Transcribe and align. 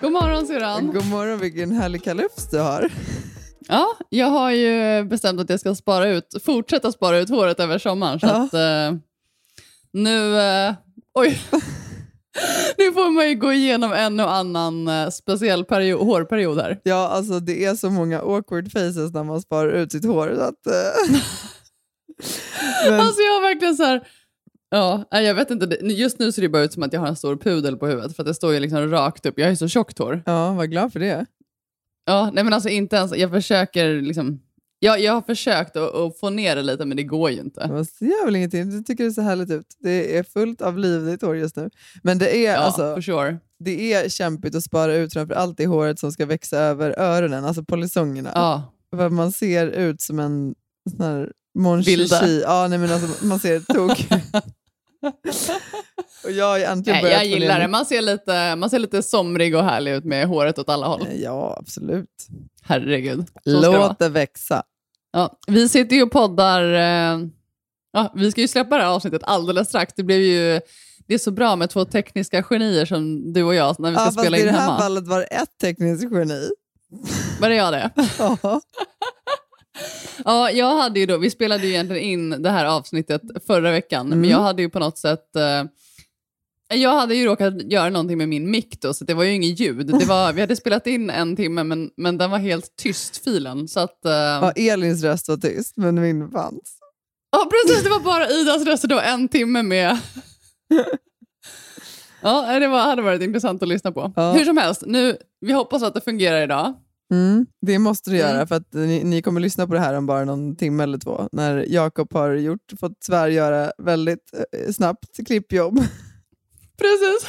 God 0.00 0.12
morgon 0.12 0.46
syrran. 0.46 0.92
God 0.92 1.06
morgon, 1.06 1.38
vilken 1.38 1.72
härlig 1.72 2.04
kalufs 2.04 2.50
du 2.50 2.58
har. 2.58 2.90
Ja, 3.68 3.86
jag 4.08 4.26
har 4.26 4.50
ju 4.50 5.04
bestämt 5.04 5.40
att 5.40 5.50
jag 5.50 5.60
ska 5.60 5.74
spara 5.74 6.08
ut, 6.08 6.34
fortsätta 6.44 6.92
spara 6.92 7.18
ut 7.18 7.28
håret 7.30 7.60
över 7.60 7.78
sommaren. 7.78 8.20
Så 8.20 8.26
Ja. 8.26 8.32
att, 8.42 8.54
eh, 8.54 8.98
nu, 9.92 10.38
eh, 10.40 10.74
oj. 11.14 11.40
nu 12.78 12.92
får 12.92 13.10
man 13.10 13.28
ju 13.28 13.34
gå 13.34 13.52
igenom 13.52 13.92
en 13.92 14.20
och 14.20 14.32
annan 14.32 14.88
eh, 14.88 15.08
speciell 15.10 15.64
period, 15.64 16.00
hårperiod 16.06 16.60
här. 16.60 16.80
Ja, 16.82 17.08
alltså 17.08 17.40
det 17.40 17.64
är 17.64 17.74
så 17.74 17.90
många 17.90 18.20
awkward 18.20 18.72
faces 18.72 19.12
när 19.12 19.24
man 19.24 19.40
sparar 19.40 19.72
ut 19.72 19.92
sitt 19.92 20.04
hår. 20.04 20.32
Så 20.36 20.42
att, 20.42 20.66
eh, 20.66 21.18
men, 22.90 23.00
Alltså 23.00 23.20
jag 23.22 23.32
har 23.32 23.40
verkligen 23.42 23.76
så 23.76 23.84
här, 23.84 24.08
ja, 25.10 25.20
jag 25.20 25.34
vet 25.34 25.50
inte, 25.50 25.78
just 25.82 26.18
nu 26.18 26.32
ser 26.32 26.42
det 26.42 26.48
bara 26.48 26.62
ut 26.62 26.72
som 26.72 26.82
att 26.82 26.92
jag 26.92 27.00
har 27.00 27.08
en 27.08 27.16
stor 27.16 27.36
pudel 27.36 27.76
på 27.76 27.86
huvudet 27.86 28.16
för 28.16 28.22
att 28.22 28.26
det 28.26 28.34
står 28.34 28.54
ju 28.54 28.60
liksom 28.60 28.90
rakt 28.90 29.26
upp. 29.26 29.38
Jag 29.38 29.46
har 29.46 29.50
ju 29.50 29.56
så 29.56 29.68
tjockt 29.68 29.98
hår. 29.98 30.22
ja, 30.26 30.52
var 30.52 30.64
glad 30.66 30.92
för 30.92 31.00
det. 31.00 31.26
Ja, 32.04 32.30
nej 32.32 32.44
men 32.44 32.52
alltså 32.52 32.68
inte 32.68 32.96
ens, 32.96 33.16
jag 33.16 33.30
försöker 33.30 34.00
liksom, 34.02 34.40
jag, 34.78 35.00
jag 35.00 35.12
har 35.12 35.22
försökt 35.22 35.76
att, 35.76 35.94
att 35.94 36.18
få 36.18 36.30
ner 36.30 36.56
det 36.56 36.62
lite 36.62 36.84
men 36.84 36.96
det 36.96 37.02
går 37.02 37.30
ju 37.30 37.40
inte. 37.40 37.66
Det 37.66 37.84
ser 37.84 38.24
väl 38.24 38.36
ingenting. 38.36 38.70
Du 38.70 38.82
tycker 38.82 39.04
det 39.04 39.12
ser 39.12 39.22
härligt 39.22 39.50
ut. 39.50 39.66
Det 39.78 40.18
är 40.18 40.22
fullt 40.22 40.62
av 40.62 40.78
liv 40.78 41.08
i 41.08 41.10
ditt 41.10 41.22
hår 41.22 41.36
just 41.36 41.56
nu. 41.56 41.70
Men 42.02 42.18
det 42.18 42.36
är, 42.46 42.52
Ja, 42.52 42.58
alltså, 42.58 43.02
sure. 43.02 43.38
det 43.58 43.92
är 43.92 44.08
kämpigt 44.08 44.54
att 44.54 44.62
spara 44.64 44.94
ut 44.94 45.12
framför 45.12 45.34
allt 45.34 45.56
det 45.56 45.66
håret 45.66 45.98
som 45.98 46.12
ska 46.12 46.26
växa 46.26 46.58
över 46.58 46.98
öronen, 46.98 47.44
alltså 47.44 47.64
polisongerna. 47.64 48.30
Ja. 48.34 48.72
För 48.96 49.08
man 49.08 49.32
ser 49.32 49.66
ut 49.66 50.00
som 50.00 50.18
en 50.18 50.54
sån 50.90 51.00
här 51.06 51.32
Mon. 51.58 51.82
Ja, 52.42 52.66
nej, 52.68 52.78
men 52.78 52.90
alltså, 52.92 53.26
man 53.26 53.38
ser 53.38 53.60
tok. 53.60 54.08
och 56.24 56.30
jag 56.30 56.58
egentligen 56.60 57.02
Nej, 57.02 57.12
jag 57.12 57.26
gillar 57.26 57.60
det. 57.60 57.68
Man 57.68 57.86
ser, 57.86 58.02
lite, 58.02 58.56
man 58.56 58.70
ser 58.70 58.78
lite 58.78 59.02
somrig 59.02 59.56
och 59.56 59.64
härlig 59.64 59.92
ut 59.92 60.04
med 60.04 60.26
håret 60.26 60.58
åt 60.58 60.68
alla 60.68 60.86
håll. 60.86 61.08
Ja, 61.14 61.56
absolut. 61.60 62.26
Herregud. 62.62 63.26
Låt 63.44 63.98
det 63.98 64.08
växa. 64.08 64.62
Ja, 65.12 65.38
vi 65.46 65.68
sitter 65.68 65.96
ju 65.96 66.02
och 66.02 66.10
poddar. 66.12 66.62
Eh, 66.74 67.18
ja, 67.92 68.12
vi 68.14 68.30
ska 68.30 68.40
ju 68.40 68.48
släppa 68.48 68.76
det 68.76 68.82
här 68.82 68.90
avsnittet 68.90 69.22
alldeles 69.24 69.68
strax. 69.68 69.92
Det 69.96 70.02
blev 70.02 70.20
ju... 70.20 70.60
Det 71.08 71.14
är 71.14 71.18
så 71.18 71.30
bra 71.30 71.56
med 71.56 71.70
två 71.70 71.84
tekniska 71.84 72.42
genier 72.42 72.86
som 72.86 73.32
du 73.32 73.42
och 73.42 73.54
jag 73.54 73.80
när 73.80 73.90
vi 73.90 73.96
ska 73.96 74.04
Ja, 74.04 74.10
spela 74.10 74.36
i 74.36 74.40
in 74.40 74.46
det 74.46 74.52
här 74.52 74.60
hemma. 74.60 74.78
fallet 74.78 75.06
var 75.06 75.18
det 75.18 75.24
ett 75.24 75.58
tekniskt 75.60 76.02
geni. 76.12 76.48
Var 77.40 77.48
det 77.48 77.54
jag 77.54 77.72
det? 77.72 77.90
Ja. 78.18 78.60
Ja, 80.24 80.50
jag 80.50 80.76
hade 80.76 81.00
ju 81.00 81.06
då, 81.06 81.18
vi 81.18 81.30
spelade 81.30 81.62
ju 81.66 81.68
egentligen 81.72 82.02
in 82.02 82.42
det 82.42 82.50
här 82.50 82.64
avsnittet 82.64 83.22
förra 83.46 83.70
veckan, 83.70 84.06
Mm. 84.06 84.20
men 84.20 84.30
jag 84.30 84.38
hade 84.40 84.62
ju 84.62 84.68
på 84.70 84.78
något 84.78 84.98
sätt... 84.98 85.36
Eh, 85.36 85.64
jag 86.68 86.94
hade 87.00 87.14
ju 87.14 87.24
råkat 87.24 87.62
göra 87.62 87.90
någonting 87.90 88.18
med 88.18 88.28
min 88.28 88.50
mick 88.50 88.80
då, 88.80 88.94
så 88.94 89.04
det 89.04 89.14
var 89.14 89.24
ju 89.24 89.32
ingen 89.32 89.50
ljud. 89.54 89.86
Det 89.86 90.04
var, 90.04 90.32
vi 90.32 90.40
hade 90.40 90.56
spelat 90.56 90.86
in 90.86 91.10
en 91.10 91.36
timme, 91.36 91.64
men, 91.64 91.90
men 91.96 92.18
den 92.18 92.30
var 92.30 92.38
helt 92.38 92.76
tyst, 92.76 93.24
filen. 93.24 93.68
Så 93.68 93.80
att, 93.80 94.04
eh, 94.04 94.12
Ja, 94.12 94.50
Elins 94.52 95.02
röst 95.02 95.28
var 95.28 95.36
tyst, 95.36 95.76
men 95.76 96.00
min 96.00 96.30
fanns. 96.30 96.78
Ja, 97.32 97.50
precis. 97.50 97.84
Det 97.84 97.90
var 97.90 98.00
bara 98.00 98.28
Idas 98.30 98.64
röst 98.66 98.82
och 98.84 98.88
då 98.90 99.00
en 99.00 99.28
timme 99.28 99.62
med... 99.62 99.98
Ja, 102.22 102.58
det 102.58 102.68
var, 102.68 102.80
hade 102.80 103.02
varit 103.02 103.22
intressant 103.22 103.62
att 103.62 103.68
lyssna 103.68 103.92
på. 103.92 104.12
Ja. 104.16 104.32
Hur 104.32 104.44
som 104.44 104.56
helst, 104.56 104.82
nu, 104.86 105.16
vi 105.40 105.52
hoppas 105.52 105.82
att 105.82 105.94
det 105.94 106.00
fungerar 106.00 106.42
idag. 106.42 106.74
Mm, 107.10 107.46
det 107.60 107.78
måste 107.78 108.10
du 108.10 108.16
göra, 108.16 108.34
Mm. 108.34 108.46
för 108.46 108.54
att 108.54 108.72
ni, 108.72 109.04
ni 109.04 109.22
kommer 109.22 109.40
lyssna 109.40 109.66
på 109.66 109.74
det 109.74 109.80
här 109.80 109.94
om 109.94 110.06
bara 110.06 110.24
någon 110.24 110.56
timme 110.56 110.82
eller 110.82 110.98
två, 110.98 111.28
när 111.32 111.64
Jakob 111.68 112.12
har 112.12 112.30
gjort, 112.34 112.72
fått 112.80 113.04
Sverige 113.04 113.34
göra 113.34 113.72
väldigt 113.78 114.30
eh, 114.52 114.72
snabbt 114.72 115.26
klippjobb. 115.26 115.74
Precis. 116.78 117.28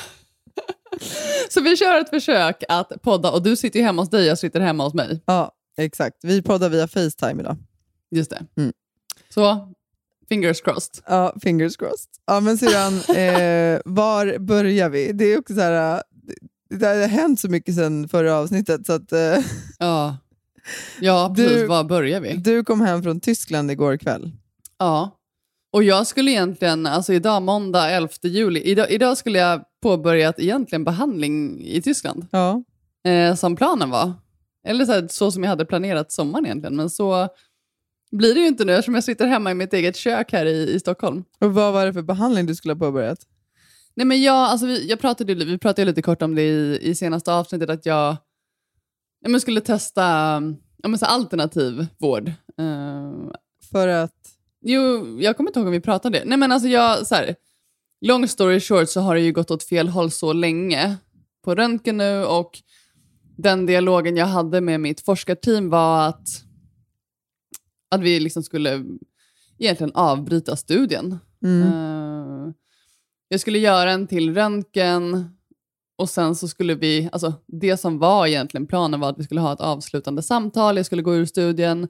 Så 1.49 1.61
vi 1.61 1.77
kör 1.77 2.01
ett 2.01 2.09
försök 2.09 2.63
att 2.69 3.01
podda 3.01 3.31
och 3.31 3.43
du 3.43 3.55
sitter 3.55 3.79
ju 3.79 3.85
hemma 3.85 4.01
hos 4.01 4.09
dig, 4.09 4.25
jag 4.25 4.37
sitter 4.37 4.59
hemma 4.59 4.83
hos 4.83 4.93
mig. 4.93 5.23
Ja, 5.25 5.51
exakt. 5.77 6.17
Vi 6.23 6.41
poddar 6.41 6.69
via 6.69 6.87
Facetime 6.87 7.41
idag. 7.41 7.57
Just 8.11 8.29
det. 8.29 8.45
Mm. 8.57 8.73
Så, 9.29 9.73
fingers 10.29 10.61
crossed. 10.61 11.03
Ja, 11.07 11.35
fingers 11.41 11.77
crossed. 11.77 12.09
Ja, 12.27 12.39
men 12.39 12.57
syrran, 12.57 12.93
eh, 13.17 13.79
var 13.85 14.37
börjar 14.39 14.89
vi? 14.89 15.11
Det 15.11 15.25
är 15.25 15.39
också 15.39 15.53
så 15.53 15.61
här, 15.61 16.03
det, 16.69 16.85
har 16.87 17.07
hänt 17.07 17.39
så 17.39 17.49
mycket 17.49 17.75
sedan 17.75 18.09
förra 18.09 18.35
avsnittet, 18.35 18.85
så 18.85 18.93
att 18.93 19.11
eh, 19.11 19.37
Ja, 19.79 20.17
ja 21.01 21.33
precis. 21.35 21.51
Du- 21.61 21.67
Var 21.67 21.83
börjar 21.83 22.21
vi? 22.21 22.33
du 22.33 22.63
kom 22.63 22.81
hem 22.81 23.03
från 23.03 23.19
Tyskland 23.19 23.71
igår 23.71 23.97
kväll. 23.97 24.31
Ja. 24.79 25.13
Och 25.73 25.83
jag 25.83 26.07
skulle 26.07 26.31
egentligen, 26.31 26.85
alltså 26.85 27.13
idag 27.13 27.41
måndag 27.41 27.89
11 27.89 28.09
juli, 28.23 28.61
idag, 28.61 28.91
idag 28.91 29.17
skulle 29.17 29.39
jag 29.39 29.61
påbörjat 29.83 30.39
egentligen 30.39 30.83
behandling 30.83 31.61
i 31.65 31.81
Tyskland. 31.81 32.27
Ja. 32.31 32.63
eh, 33.11 33.35
som 33.35 33.55
planen 33.55 33.89
var. 33.89 34.13
Eller 34.67 34.85
så, 34.85 34.91
här, 34.91 35.07
så 35.11 35.31
som 35.31 35.43
jag 35.43 35.49
hade 35.49 35.65
planerat 35.65 36.11
sommaren 36.11 36.45
egentligen. 36.45 36.75
Men 36.75 36.89
så 36.89 37.27
blir 38.11 38.33
det 38.35 38.39
ju 38.39 38.47
inte 38.47 38.65
nu 38.65 38.73
eftersom 38.73 38.95
jag 38.95 39.03
sitter 39.03 39.27
hemma 39.27 39.51
i 39.51 39.53
mitt 39.53 39.73
eget 39.73 39.95
kök 39.95 40.31
här 40.31 40.45
i, 40.45 40.73
i 40.73 40.79
Stockholm. 40.79 41.23
Och 41.39 41.53
vad 41.53 41.73
var 41.73 41.85
det 41.85 41.93
för 41.93 42.01
behandling 42.01 42.45
du 42.45 42.55
skulle 42.55 42.73
ha 42.73 42.79
påbörjat? 42.79 43.19
Nej, 43.97 44.05
men 44.05 44.21
jag, 44.21 44.35
alltså 44.35 44.65
vi, 44.65 44.87
jag 44.87 44.99
pratade, 44.99 45.35
vi 45.35 45.57
pratade 45.57 45.85
lite 45.85 46.01
kort 46.01 46.21
om 46.21 46.35
det 46.35 46.41
i, 46.41 46.79
i 46.81 46.95
senaste 46.95 47.33
avsnittet, 47.33 47.69
att 47.69 47.85
jag, 47.85 48.17
ja, 49.21 49.29
men 49.29 49.41
skulle 49.41 49.61
testa 49.61 50.01
ja, 50.83 50.89
men 50.89 50.97
så 50.97 51.05
alternativ 51.05 51.87
vård. 51.97 52.27
Eh, 52.57 53.31
För 53.71 53.87
att... 53.87 54.13
Jo, 54.61 55.17
jag 55.19 55.37
kommer 55.37 55.49
inte 55.49 55.59
ihåg 55.59 55.67
om 55.67 55.71
vi 55.71 55.79
pratade. 55.79 56.23
Nej 56.25 56.37
men 56.37 56.51
alltså 56.51 56.67
jag, 56.69 57.07
så 57.07 57.15
här, 57.15 57.35
long 58.01 58.27
story 58.27 58.59
short 58.59 58.89
så 58.89 59.01
har 59.01 59.15
det 59.15 59.21
ju 59.21 59.31
gått 59.31 59.51
åt 59.51 59.63
fel 59.63 59.87
håll 59.87 60.11
så 60.11 60.33
länge 60.33 60.97
på 61.43 61.55
röntgen 61.55 61.97
nu 61.97 62.25
och 62.25 62.59
den 63.37 63.65
dialogen 63.65 64.17
jag 64.17 64.25
hade 64.25 64.61
med 64.61 64.79
mitt 64.79 65.01
forskarteam 65.01 65.69
var 65.69 66.07
att, 66.07 66.27
att 67.91 68.01
vi 68.01 68.19
liksom 68.19 68.43
skulle 68.43 68.85
egentligen 69.59 69.95
avbryta 69.95 70.55
studien. 70.55 71.19
Mm. 71.43 71.61
Eh, 71.61 72.53
jag 73.27 73.39
skulle 73.39 73.59
göra 73.59 73.91
en 73.91 74.07
till 74.07 74.33
röntgen 74.33 75.29
och 75.97 76.09
sen 76.09 76.35
så 76.35 76.47
skulle 76.47 76.75
vi, 76.75 77.09
alltså 77.11 77.33
det 77.47 77.77
som 77.77 77.99
var 77.99 78.27
egentligen 78.27 78.67
planen 78.67 78.99
var 78.99 79.09
att 79.09 79.19
vi 79.19 79.23
skulle 79.23 79.41
ha 79.41 79.53
ett 79.53 79.61
avslutande 79.61 80.21
samtal, 80.21 80.77
jag 80.77 80.85
skulle 80.85 81.01
gå 81.01 81.15
ur 81.15 81.25
studien 81.25 81.87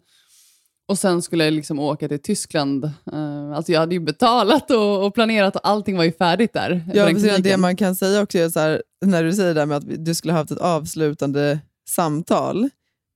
och 0.88 1.00
sen 1.00 1.22
skulle 1.22 1.44
jag 1.46 1.54
liksom 1.54 1.80
åka 1.80 2.08
till 2.08 2.22
Tyskland. 2.22 2.86
Eh, 3.14 3.52
alltså 3.56 3.72
jag 3.72 3.80
hade 3.80 3.96
ju 3.96 4.00
betalat 4.02 4.72
och, 4.72 5.06
och 5.06 5.14
planerat 5.14 5.56
och 5.56 5.68
allting 5.68 5.98
var 5.98 6.04
ju 6.04 6.12
färdigt 6.12 6.54
där. 6.54 6.90
Ja, 6.94 7.06
precis, 7.06 7.38
det 7.38 7.58
man 7.58 7.76
kan 7.76 7.96
säga 7.96 8.22
också 8.24 8.38
är 8.38 8.50
så 8.50 8.60
här, 8.60 8.84
när 9.06 9.24
du 9.24 9.34
säger 9.34 9.48
det 9.48 9.54
där 9.62 9.66
med 9.66 9.78
att 9.78 10.06
du 10.06 10.16
skulle 10.16 10.34
ha 10.34 10.40
haft 10.40 10.52
ett 10.52 10.58
avslutande 10.58 11.60
samtal. 11.90 12.70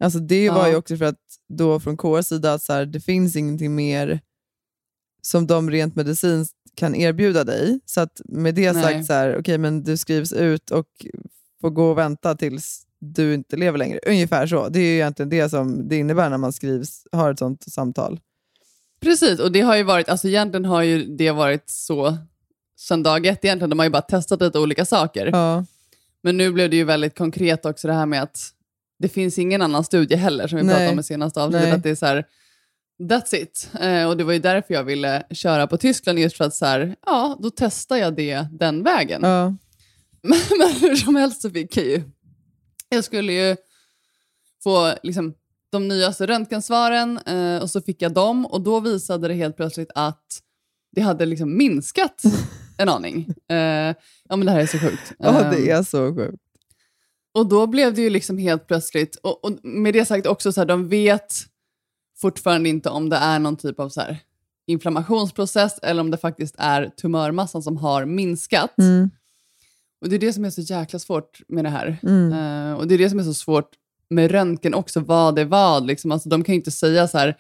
Alltså 0.04 0.20
det 0.20 0.50
var 0.50 0.58
Ja. 0.58 0.70
ju 0.70 0.76
också 0.76 0.98
för 0.98 1.06
att 1.06 1.20
då 1.54 1.80
från 1.80 1.98
KRs 1.98 2.28
sida 2.28 2.54
att 2.54 2.62
så 2.64 2.74
här, 2.74 2.86
det 2.86 3.00
finns 3.00 3.36
ingenting 3.36 3.76
mer 3.76 4.20
som 5.22 5.48
de 5.48 5.72
rent 5.72 5.96
medicinskt 5.96 6.56
kan 6.76 6.96
erbjuda 6.96 7.44
dig. 7.44 7.80
Så 7.86 8.02
att 8.02 8.22
med 8.26 8.56
det 8.56 8.72
Nej. 8.72 8.84
sagt, 8.84 9.06
så 9.06 9.14
här, 9.14 9.38
okej, 9.40 9.58
men 9.58 9.84
du 9.84 9.98
skrivs 9.98 10.34
ut 10.34 10.72
och 10.72 10.88
får 11.62 11.70
gå 11.70 11.90
och 11.90 11.98
vänta 11.98 12.36
tills 12.36 12.86
du 13.00 13.34
inte 13.34 13.56
lever 13.56 13.78
längre. 13.78 14.00
Ungefär 14.08 14.48
så. 14.48 14.70
Det 14.70 14.80
är 14.80 14.84
ju 14.84 14.96
egentligen 14.96 15.30
det 15.30 15.50
som 15.50 15.88
det 15.88 15.98
innebär 15.98 16.30
när 16.30 16.38
man 16.38 16.54
skrivs, 16.54 17.08
har 17.12 17.32
ett 17.32 17.40
sånt 17.40 17.64
samtal. 17.74 18.20
Precis, 19.02 19.40
och 19.40 19.52
det 19.52 19.62
har 19.62 19.78
ju 19.78 19.84
varit, 19.84 20.10
alltså 20.10 20.28
egentligen 20.28 20.66
har 20.66 20.82
ju 20.82 21.16
det 21.16 21.32
varit 21.32 21.70
så 21.70 22.18
sedan 22.80 23.04
dag 23.04 23.26
ett 23.26 23.46
egentligen. 23.46 23.70
De 23.70 23.80
har 23.80 23.86
ju 23.86 23.92
bara 23.92 24.02
testat 24.02 24.42
lite 24.42 24.60
olika 24.60 24.86
saker. 24.86 25.30
Ja. 25.34 25.66
Men 26.24 26.38
nu 26.38 26.52
blev 26.52 26.70
det 26.70 26.76
ju 26.76 26.84
väldigt 26.84 27.18
konkret 27.18 27.66
också 27.66 27.88
det 27.88 27.94
här 27.94 28.06
med 28.06 28.24
att 28.24 28.40
det 29.00 29.10
finns 29.10 29.40
ingen 29.40 29.62
annan 29.62 29.84
studie 29.84 30.16
heller, 30.16 30.48
som 30.48 30.58
vi 30.58 30.64
Nej. 30.64 30.74
pratade 30.76 30.92
om 30.92 31.00
i 31.00 31.04
senaste 31.04 31.42
avsnittet, 31.42 31.68
Nej. 31.68 31.78
att 31.78 31.84
det 31.84 31.90
är 31.90 31.96
så 31.96 32.06
här, 32.06 32.26
that's 33.10 33.36
it. 33.36 33.70
Eh, 33.80 34.08
och 34.08 34.18
det 34.18 34.24
var 34.24 34.34
ju 34.34 34.40
därför 34.40 34.74
jag 34.74 34.84
ville 34.84 35.24
köra 35.32 35.68
på 35.68 35.78
Tyskland, 35.78 36.20
just 36.20 36.38
för 36.38 36.46
att 36.46 36.56
så 36.56 36.66
här, 36.66 36.96
ja, 37.06 37.38
då 37.40 37.52
testar 37.56 37.98
jag 37.98 38.16
det 38.16 38.48
den 38.52 38.84
vägen. 38.84 39.22
Ja. 39.24 39.56
Men, 40.24 40.40
men 40.60 40.72
hur 40.72 40.96
som 40.96 41.16
helst 41.16 41.42
så 41.42 41.50
fick 41.50 41.78
jag 41.78 41.86
ju, 41.86 42.04
jag 42.90 43.04
skulle 43.04 43.34
ju 43.34 43.56
få 44.64 44.94
liksom, 45.04 45.34
de 45.72 45.88
nyaste 45.88 46.28
röntgensvaren 46.28 47.18
eh, 47.18 47.62
och 47.62 47.70
så 47.70 47.82
fick 47.82 48.02
jag 48.02 48.14
dem 48.14 48.46
och 48.46 48.62
då 48.62 48.80
visade 48.80 49.28
det 49.28 49.34
helt 49.34 49.56
plötsligt 49.56 49.92
att 49.96 50.26
det 50.92 51.02
hade 51.02 51.26
liksom 51.26 51.58
minskat 51.58 52.24
en 52.78 52.90
aning. 52.90 53.34
Eh, 53.50 53.96
ja 54.30 54.36
men 54.36 54.46
det 54.46 54.52
här 54.52 54.60
är 54.60 54.66
så 54.66 54.78
sjukt. 54.78 55.14
ja, 55.20 55.52
det 55.52 55.70
är 55.70 55.84
så 55.84 56.16
sjukt. 56.16 56.44
och 57.34 57.50
då 57.50 57.68
blev 57.68 57.94
det 57.94 58.02
ju 58.02 58.10
liksom 58.10 58.38
helt 58.38 58.68
plötsligt, 58.68 59.16
och, 59.16 59.46
och 59.46 59.52
med 59.64 59.94
det 59.94 60.06
sagt 60.06 60.28
också 60.28 60.52
så 60.52 60.62
här, 60.62 60.66
de 60.66 60.90
vet 60.90 61.34
fortfarande 62.22 62.70
inte 62.70 62.90
om 62.90 63.10
det 63.10 63.16
är 63.16 63.40
någon 63.40 63.58
typ 63.58 63.80
av 63.80 63.90
så 63.90 64.02
här 64.02 64.20
inflammationsprocess 64.68 65.80
eller 65.82 66.02
om 66.02 66.12
det 66.12 66.18
faktiskt 66.18 66.56
är 66.58 66.90
tumörmassan 67.02 67.64
som 67.64 67.78
har 67.78 68.06
minskat. 68.06 68.78
Mm. 68.78 69.10
Och 70.02 70.10
det 70.10 70.16
är 70.16 70.20
det 70.20 70.34
som 70.34 70.46
är 70.46 70.50
så 70.50 70.62
jäkla 70.62 71.00
svårt 71.00 71.42
med 71.48 71.66
det 71.66 71.70
här. 71.70 71.98
Mm. 72.04 72.34
Eh, 72.34 72.74
och 72.78 72.88
det 72.88 72.94
är 72.94 72.98
det 72.98 73.10
som 73.10 73.20
är 73.20 73.24
så 73.24 73.34
svårt 73.34 73.70
med 74.10 74.32
röntgen 74.32 74.74
också, 74.74 75.00
vad 75.00 75.40
är 75.40 75.46
vad. 75.46 75.86
Liksom. 75.86 76.12
Alltså, 76.12 76.30
de 76.30 76.44
kan 76.44 76.54
ju 76.54 76.60
inte 76.60 76.72
säga 76.72 77.08
så 77.08 77.18
här, 77.18 77.38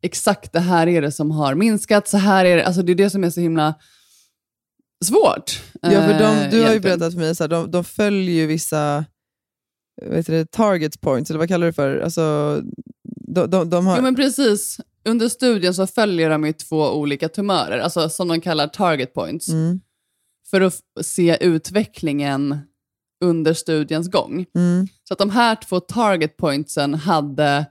exakt 0.00 0.52
det 0.52 0.60
här 0.60 0.86
är 0.86 1.02
det 1.02 1.12
som 1.12 1.30
har 1.30 1.54
minskat, 1.54 2.08
så 2.08 2.16
här 2.16 2.44
är 2.44 2.56
det. 2.56 2.66
Alltså, 2.66 2.82
det 2.82 2.92
är 2.92 2.96
det 2.96 3.10
som 3.10 3.24
är 3.24 3.30
så 3.30 3.40
himla 3.40 3.74
svårt. 5.04 5.62
Ja, 5.82 5.90
för 5.90 6.18
de, 6.18 6.24
eh, 6.24 6.50
du 6.50 6.62
har 6.62 6.72
ju 6.72 6.80
berättat 6.80 7.12
för 7.12 7.20
mig, 7.20 7.34
så 7.34 7.44
här, 7.44 7.48
de, 7.48 7.70
de 7.70 7.84
följer 7.84 8.34
ju 8.34 8.46
vissa 8.46 9.04
vet 10.02 10.26
du, 10.26 10.32
det, 10.32 10.50
target 10.50 11.00
points, 11.00 11.30
eller 11.30 11.38
vad 11.38 11.48
kallar 11.48 11.66
du 11.66 11.70
det 11.70 11.76
för? 11.76 12.00
Alltså, 12.00 12.60
de, 13.34 13.50
de, 13.50 13.70
de 13.70 13.86
har, 13.86 13.96
Jo 13.96 14.02
men 14.02 14.16
precis. 14.16 14.80
Under 15.04 15.28
studien 15.28 15.74
så 15.74 15.86
följer 15.86 16.30
de 16.30 16.46
ju 16.46 16.52
två 16.52 16.90
olika 16.92 17.28
tumörer, 17.28 17.78
alltså 17.78 18.08
som 18.08 18.28
de 18.28 18.40
kallar 18.40 18.66
target 18.68 19.14
points, 19.14 19.48
mm, 19.48 19.80
för 20.50 20.60
att 20.60 20.74
se 21.00 21.38
utvecklingen 21.40 22.58
under 23.24 23.54
studiens 23.54 24.10
gång. 24.10 24.46
mm, 24.54 24.86
Så 25.04 25.14
att 25.14 25.18
de 25.18 25.30
här 25.30 25.54
två 25.68 25.80
target 25.80 26.36
pointsen 26.36 26.94
hade 26.94 27.66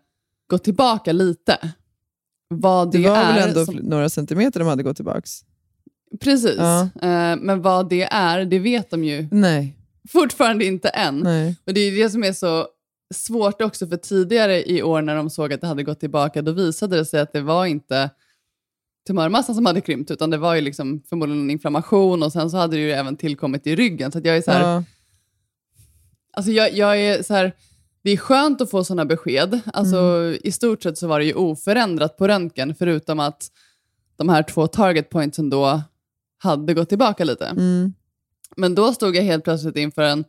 gått 0.49 0.63
tillbaka 0.63 1.11
lite. 1.11 1.73
Vad 2.49 2.91
det, 2.91 2.97
det 2.97 3.09
var 3.09 3.17
är 3.17 3.33
väl 3.33 3.49
ändå 3.49 3.65
som, 3.65 3.75
några 3.75 4.09
centimeter 4.09 4.59
de 4.59 4.67
hade 4.67 4.83
gått 4.83 4.95
tillbaks? 4.95 5.41
Precis. 6.21 6.55
Ja. 6.57 6.81
Eh, 6.81 7.35
men 7.37 7.61
vad 7.61 7.89
det 7.89 8.03
är, 8.03 8.45
det 8.45 8.59
vet 8.59 8.89
de 8.89 9.03
ju 9.03 9.27
Nej. 9.31 9.77
fortfarande 10.09 10.65
inte 10.65 10.89
än. 10.89 11.19
Nej. 11.19 11.55
Och 11.65 11.73
det 11.73 11.79
är 11.79 12.03
det 12.03 12.09
som 12.09 12.23
är 12.23 12.33
så 12.33 12.67
svårt 13.13 13.61
också, 13.61 13.87
för 13.87 13.97
tidigare 13.97 14.69
i 14.69 14.83
år 14.83 15.01
när 15.01 15.15
de 15.15 15.29
såg 15.29 15.53
att 15.53 15.61
det 15.61 15.67
hade 15.67 15.83
gått 15.83 15.99
tillbaka, 15.99 16.41
då 16.41 16.51
visade 16.51 16.97
det 16.97 17.05
sig 17.05 17.19
att 17.19 17.33
det 17.33 17.41
var 17.41 17.65
inte 17.65 18.09
tumörmassan 19.07 19.55
som 19.55 19.65
hade 19.65 19.81
krympt, 19.81 20.11
utan 20.11 20.29
det 20.29 20.37
var 20.37 20.55
ju 20.55 20.61
liksom 20.61 21.03
förmodligen 21.09 21.43
en 21.43 21.49
inflammation 21.49 22.23
och 22.23 22.31
sen 22.31 22.49
så 22.49 22.57
hade 22.57 22.75
det 22.75 22.81
ju 22.81 22.91
även 22.91 23.17
tillkommit 23.17 23.67
i 23.67 23.75
ryggen. 23.75 24.11
Så 24.11 24.21
jag 24.23 24.37
är 24.37 24.41
så 24.41 24.51
här, 24.51 24.61
Ja. 24.61 24.83
alltså 26.33 26.51
jag, 26.51 26.73
jag 26.73 26.99
är 27.01 27.23
så 27.23 27.33
här, 27.33 27.51
det 28.01 28.11
är 28.11 28.17
skönt 28.17 28.61
att 28.61 28.69
få 28.71 28.83
sådana 28.83 29.05
besked. 29.05 29.59
Alltså, 29.73 30.33
I 30.43 30.51
stort 30.51 30.83
sett 30.83 30.97
så 30.97 31.07
var 31.07 31.19
det 31.19 31.25
ju 31.25 31.33
oförändrat 31.33 32.17
på 32.17 32.27
röntgen, 32.27 32.75
förutom 32.75 33.19
att 33.19 33.51
de 34.15 34.29
här 34.29 34.43
två 34.43 34.67
target 34.67 35.09
pointsen 35.09 35.49
då 35.49 35.81
hade 36.37 36.73
gått 36.73 36.89
tillbaka 36.89 37.23
lite. 37.23 37.45
Mm. 37.45 37.93
Men 38.57 38.75
då 38.75 38.93
stod 38.93 39.15
jag 39.15 39.23
helt 39.23 39.43
plötsligt 39.43 39.75
inför 39.75 40.01
en... 40.01 40.25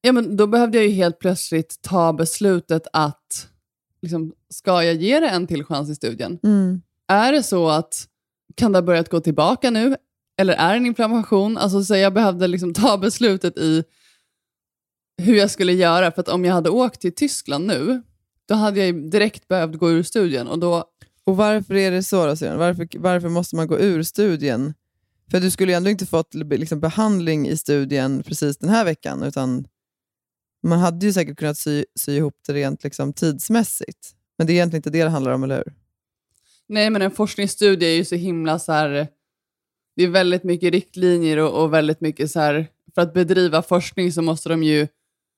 Ja, 0.00 0.12
men 0.12 0.36
då 0.36 0.46
behövde 0.46 0.78
jag 0.78 0.86
ju 0.86 0.92
helt 0.92 1.18
plötsligt 1.18 1.82
ta 1.82 2.12
beslutet 2.12 2.86
att, 2.92 3.48
liksom, 4.02 4.32
ska 4.50 4.82
jag 4.82 4.94
ge 4.94 5.20
det 5.20 5.28
en 5.28 5.46
till 5.46 5.64
chans 5.64 5.90
i 5.90 5.94
studien? 5.94 6.38
Mm. 6.42 6.82
Är 7.08 7.32
det 7.32 7.42
så 7.42 7.68
att, 7.68 8.08
kan 8.54 8.72
det 8.72 8.78
ha 8.78 8.82
börjat 8.82 9.08
gå 9.08 9.20
tillbaka 9.20 9.70
nu? 9.70 9.96
Eller 10.40 10.54
är 10.54 10.70
det 10.70 10.76
en 10.76 10.86
inflammation? 10.86 11.58
Alltså, 11.58 11.84
så 11.84 11.96
jag 11.96 12.14
behövde 12.14 12.46
liksom 12.46 12.74
ta 12.74 12.98
beslutet 13.02 13.58
i 13.58 13.84
hur 15.22 15.34
jag 15.34 15.50
skulle 15.50 15.72
göra. 15.72 16.12
För 16.12 16.20
att 16.20 16.28
om 16.28 16.44
jag 16.44 16.54
hade 16.54 16.70
åkt 16.70 17.00
till 17.00 17.14
Tyskland 17.14 17.66
nu, 17.66 18.02
då 18.48 18.54
hade 18.54 18.86
jag 18.86 19.10
direkt 19.10 19.48
behövt 19.48 19.78
gå 19.78 19.90
ur 19.90 20.02
studien. 20.02 20.48
Och 20.48 20.58
då, 20.58 20.84
Och 21.24 21.36
varför 21.36 21.74
är 21.74 21.90
det 21.90 22.02
så 22.02 22.26
då? 22.26 22.56
Varför, 22.56 22.98
varför 22.98 23.28
måste 23.28 23.56
man 23.56 23.66
gå 23.66 23.78
ur 23.78 24.02
studien? 24.02 24.74
För 25.30 25.40
du 25.40 25.50
skulle 25.50 25.72
ju 25.72 25.76
ändå 25.76 25.90
inte 25.90 26.06
fått 26.06 26.34
liksom, 26.34 26.80
behandling 26.80 27.48
i 27.48 27.56
studien 27.56 28.22
precis 28.22 28.58
den 28.58 28.70
här 28.70 28.84
veckan, 28.84 29.22
utan 29.22 29.66
man 30.62 30.78
hade 30.78 31.06
ju 31.06 31.12
säkert 31.12 31.38
kunnat 31.38 31.58
sy, 31.58 31.84
sy 31.94 32.16
ihop 32.16 32.34
det 32.46 32.52
rent 32.52 32.84
liksom, 32.84 33.12
tidsmässigt. 33.12 34.14
Men 34.38 34.46
det 34.46 34.52
är 34.52 34.54
egentligen 34.54 34.78
inte 34.78 34.90
det 34.90 35.04
det 35.04 35.10
handlar 35.10 35.32
om, 35.32 35.42
eller 35.44 35.56
hur? 35.56 35.74
nej, 36.68 36.90
men 36.90 37.02
en 37.02 37.10
forskningsstudie 37.10 37.88
är 37.88 37.96
ju 37.96 38.04
så 38.04 38.14
himla 38.14 38.58
så 38.58 38.72
här... 38.72 39.08
Det 39.96 40.04
är 40.04 40.08
väldigt 40.08 40.44
mycket 40.44 40.72
riktlinjer 40.72 41.36
och, 41.36 41.62
och 41.62 41.74
väldigt 41.74 42.00
mycket 42.00 42.30
så 42.30 42.40
här... 42.40 42.66
För 42.94 43.02
att 43.02 43.14
bedriva 43.14 43.62
forskning 43.62 44.12
så 44.12 44.22
måste 44.22 44.48
de 44.48 44.62
ju... 44.62 44.88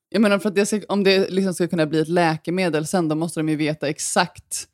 Jag 0.08 0.22
menar, 0.22 0.38
för 0.38 0.48
att 0.48 0.54
det 0.54 0.66
ska, 0.66 0.80
om 0.88 1.04
det 1.04 1.30
liksom 1.30 1.54
ska 1.54 1.68
kunna 1.68 1.86
bli 1.86 2.00
ett 2.00 2.08
läkemedel 2.08 2.86
sen, 2.86 3.08
då 3.08 3.14
måste 3.14 3.40
de 3.40 3.48
ju 3.48 3.56
veta 3.56 3.88
exakt 3.88 4.68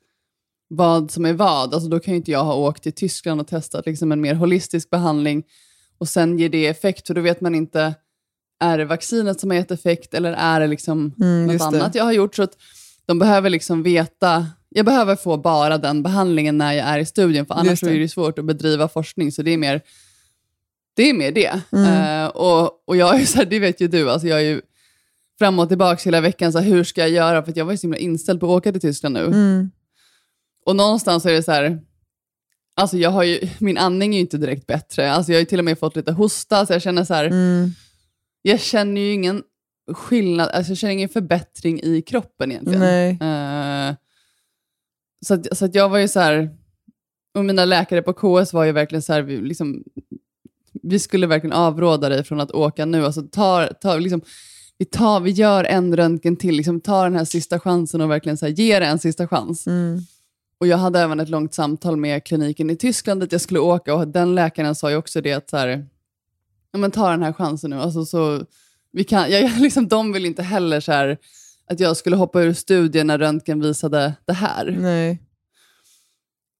vad 0.67 1.11
som 1.11 1.25
är 1.25 1.33
vad. 1.33 1.73
Alltså, 1.73 1.89
då 1.89 1.99
kan 1.99 2.13
ju 2.13 2.17
inte 2.17 2.31
jag 2.31 2.43
ha 2.43 2.55
åkt 2.55 2.83
till 2.83 2.93
Tyskland 2.93 3.41
och 3.41 3.47
testat 3.47 3.85
liksom 3.85 4.11
en 4.11 4.21
mer 4.21 4.33
holistisk 4.33 4.89
behandling 4.89 5.43
och 5.97 6.09
sen 6.09 6.39
ger 6.39 6.49
det 6.49 6.67
effekt, 6.67 7.07
för 7.07 7.13
då 7.13 7.21
vet 7.21 7.41
man 7.41 7.55
inte, 7.55 7.95
är 8.59 8.77
det 8.77 8.85
vaccinet 8.85 9.39
som 9.39 9.49
har 9.49 9.57
gett 9.57 9.71
effekt 9.71 10.13
eller 10.13 10.33
är 10.33 10.59
det 10.59 10.67
liksom 10.67 11.13
Mm, 11.19 11.43
något 11.45 11.53
just 11.53 11.71
det. 11.71 11.77
annat 11.77 11.95
jag 11.95 12.03
har 12.03 12.11
gjort? 12.11 12.35
Så 12.35 12.43
att 12.43 12.57
de 13.05 13.19
behöver 13.19 13.49
liksom 13.49 13.83
veta, 13.83 14.47
jag 14.69 14.85
behöver 14.85 15.15
få 15.15 15.37
bara 15.37 15.77
den 15.77 16.03
behandlingen 16.03 16.57
när 16.57 16.73
jag 16.73 16.87
är 16.87 16.99
i 16.99 17.05
studien, 17.05 17.45
för 17.45 17.53
annars 17.53 17.79
det. 17.79 17.89
är 17.91 17.99
det 17.99 18.09
svårt 18.09 18.39
att 18.39 18.45
bedriva 18.45 18.87
forskning, 18.87 19.31
så 19.31 19.41
det 19.41 19.51
är 19.51 19.57
mer 19.57 19.81
det. 20.95 21.09
Är 21.09 21.13
mer 21.13 21.31
det. 21.31 21.61
Mm. 21.71 22.23
Eh, 22.23 22.27
och, 22.27 22.83
och 22.87 22.97
jag 22.97 23.21
är 23.21 23.25
så 23.25 23.37
här, 23.37 23.45
det 23.45 23.59
vet 23.59 23.81
ju 23.81 23.87
du, 23.87 24.09
alltså 24.11 24.27
jag 24.27 24.39
är 24.39 24.43
ju 24.45 24.61
fram 25.39 25.59
och 25.59 25.67
tillbaka 25.67 26.01
hela 26.05 26.21
veckan, 26.21 26.51
så 26.51 26.59
här, 26.59 26.65
hur 26.65 26.83
ska 26.83 27.01
jag 27.01 27.09
göra? 27.09 27.43
För 27.43 27.53
jag 27.55 27.65
var 27.65 27.71
ju 27.71 27.77
så 27.77 27.81
himla 27.81 27.97
inställd 27.97 28.39
på 28.39 28.45
att 28.45 28.57
åka 28.57 28.71
till 28.71 28.81
Tyskland 28.81 29.13
nu. 29.13 29.25
Mm. 29.25 29.71
Och 30.65 30.75
någonstans 30.75 31.25
är 31.25 31.33
det 31.33 31.43
så 31.43 31.51
här, 31.51 31.79
alltså 32.75 32.97
jag 32.97 33.09
har 33.09 33.23
ju, 33.23 33.49
min 33.59 33.77
andning 33.77 34.13
är 34.13 34.17
ju 34.17 34.21
inte 34.21 34.37
direkt 34.37 34.67
bättre. 34.67 35.11
Alltså 35.11 35.31
jag 35.31 35.37
har 35.37 35.39
ju 35.39 35.45
till 35.45 35.59
och 35.59 35.65
med 35.65 35.79
fått 35.79 35.95
lite 35.95 36.11
hosta, 36.11 36.65
så 36.65 36.73
jag 36.73 36.81
känner 36.81 37.03
så 37.03 37.13
här, 37.13 37.25
Mm. 37.25 37.71
Jag 38.47 38.59
känner 38.59 39.01
ju 39.01 39.13
ingen 39.13 39.43
skillnad, 39.91 40.49
alltså 40.49 40.71
jag 40.71 40.77
känner 40.77 40.93
ingen 40.93 41.09
förbättring 41.09 41.81
i 41.83 42.01
kroppen 42.01 42.51
egentligen. 42.51 42.79
Nej. 42.79 43.09
Eh, 43.09 43.95
så 45.25 45.33
att, 45.33 45.57
så 45.57 45.65
att 45.65 45.75
jag 45.75 45.89
var 45.89 45.97
ju 45.97 46.07
så 46.07 46.19
här, 46.19 46.49
och 47.37 47.45
mina 47.45 47.65
läkare 47.65 48.01
på 48.01 48.13
KS 48.13 48.53
var 48.53 48.63
ju 48.63 48.71
verkligen 48.71 49.01
så 49.01 49.13
här, 49.13 49.21
vi, 49.21 49.41
liksom, 49.41 49.83
vi 50.83 50.99
skulle 50.99 51.27
verkligen 51.27 51.53
avråda 51.53 52.09
dig 52.09 52.23
från 52.23 52.39
att 52.39 52.51
åka 52.51 52.85
nu. 52.85 53.05
Alltså 53.05 53.21
ta, 53.21 53.67
ta, 53.81 53.97
liksom, 53.97 54.21
vi, 54.77 54.85
tar, 54.85 55.19
vi 55.19 55.31
gör 55.31 55.63
en 55.63 55.95
röntgen 55.95 56.35
till, 56.35 56.55
liksom, 56.55 56.81
ta 56.81 57.03
den 57.03 57.15
här 57.15 57.25
sista 57.25 57.59
chansen 57.59 58.01
och 58.01 58.11
verkligen 58.11 58.37
så 58.37 58.45
här, 58.45 58.53
ge 58.53 58.79
det 58.79 58.85
en 58.85 58.99
sista 58.99 59.27
chans. 59.27 59.67
Mm. 59.67 59.99
Och 60.59 60.67
jag 60.67 60.77
hade 60.77 60.99
även 60.99 61.19
ett 61.19 61.29
långt 61.29 61.53
samtal 61.53 61.97
med 61.97 62.23
kliniken 62.23 62.69
i 62.69 62.75
Tyskland 62.75 63.21
dit 63.21 63.31
jag 63.31 63.41
skulle 63.41 63.59
åka 63.59 63.95
och 63.95 64.07
den 64.07 64.35
läkaren 64.35 64.75
sa 64.75 64.89
ju 64.89 64.97
också 64.97 65.21
det 65.21 65.33
att 65.33 65.49
så 65.49 65.57
här, 65.57 65.85
ja, 66.71 66.79
men 66.79 66.91
ta 66.91 67.09
den 67.09 67.23
här 67.23 67.33
chansen 67.33 67.69
nu. 67.69 67.75
Alltså, 67.75 68.05
så, 68.05 68.45
vi 68.91 69.03
kan, 69.03 69.31
jag, 69.31 69.51
liksom, 69.59 69.87
de 69.87 70.13
vill 70.13 70.25
inte 70.25 70.43
heller 70.43 70.79
så 70.79 70.91
här, 70.91 71.17
att 71.69 71.79
jag 71.79 71.97
skulle 71.97 72.15
hoppa 72.15 72.41
ur 72.41 72.53
studien 72.53 73.07
när 73.07 73.17
röntgen 73.17 73.59
visade 73.61 74.13
det 74.25 74.33
här. 74.33 74.77
Nej. 74.79 75.23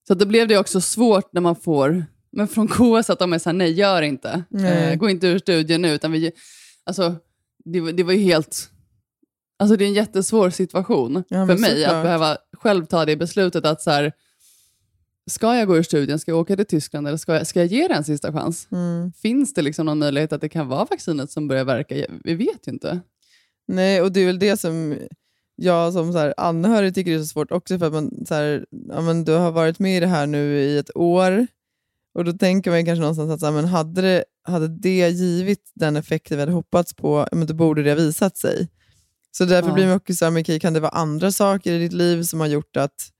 Så 0.08 0.14
då 0.14 0.26
blev 0.26 0.48
det 0.48 0.58
också 0.58 0.80
svårt 0.80 1.32
när 1.32 1.40
man 1.40 1.56
får, 1.56 2.06
men 2.32 2.48
från 2.48 2.68
KS 3.02 3.10
att 3.10 3.18
de 3.18 3.32
är 3.32 3.38
så 3.38 3.48
här, 3.48 3.56
nej 3.56 3.72
gör 3.72 4.02
inte. 4.02 4.44
Nej. 4.48 4.92
Eh, 4.92 4.94
gå 4.98 5.10
inte 5.10 5.26
ur 5.26 5.38
studien 5.38 5.82
nu. 5.82 5.94
Utan 5.94 6.12
vi, 6.12 6.32
alltså, 6.84 7.16
det, 7.64 7.92
det 7.92 8.02
var 8.02 8.12
ju 8.12 8.18
helt, 8.18 8.70
alltså 9.58 9.76
det 9.76 9.84
är 9.84 9.86
en 9.86 9.94
jättesvår 9.94 10.50
situation 10.50 11.24
Ja, 11.28 11.46
för 11.46 11.58
mig 11.58 11.70
såklart. 11.70 11.92
att 11.94 12.02
behöva 12.02 12.36
själv 12.52 12.86
ta 12.86 13.04
det 13.04 13.16
beslutet 13.16 13.64
att 13.64 13.82
så 13.82 13.90
här, 13.90 14.12
ska 15.28 15.56
jag 15.56 15.68
gå 15.68 15.76
ur 15.76 15.82
studien, 15.82 16.18
ska 16.18 16.30
jag 16.30 16.38
åka 16.38 16.56
till 16.56 16.66
Tyskland 16.66 17.08
eller 17.08 17.16
ska 17.18 17.34
jag, 17.34 17.46
ska 17.46 17.60
jag 17.60 17.66
ge 17.66 17.88
det 17.88 17.94
en 17.94 18.04
sista 18.04 18.32
chans? 18.32 18.68
Mm. 18.72 19.12
Finns 19.12 19.54
det 19.54 19.62
liksom 19.62 19.86
någon 19.86 19.98
möjlighet 19.98 20.32
att 20.32 20.40
det 20.40 20.48
kan 20.48 20.68
vara 20.68 20.84
vaccinet 20.84 21.30
som 21.30 21.48
börjar 21.48 21.64
verka? 21.64 22.06
Vi 22.24 22.34
vet 22.34 22.68
ju 22.68 22.72
inte. 22.72 23.00
Nej, 23.68 24.02
och 24.02 24.12
det 24.12 24.20
är 24.20 24.26
väl 24.26 24.38
det 24.38 24.56
som 24.56 24.96
jag 25.56 25.92
som 25.92 26.12
så 26.12 26.18
här, 26.18 26.34
anhörig 26.36 26.94
tycker 26.94 27.14
är 27.14 27.18
så 27.18 27.26
svårt 27.26 27.52
också, 27.52 27.78
för 27.78 27.86
att 27.86 27.92
man, 27.92 28.26
så 28.28 28.34
här, 28.34 28.66
ja, 28.88 29.00
men 29.00 29.24
du 29.24 29.32
har 29.32 29.50
varit 29.50 29.78
med 29.78 29.96
i 29.96 30.00
det 30.00 30.06
här 30.06 30.26
nu 30.26 30.58
i 30.58 30.78
ett 30.78 30.96
år, 30.96 31.46
och 32.14 32.24
då 32.24 32.32
tänker 32.32 32.70
man 32.70 32.84
kanske 32.84 33.00
någonstans 33.00 33.30
att 33.30 33.40
så 33.40 33.46
här, 33.46 33.52
men 33.52 33.64
hade, 33.64 34.02
det, 34.02 34.24
hade 34.44 34.68
det 34.68 35.08
givit 35.08 35.70
den 35.74 35.96
effekten 35.96 36.36
vi 36.36 36.40
hade 36.42 36.52
hoppats 36.52 36.94
på, 36.94 37.26
men 37.32 37.46
då 37.46 37.54
borde 37.54 37.82
det 37.82 37.90
ha 37.90 37.96
visat 37.96 38.36
sig. 38.36 38.68
Så 39.30 39.44
därför 39.44 39.68
Ja. 39.68 39.74
blir 39.74 39.86
man 39.86 39.96
också 39.96 40.14
så 40.14 40.24
här, 40.24 40.32
men 40.32 40.42
okej, 40.42 40.60
kan 40.60 40.72
det 40.72 40.80
vara 40.80 40.92
andra 40.92 41.32
saker 41.32 41.72
i 41.72 41.78
ditt 41.78 41.92
liv 41.92 42.22
som 42.22 42.40
har 42.40 42.46
gjort 42.46 42.76
att 42.76 43.10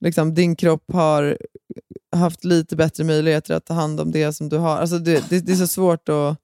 liksom, 0.00 0.34
din 0.34 0.56
kropp 0.56 0.92
har 0.92 1.38
haft 2.16 2.44
lite 2.44 2.76
bättre 2.76 3.04
möjligheter 3.04 3.54
att 3.54 3.66
ta 3.66 3.74
hand 3.74 4.00
om 4.00 4.12
det 4.12 4.32
som 4.32 4.48
du 4.48 4.56
har? 4.56 4.76
Alltså, 4.76 4.98
det, 4.98 5.30
det, 5.30 5.40
det 5.40 5.52
är 5.52 5.56
så 5.56 5.66
svårt 5.66 6.08
att 6.08 6.38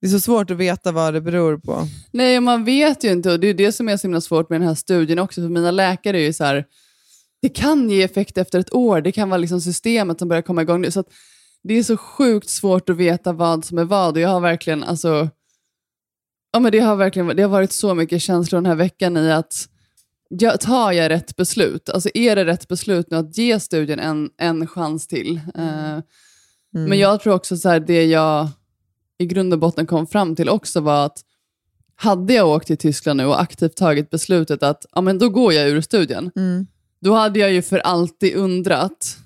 Det 0.00 0.06
är 0.06 0.10
så 0.10 0.20
svårt 0.20 0.50
att 0.50 0.56
veta 0.56 0.92
vad 0.92 1.14
det 1.14 1.20
beror 1.20 1.58
på. 1.58 1.88
Nej, 2.10 2.40
man 2.40 2.64
vet 2.64 3.04
ju 3.04 3.12
inte 3.12 3.32
och 3.32 3.40
det 3.40 3.46
är 3.46 3.54
det 3.54 3.72
som 3.72 3.88
är 3.88 3.96
så 3.96 4.06
himla 4.06 4.20
svårt 4.20 4.50
med 4.50 4.60
den 4.60 4.68
här 4.68 4.74
studien 4.74 5.18
också. 5.18 5.40
För 5.40 5.48
mina 5.48 5.70
läkare 5.70 6.18
är 6.18 6.24
ju 6.24 6.32
så 6.32 6.44
här, 6.44 6.64
det 7.42 7.48
kan 7.48 7.90
ge 7.90 8.02
effekt 8.02 8.38
efter 8.38 8.58
ett 8.60 8.74
år. 8.74 9.00
Det 9.00 9.12
kan 9.12 9.30
vara 9.30 9.38
liksom 9.38 9.60
systemet 9.60 10.18
som 10.18 10.28
börjar 10.28 10.42
komma 10.42 10.62
igång 10.62 10.80
nu. 10.80 10.90
Så 10.90 11.00
att 11.00 11.08
det 11.62 11.74
är 11.74 11.82
så 11.82 11.96
sjukt 11.96 12.48
svårt 12.48 12.88
att 12.88 12.96
veta 12.96 13.32
vad 13.32 13.64
som 13.64 13.78
är 13.78 13.84
vad. 13.84 14.14
Och 14.14 14.20
jag 14.20 14.28
har 14.28 14.40
verkligen, 14.40 14.84
alltså, 14.84 15.28
ja, 16.52 16.60
men 16.60 16.72
det, 16.72 16.80
har 16.80 16.96
verkligen, 16.96 17.36
det 17.36 17.42
har 17.42 17.50
varit 17.50 17.72
så 17.72 17.94
mycket 17.94 18.22
känslor 18.22 18.56
den 18.60 18.66
här 18.66 18.74
veckan 18.74 19.16
i 19.16 19.32
att 19.32 19.68
jag, 20.28 20.60
tar 20.60 20.92
jag 20.92 21.10
rätt 21.10 21.36
beslut? 21.36 21.88
Alltså 21.90 22.08
är 22.14 22.36
det 22.36 22.44
rätt 22.44 22.68
beslut 22.68 23.10
nu 23.10 23.16
att 23.16 23.38
ge 23.38 23.60
studien 23.60 23.98
en, 24.00 24.30
en 24.38 24.66
chans 24.66 25.06
till? 25.06 25.40
Eh, 25.54 25.98
Mm. 26.74 26.88
Men 26.88 26.98
jag 26.98 27.20
tror 27.20 27.34
också 27.34 27.56
så 27.56 27.68
här, 27.68 27.80
det 27.80 28.04
jag 28.04 28.48
i 29.18 29.26
grund 29.26 29.52
och 29.52 29.58
botten 29.58 29.86
kom 29.86 30.06
fram 30.06 30.36
till 30.36 30.48
också 30.48 30.80
var 30.80 31.06
att 31.06 31.18
hade 31.96 32.34
jag 32.34 32.48
åkt 32.48 32.66
till 32.66 32.76
Tyskland 32.76 33.16
nu 33.16 33.26
och 33.26 33.40
aktivt 33.40 33.76
tagit 33.76 34.10
beslutet 34.10 34.62
att 34.62 34.86
ja, 34.94 35.00
men 35.00 35.18
då 35.18 35.28
går 35.28 35.52
jag 35.52 35.68
ur 35.68 35.80
studien, 35.80 36.30
Mm. 36.36 36.66
då 37.00 37.14
hade 37.14 37.38
jag 37.38 37.52
ju 37.52 37.62
för 37.62 37.78
alltid 37.78 38.34
undrat 38.36 39.16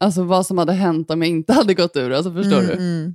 alltså, 0.00 0.22
vad 0.22 0.46
som 0.46 0.58
hade 0.58 0.72
hänt 0.72 1.10
om 1.10 1.22
jag 1.22 1.28
inte 1.28 1.52
hade 1.52 1.74
gått 1.74 1.96
ur. 1.96 2.10
Alltså, 2.12 2.32
förstår 2.32 2.58
Mm, 2.58 2.66
du? 2.76 3.14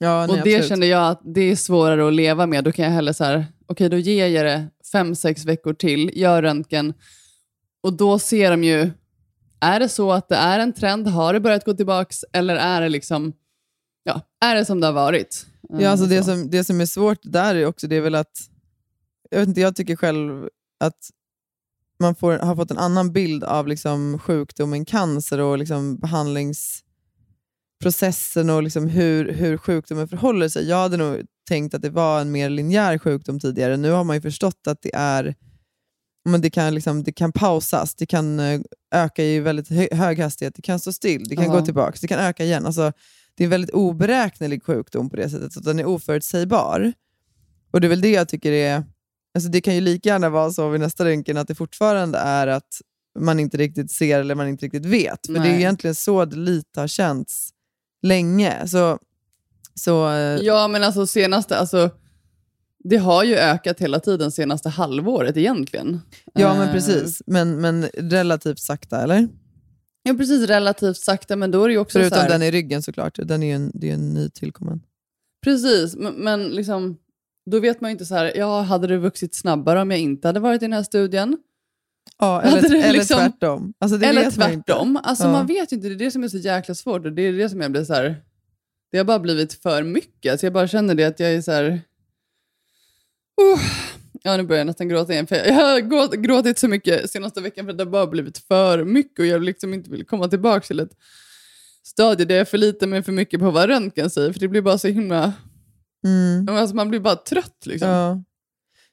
Mm. 0.00 0.12
Ja, 0.12 0.26
nej, 0.26 0.38
och 0.38 0.44
det 0.44 0.54
absolut. 0.54 0.68
kände 0.68 0.86
jag 0.86 1.08
att 1.10 1.20
det 1.24 1.40
är 1.40 1.56
svårare 1.56 2.08
att 2.08 2.14
leva 2.14 2.46
med. 2.46 2.64
Då 2.64 2.72
kan 2.72 2.84
jag 2.84 2.92
hellre 2.92 3.14
så 3.14 3.24
här, 3.24 3.46
okej 3.66 3.88
då 3.88 3.96
ger 3.96 4.26
jag 4.26 4.46
det 4.46 4.68
fem, 4.92 5.14
sex 5.14 5.44
veckor 5.44 5.74
till, 5.74 6.10
gör 6.14 6.42
röntgen 6.42 6.94
och 7.82 7.92
då 7.92 8.18
ser 8.18 8.50
de 8.50 8.64
ju, 8.64 8.90
är 9.60 9.80
det 9.80 9.88
så 9.88 10.12
att 10.12 10.28
det 10.28 10.36
är 10.36 10.58
en 10.58 10.72
trend, 10.72 11.08
har 11.08 11.32
det 11.32 11.40
börjat 11.40 11.64
gå 11.64 11.74
tillbaks 11.74 12.24
eller 12.32 12.56
är 12.56 12.80
det 12.80 12.88
liksom, 12.88 13.32
ja, 14.02 14.20
är 14.40 14.54
det 14.54 14.64
som 14.64 14.80
det 14.80 14.86
har 14.86 14.94
varit? 14.94 15.46
Ja, 15.68 15.90
alltså 15.90 16.04
Eh, 16.04 16.10
det, 16.10 16.18
så. 16.18 16.30
som, 16.30 16.50
det 16.50 16.64
som 16.64 16.80
är 16.80 16.86
svårt 16.86 17.18
där 17.22 17.54
är 17.54 17.66
också 17.66 17.86
det 17.86 17.96
är 17.96 18.00
väl 18.00 18.14
att, 18.14 18.50
jag, 19.30 19.38
vet 19.38 19.48
inte, 19.48 19.60
jag 19.60 19.76
tycker 19.76 19.96
själv 19.96 20.48
att 20.80 21.10
man 22.00 22.14
får, 22.14 22.38
har 22.38 22.56
fått 22.56 22.70
en 22.70 22.78
annan 22.78 23.12
bild 23.12 23.44
av 23.44 23.68
liksom 23.68 24.18
sjukdomen 24.18 24.84
cancer 24.84 25.38
och 25.38 25.58
liksom 25.58 26.00
behandlingsprocessen 27.78 28.50
och 28.50 28.62
liksom 28.62 28.88
hur, 28.88 29.32
hur 29.32 29.56
sjukdomen 29.56 30.08
förhåller 30.08 30.48
sig. 30.48 30.68
Jag 30.68 30.76
hade 30.76 30.96
nog 30.96 31.22
tänkt 31.48 31.74
att 31.74 31.82
det 31.82 31.90
var 31.90 32.20
en 32.20 32.30
mer 32.30 32.50
linjär 32.50 32.98
sjukdom 32.98 33.40
tidigare. 33.40 33.76
Nu 33.76 33.90
har 33.90 34.04
man 34.04 34.16
ju 34.16 34.22
förstått 34.22 34.66
att 34.66 34.82
det 34.82 34.94
är 34.94 35.34
men 36.28 36.40
det, 36.40 36.50
kan 36.50 36.74
liksom, 36.74 37.02
det 37.02 37.12
kan 37.12 37.32
pausas, 37.32 37.94
det 37.94 38.06
kan 38.06 38.40
eh, 38.40 38.60
öka 38.94 39.24
i 39.24 39.40
väldigt 39.40 39.68
hö 39.68 39.88
hög 39.92 40.18
hastighet, 40.18 40.54
det 40.54 40.62
kan 40.62 40.78
stå 40.80 40.92
still, 40.92 41.28
det 41.28 41.36
kan 41.36 41.44
Ja. 41.44 41.52
gå 41.52 41.64
tillbaka, 41.64 41.98
det 42.00 42.06
kan 42.08 42.18
öka 42.18 42.44
igen. 42.44 42.66
Alltså, 42.66 42.92
det 43.36 43.42
är 43.42 43.46
en 43.46 43.50
väldigt 43.50 43.70
oberäknelig 43.70 44.62
sjukdom 44.64 45.10
på 45.10 45.16
det 45.16 45.30
sättet, 45.30 45.52
så 45.52 45.60
den 45.60 45.78
är 45.78 45.84
oförutsägbar. 45.84 46.92
Och 47.72 47.80
det 47.80 47.86
är 47.86 47.88
väl 47.88 48.00
det 48.00 48.10
jag 48.10 48.28
tycker 48.28 48.52
är... 48.52 48.84
Alltså 49.34 49.50
det 49.50 49.60
kan 49.60 49.74
ju 49.74 49.80
lika 49.80 50.08
gärna 50.08 50.28
vara 50.28 50.50
så 50.50 50.68
vid 50.68 50.80
nästa 50.80 51.04
röntgen 51.04 51.36
att 51.36 51.48
det 51.48 51.54
fortfarande 51.54 52.18
är 52.18 52.46
att 52.46 52.80
man 53.18 53.40
inte 53.40 53.56
riktigt 53.56 53.90
ser 53.90 54.20
eller 54.20 54.34
man 54.34 54.48
inte 54.48 54.66
riktigt 54.66 54.86
vet. 54.86 55.26
För 55.26 55.32
det 55.32 55.38
är 55.38 55.42
Nej. 55.42 55.54
egentligen 55.54 55.94
så 55.94 56.24
det 56.24 56.36
lite 56.36 56.80
har 56.80 56.86
känts 56.86 57.50
länge. 58.02 58.66
Så, 58.66 58.98
så, 59.74 60.08
eh, 60.08 60.36
Ja, 60.42 60.68
men 60.68 60.84
alltså 60.84 61.06
senaste, 61.06 61.58
alltså, 61.58 61.90
det 62.84 62.96
har 62.96 63.24
ju 63.24 63.34
ökat 63.34 63.80
hela 63.80 64.00
tiden 64.00 64.32
senaste 64.32 64.68
halvåret 64.68 65.36
egentligen. 65.36 66.00
ja 66.32 66.54
men 66.54 66.68
Eh, 66.68 66.72
precis. 66.72 67.22
Men, 67.26 67.60
men 67.60 67.82
relativt 67.94 68.58
sakta, 68.58 69.02
eller? 69.02 69.28
Ja, 70.02 70.14
precis. 70.14 70.46
Relativt 70.48 70.96
sakta, 70.96 71.36
men 71.36 71.50
då 71.50 71.64
är 71.64 71.68
det 71.68 71.72
ju 71.72 71.78
också 71.78 71.98
så 71.98 72.02
Förutom 72.02 72.18
här, 72.18 72.28
den 72.28 72.42
i 72.42 72.50
ryggen 72.50 72.82
såklart. 72.82 73.18
Den 73.22 73.42
är 73.42 73.46
ju 73.46 73.52
en, 73.52 73.70
det 73.74 73.86
är 73.86 73.88
ju 73.88 73.94
en 73.94 74.14
ny 74.14 74.28
tillkommen. 74.28 74.80
Precis, 75.44 75.96
men, 75.96 76.14
men 76.14 76.48
liksom, 76.48 76.96
då 77.50 77.60
vet 77.60 77.80
man 77.80 77.90
ju 77.90 77.92
inte 77.92 78.06
så 78.06 78.14
här, 78.14 78.32
ja, 78.36 78.60
hade 78.60 78.86
det 78.86 78.98
vuxit 78.98 79.34
snabbare 79.34 79.80
om 79.80 79.90
jag 79.90 80.00
inte 80.00 80.28
hade 80.28 80.40
varit 80.40 80.62
i 80.62 80.64
den 80.64 80.72
här 80.72 80.82
studien? 80.82 81.38
Ja, 82.18 82.42
eller, 82.42 82.74
eller 82.74 82.92
liksom- 82.92 83.18
tvärtom. 83.18 83.74
Alltså 83.78 83.96
Eller 83.96 84.24
vet 84.24 84.36
man 84.36 84.50
tvärtom. 84.50 85.00
Alltså, 85.02 85.24
Ja. 85.24 85.32
Man 85.32 85.46
vet 85.46 85.72
inte, 85.72 85.88
det 85.88 85.94
är 85.94 85.98
det 85.98 86.10
som 86.10 86.24
är 86.24 86.28
så 86.28 86.36
jäkla 86.38 86.74
svårt. 86.74 87.04
Och 87.06 87.12
det 87.12 87.22
är 87.22 87.32
det 87.32 87.48
som 87.48 87.60
jag 87.60 87.72
blir 87.72 87.84
så 87.84 87.94
här, 87.94 88.16
det 88.92 88.98
har 88.98 89.04
bara 89.04 89.18
blivit 89.18 89.52
för 89.52 89.82
mycket. 89.82 90.32
Alltså 90.32 90.46
jag 90.46 90.52
bara 90.52 90.68
känner 90.68 90.94
det 90.94 91.04
att 91.04 91.20
jag 91.20 91.32
är 91.34 91.42
så 91.42 91.52
här... 91.52 91.64
Uh, 93.40 93.60
ja, 94.22 94.36
nu 94.36 94.42
börjar 94.42 94.60
jag 94.60 94.66
nästan 94.66 94.88
gråta 94.88 95.12
igen. 95.12 95.26
För 95.26 95.36
jag, 95.36 95.54
har 95.54 96.16
gråtit 96.16 96.58
så 96.58 96.68
mycket 96.68 97.10
senaste 97.10 97.40
veckan 97.40 97.64
för 97.64 97.72
att 97.72 97.78
det 97.78 97.84
har 97.84 97.90
bara 97.90 98.06
blivit 98.06 98.38
för 98.38 98.84
mycket 98.84 99.18
och 99.18 99.26
jag 99.26 99.42
liksom 99.42 99.74
inte 99.74 99.90
vill 99.90 100.06
komma 100.06 100.28
tillbaka 100.28 100.66
till 100.66 100.80
ett 100.80 100.92
stadie 101.82 102.26
där 102.26 102.34
jag 102.34 102.48
förlitar 102.48 102.86
mig 102.86 103.02
för 103.02 103.12
mycket 103.12 103.40
på 103.40 103.50
vad 103.50 103.68
röntgen 103.68 104.10
säger. 104.10 104.32
För 104.32 104.40
det 104.40 104.48
blir 104.48 104.62
bara 104.62 104.78
så 104.78 104.88
himla... 104.88 105.32
Mm. 106.04 106.48
Alltså 106.48 106.76
man 106.76 106.88
blir 106.88 107.00
bara 107.00 107.16
trött 107.16 107.66
liksom. 107.66 107.88
Ja. 107.88 108.22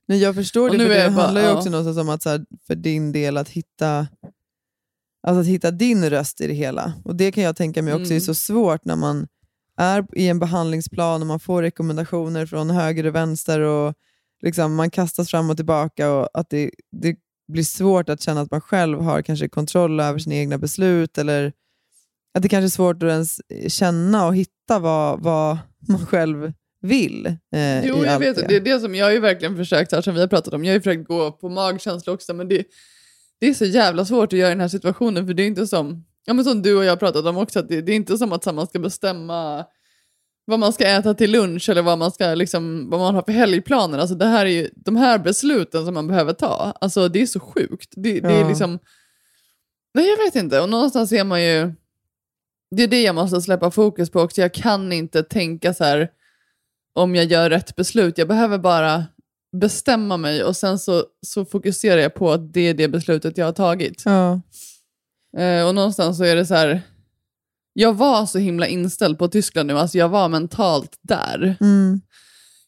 Nej, 0.08 0.18
jag 0.22 0.36
förstår 0.36 0.70
Och 0.70 0.78
det, 0.78 0.84
för 0.88 0.90
det 0.90 1.10
bara- 1.12 1.24
handlar 1.24 1.42
ju 1.42 1.48
ja. 1.48 1.58
också 1.58 1.70
någonstans 1.70 1.98
om 1.98 2.10
att 2.10 2.22
så 2.24 2.30
här, 2.30 2.46
för 2.68 2.76
din 2.76 3.12
del 3.12 3.38
att 3.38 3.50
hitta, 3.50 4.08
alltså 5.28 5.42
att 5.42 5.48
hitta 5.48 5.72
din 5.72 6.10
röst 6.10 6.42
i 6.42 6.48
det 6.48 6.54
hela. 6.54 6.94
Och 7.06 7.16
Det 7.16 7.32
kan 7.32 7.44
jag 7.44 7.56
tänka 7.56 7.82
mig 7.82 7.94
också 7.94 8.06
Mm. 8.06 8.16
är 8.16 8.20
så 8.20 8.34
svårt 8.36 8.86
när 8.86 8.96
man 8.96 9.28
är 9.78 10.06
i 10.14 10.28
en 10.28 10.40
behandlingsplan 10.40 11.22
och 11.22 11.28
man 11.28 11.40
får 11.40 11.62
rekommendationer 11.62 12.46
från 12.46 12.70
höger 12.70 13.06
och 13.06 13.16
vänster 13.16 13.60
och 13.60 13.94
liksom 14.42 14.76
man 14.76 14.90
kastas 14.92 15.30
fram 15.30 15.50
och 15.50 15.56
tillbaka 15.58 16.12
och 16.12 16.30
att 16.34 16.50
det, 16.50 16.72
det 16.92 17.16
blir 17.48 17.64
svårt 17.64 18.10
att 18.10 18.22
känna 18.22 18.42
att 18.42 18.52
man 18.52 18.62
själv 18.62 19.02
har 19.02 19.22
kanske 19.22 19.50
kontroll 19.50 20.00
över 20.00 20.20
sina 20.20 20.36
egna 20.36 20.58
beslut 20.58 21.18
eller 21.18 21.54
att 22.34 22.42
det 22.44 22.50
kanske 22.50 22.66
är 22.68 22.70
svårt 22.70 23.04
att 23.04 23.10
ens 23.10 23.42
känna 23.68 24.28
och 24.28 24.36
hitta 24.36 24.80
vad, 24.80 25.20
vad 25.24 25.58
man 25.90 26.06
själv 26.06 26.54
vill. 26.88 27.25
Eh, 27.25 27.86
Jo, 27.88 28.06
jag 28.06 28.20
vet. 28.20 28.36
Det. 28.36 28.46
det 28.48 28.56
är 28.56 28.60
det 28.60 28.80
som 28.80 28.96
jag 28.96 29.06
har 29.06 29.12
ju 29.12 29.20
verkligen 29.20 29.58
försökt, 29.58 29.92
här, 29.92 30.01
som 30.01 30.13
vi 30.13 30.20
har 30.20 30.27
pratat 30.27 30.54
om. 30.54 30.63
Jag 30.65 30.72
har 30.72 30.75
ju 30.75 30.82
försökt 30.82 31.08
gå 31.08 31.32
på 31.32 31.50
magkänsla 31.50 32.13
också, 32.13 32.34
men 32.34 32.48
det, 32.48 32.63
det 33.39 33.48
är 33.48 33.54
så 33.54 33.65
jävla 33.65 34.06
svårt 34.06 34.34
att 34.34 34.39
göra 34.39 34.50
i 34.50 34.51
den 34.51 34.62
här 34.62 34.68
situationen, 34.68 35.27
för 35.27 35.34
det 35.34 35.44
är 35.44 35.48
inte 35.48 35.68
som, 35.68 36.06
ja, 36.25 36.34
men 36.34 36.46
som 36.46 36.62
du 36.62 36.75
och 36.77 36.86
jag 36.86 36.92
har 36.92 36.98
pratat 36.98 37.25
om 37.25 37.38
också, 37.38 37.60
att 37.60 37.70
det, 37.70 37.82
det 37.82 37.92
är 37.92 37.96
inte 37.96 38.18
som 38.18 38.34
att 38.34 38.56
man 38.56 38.68
ska 38.68 38.80
bestämma 38.80 39.65
vad 40.48 40.60
man 40.60 40.74
ska 40.74 40.88
äta 40.88 41.13
till 41.13 41.32
lunch 41.32 41.70
eller 41.70 41.82
vad 41.82 41.98
man, 41.98 42.12
ska, 42.12 42.34
liksom, 42.36 42.89
vad 42.89 43.00
man 43.00 43.15
har 43.15 43.22
för 43.22 43.32
helgplaner. 43.32 43.98
Alltså, 43.98 44.15
det 44.15 44.25
här 44.25 44.46
är 44.46 44.50
ju, 44.50 44.70
de 44.75 44.96
här 44.96 45.20
besluten 45.20 45.86
som 45.86 45.94
man 45.94 46.08
behöver 46.08 46.34
ta, 46.34 46.74
alltså, 46.82 47.08
det 47.08 47.22
är 47.22 47.25
så 47.25 47.39
sjukt. 47.39 47.94
Det, 47.96 48.20
det 48.20 48.27
är 48.34 48.42
Ja. 48.42 48.48
liksom, 48.48 48.80
nej 49.94 50.10
jag 50.10 50.18
vet 50.25 50.36
inte, 50.36 50.60
och 50.62 50.70
någonstans 50.70 51.10
ser 51.10 51.24
man 51.24 51.44
ju, 51.44 51.74
det 52.75 52.84
är 52.84 52.88
det 52.88 53.01
jag 53.01 53.15
måste 53.15 53.42
släppa 53.42 53.72
fokus 53.72 54.10
på 54.10 54.22
också. 54.22 54.42
Jag 54.42 54.54
kan 54.54 54.92
inte 54.92 55.24
tänka 55.24 55.74
så 55.74 55.84
här, 55.84 56.10
om 56.96 57.16
jag 57.16 57.25
gör 57.25 57.50
rätt 57.50 57.75
beslut. 57.75 58.18
Jag 58.18 58.28
behöver 58.28 58.58
bara 58.58 59.04
bestämma 59.62 60.18
mig 60.18 60.44
och 60.44 60.56
sen 60.56 60.80
så, 60.80 61.04
så 61.25 61.46
fokuserar 61.46 62.02
jag 62.02 62.14
på 62.14 62.32
att 62.32 62.54
det 62.54 62.62
är 62.62 62.74
det 62.74 62.88
beslutet 62.88 63.38
jag 63.38 63.46
har 63.46 63.54
tagit. 63.54 64.02
Ja. 64.06 64.42
Eh, 65.38 65.68
och 65.68 65.75
någonstans 65.75 66.18
så 66.18 66.24
är 66.24 66.36
det 66.36 66.46
så 66.46 66.54
här, 66.56 66.82
jag 67.74 67.94
var 67.94 68.25
så 68.25 68.38
himla 68.40 68.68
inställd 68.68 69.20
på 69.20 69.28
Tyskland 69.28 69.68
nu, 69.68 69.78
alltså 69.80 69.98
jag 69.98 70.10
var 70.10 70.30
mentalt 70.30 70.92
där. 71.02 71.56
Mm. 71.62 72.02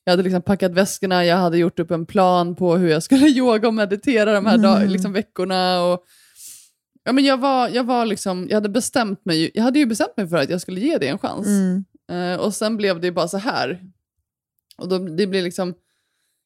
Jag 0.03 0.11
hade 0.11 0.23
liksom 0.23 0.41
packat 0.41 0.71
väskorna, 0.71 1.25
jag 1.25 1.37
hade 1.37 1.57
gjort 1.57 1.79
upp 1.79 1.91
en 1.91 2.05
plan 2.05 2.55
på 2.55 2.77
hur 2.77 2.89
jag 2.89 3.03
skulle 3.03 3.27
yoga 3.27 3.67
och 3.67 3.73
meditera 3.73 4.31
de 4.33 4.45
här 4.45 4.57
dag, 4.57 4.77
Mm. 4.77 4.89
liksom 4.89 5.13
veckorna. 5.13 5.83
Och, 5.83 6.03
ja, 7.03 7.11
men 7.11 7.25
jag, 7.25 7.37
var, 7.37 7.69
jag, 7.69 7.83
var 7.83 8.05
liksom, 8.05 8.47
jag 8.49 8.55
hade 8.55 8.69
bestämt 8.69 9.25
mig, 9.25 9.51
jag 9.53 9.63
hade 9.63 9.79
ju 9.79 9.85
bestämt 9.85 10.17
mig 10.17 10.27
för 10.27 10.37
att 10.37 10.49
jag 10.49 10.61
skulle 10.61 10.79
ge 10.79 10.97
det 10.97 11.07
en 11.07 11.17
chans. 11.19 11.47
Mm. 11.47 11.85
Eh, 12.11 12.39
och 12.39 12.53
sen 12.53 12.77
blev 12.77 12.99
det 13.01 13.07
ju 13.07 13.13
bara 13.13 13.27
så 13.27 13.37
här. 13.37 13.81
Och 14.77 14.87
då, 14.89 14.97
det 14.97 15.27
blir 15.27 15.43
liksom, 15.43 15.73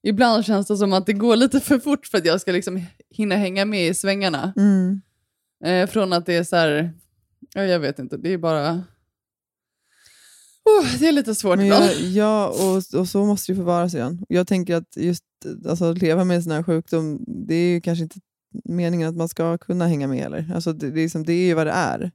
ibland 0.04 0.46
känns 0.46 0.68
det 0.68 0.78
som 0.78 0.94
att 0.94 1.06
det 1.06 1.14
går 1.14 1.36
lite 1.36 1.60
för 1.60 1.80
fort 1.80 2.08
för 2.08 2.18
att 2.18 2.26
jag 2.26 2.42
ska 2.42 2.52
liksom 2.52 2.86
hinna 3.10 3.36
hänga 3.36 3.66
med 3.66 3.88
i 3.88 3.94
svängarna. 3.94 4.54
Mm. 4.58 5.02
Eh, 5.64 5.90
från 5.90 6.14
att 6.14 6.26
det 6.26 6.36
är 6.36 6.44
så 6.44 6.56
här, 6.56 6.94
ja, 7.54 7.64
jag 7.64 7.80
vet 7.80 8.00
inte, 8.00 8.18
det 8.18 8.30
är 8.30 8.38
bara... 8.38 8.84
Oh, 10.64 11.00
det 11.00 11.08
är 11.08 11.12
lite 11.12 11.36
svårt 11.36 11.60
ibland. 11.60 11.92
ja, 12.00 12.48
och, 12.48 13.00
och 13.00 13.08
så 13.08 13.26
måste 13.26 13.52
det 13.52 13.56
få 13.56 13.64
vara. 13.64 13.90
Jag 14.30 14.48
tänker 14.48 14.76
att 14.76 14.98
just 14.98 15.24
alltså, 15.68 15.86
att 15.86 15.98
leva 15.98 16.24
med 16.24 16.36
en 16.36 16.44
sån 16.44 16.52
här 16.52 16.64
sjukdom, 16.64 17.26
det 17.28 17.56
är 17.56 17.74
ju 17.74 17.82
kanske 17.82 18.04
inte 18.04 18.20
meningen 18.64 19.10
att 19.10 19.16
man 19.16 19.30
ska 19.30 19.58
kunna 19.58 19.88
hänga 19.88 20.08
med 20.08 20.20
heller. 20.20 20.52
Alltså, 20.56 20.74
det, 20.74 20.92
det, 20.92 21.00
är 21.00 21.04
liksom, 21.04 21.24
det 21.24 21.34
är 21.34 21.46
ju 21.46 21.54
vad 21.54 21.68
det 21.68 21.72
är. 21.72 22.12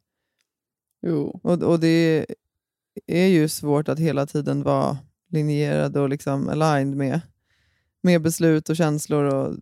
Jo. 1.07 1.41
Och, 1.43 1.63
och 1.63 1.81
det 1.81 2.27
är 3.07 3.27
ju 3.27 3.49
svårt 3.49 3.89
att 3.89 3.99
hela 3.99 4.27
tiden 4.27 4.63
vara 4.63 4.99
linjerad 5.33 5.97
och 5.97 6.09
liksom 6.09 6.49
aligned 6.49 6.97
med, 6.97 7.21
med 8.03 8.23
beslut 8.23 8.69
och 8.69 8.77
känslor. 8.77 9.25
Och 9.25 9.57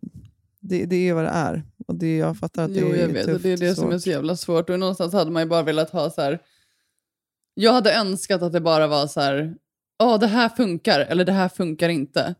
det, 0.59 0.85
det 0.85 1.09
är 1.09 1.13
vad 1.13 1.23
det 1.23 1.29
är. 1.29 1.63
Och 1.87 1.95
det, 1.95 2.17
jag 2.17 2.37
fattar 2.37 2.63
att 2.63 2.73
det 2.73 2.79
Jo, 2.79 2.91
är 2.91 2.95
jag 2.95 3.07
vet. 3.07 3.25
tufft 3.25 3.43
det 3.43 3.51
är 3.51 3.57
det 3.57 3.75
som 3.75 3.87
är 3.87 3.91
svårt. 3.91 4.01
så 4.01 4.09
jävla 4.09 4.35
svårt. 4.35 4.69
Och 4.69 4.79
någonstans 4.79 5.13
hade 5.13 5.31
man 5.31 5.43
ju 5.43 5.49
bara 5.49 5.63
velat 5.63 5.89
ha 5.89 6.09
så 6.09 6.21
här... 6.21 6.39
Jag 7.53 7.73
hade 7.73 7.93
önskat 7.93 8.41
att 8.41 8.53
det 8.53 8.61
bara 8.61 8.87
var 8.87 9.07
så 9.07 9.21
här, 9.21 9.55
ja 9.97 10.17
det 10.17 10.27
här 10.27 10.49
funkar 10.49 10.99
eller 10.99 11.25
det 11.25 11.31
här 11.31 11.49
funkar 11.49 11.89
inte. 11.89 12.35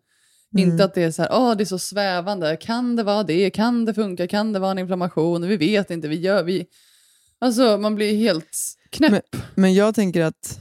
Mm. 0.56 0.70
Inte 0.70 0.84
att 0.84 0.94
det 0.94 1.04
är 1.04 1.12
så 1.12 1.22
här, 1.22 1.30
åh 1.34 1.58
det 1.58 1.64
är 1.64 1.66
så 1.66 1.80
svävande, 1.80 2.58
kan 2.58 2.96
det 2.96 3.04
vara 3.04 3.24
det, 3.24 3.50
kan 3.50 3.86
det 3.86 3.94
funka, 3.94 4.28
kan 4.28 4.54
det 4.54 4.60
vara 4.60 4.72
en 4.72 4.80
inflammation, 4.80 5.48
vi 5.48 5.58
vet 5.58 5.92
inte, 5.92 6.08
vi 6.08 6.16
gör, 6.20 6.44
vi... 6.44 6.66
Alltså 7.40 7.78
man 7.78 7.96
blir 7.96 8.18
helt 8.18 8.58
knäpp. 8.90 9.36
Men 9.56 9.74
jag 9.74 9.96
tänker 9.96 10.22
att 10.22 10.60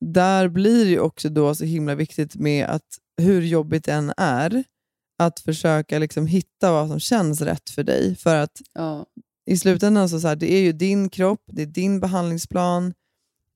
där 0.00 0.48
blir 0.48 0.84
det 0.86 1.00
också 1.00 1.28
då 1.28 1.54
så 1.54 1.64
himla 1.64 1.94
viktigt 1.94 2.34
med 2.36 2.66
att 2.66 2.84
hur 3.16 3.42
jobbigt 3.42 3.84
det 3.84 3.92
än 3.92 4.12
är, 4.16 4.64
att 5.18 5.40
försöka 5.40 5.98
liksom 5.98 6.26
hitta 6.26 6.72
vad 6.72 6.88
som 6.88 7.00
känns 7.00 7.40
rätt 7.40 7.70
för 7.70 7.82
dig. 7.82 8.16
För 8.16 8.36
att 8.36 8.60
Ja. 8.74 9.06
i 9.46 9.58
slutändan 9.58 10.08
så, 10.08 10.20
så 10.20 10.28
här, 10.28 10.36
det 10.36 10.52
är 10.52 10.60
ju 10.60 10.72
din 10.72 11.08
kropp, 11.08 11.42
det 11.46 11.62
är 11.62 11.66
din 11.66 12.00
behandlingsplan. 12.00 12.94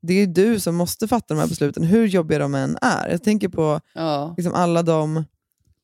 Det 0.03 0.15
är 0.15 0.27
du 0.27 0.61
som 0.61 0.75
måste 0.77 1.09
fatta 1.09 1.35
de 1.35 1.41
här 1.41 1.49
besluten, 1.49 1.83
hur 1.83 2.07
jobbiga 2.07 2.39
de 2.39 2.55
än 2.55 2.79
är. 2.83 3.09
Jag 3.11 3.23
tänker 3.23 3.49
på 3.49 3.81
Ja. 3.95 4.35
liksom 4.37 4.55
alla 4.55 4.83
de 4.83 5.25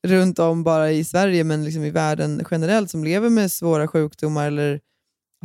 runt 0.06 0.38
om 0.38 0.64
bara 0.64 0.92
i 0.92 1.04
Sverige, 1.04 1.44
men 1.44 1.64
liksom 1.64 1.84
i 1.84 1.90
världen 1.90 2.42
generellt, 2.50 2.90
som 2.90 3.04
lever 3.04 3.30
med 3.30 3.52
svåra 3.52 3.88
sjukdomar 3.88 4.46
eller 4.46 4.80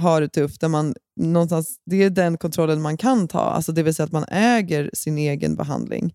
har 0.02 0.22
det 0.22 0.30
tufft. 0.30 0.62
Där 0.62 0.68
man 0.68 0.96
någonstans, 1.20 1.76
det 1.86 2.04
är 2.04 2.10
den 2.10 2.38
kontrollen 2.38 2.82
man 2.82 2.98
kan 2.98 3.28
ta, 3.28 3.40
alltså 3.40 3.72
det 3.72 3.84
vill 3.84 3.96
säga 3.96 4.06
att 4.06 4.12
man 4.12 4.26
äger 4.30 4.90
sin 4.94 5.18
egen 5.18 5.56
behandling. 5.56 6.14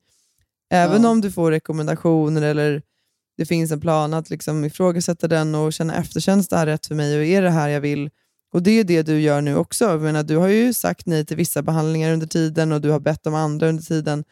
Även 0.70 1.02
Ja. 1.02 1.08
om 1.08 1.20
du 1.20 1.32
får 1.32 1.50
rekommendationer 1.50 2.42
eller 2.42 2.82
det 3.36 3.46
finns 3.46 3.72
en 3.72 3.80
plan 3.80 4.14
att 4.14 4.30
liksom 4.30 4.64
ifrågasätta 4.64 5.28
den 5.28 5.54
och 5.54 5.72
känna 5.72 5.94
efter, 5.94 6.20
känns 6.20 6.48
det 6.48 6.56
här 6.56 6.66
rätt 6.66 6.86
för 6.86 6.94
mig 6.94 7.18
och 7.18 7.24
är 7.24 7.42
det 7.42 7.50
här 7.50 7.68
jag 7.68 7.80
vill? 7.80 8.10
Och 8.52 8.62
Det 8.62 8.70
är 8.70 8.84
det 8.84 9.02
du 9.02 9.20
gör 9.20 9.40
nu 9.40 9.56
också. 9.56 9.84
Jag 9.84 10.02
menar, 10.02 10.22
du 10.22 10.36
har 10.36 10.48
ju 10.48 10.72
sagt 10.72 11.06
nej 11.06 11.26
till 11.26 11.36
vissa 11.36 11.62
behandlingar 11.62 12.12
under 12.12 12.26
tiden 12.26 12.72
och 12.72 12.80
du 12.80 12.90
har 12.90 13.00
bett 13.00 13.26
om 13.26 13.34
andra 13.34 13.68
under 13.68 13.82
tiden. 13.82 14.24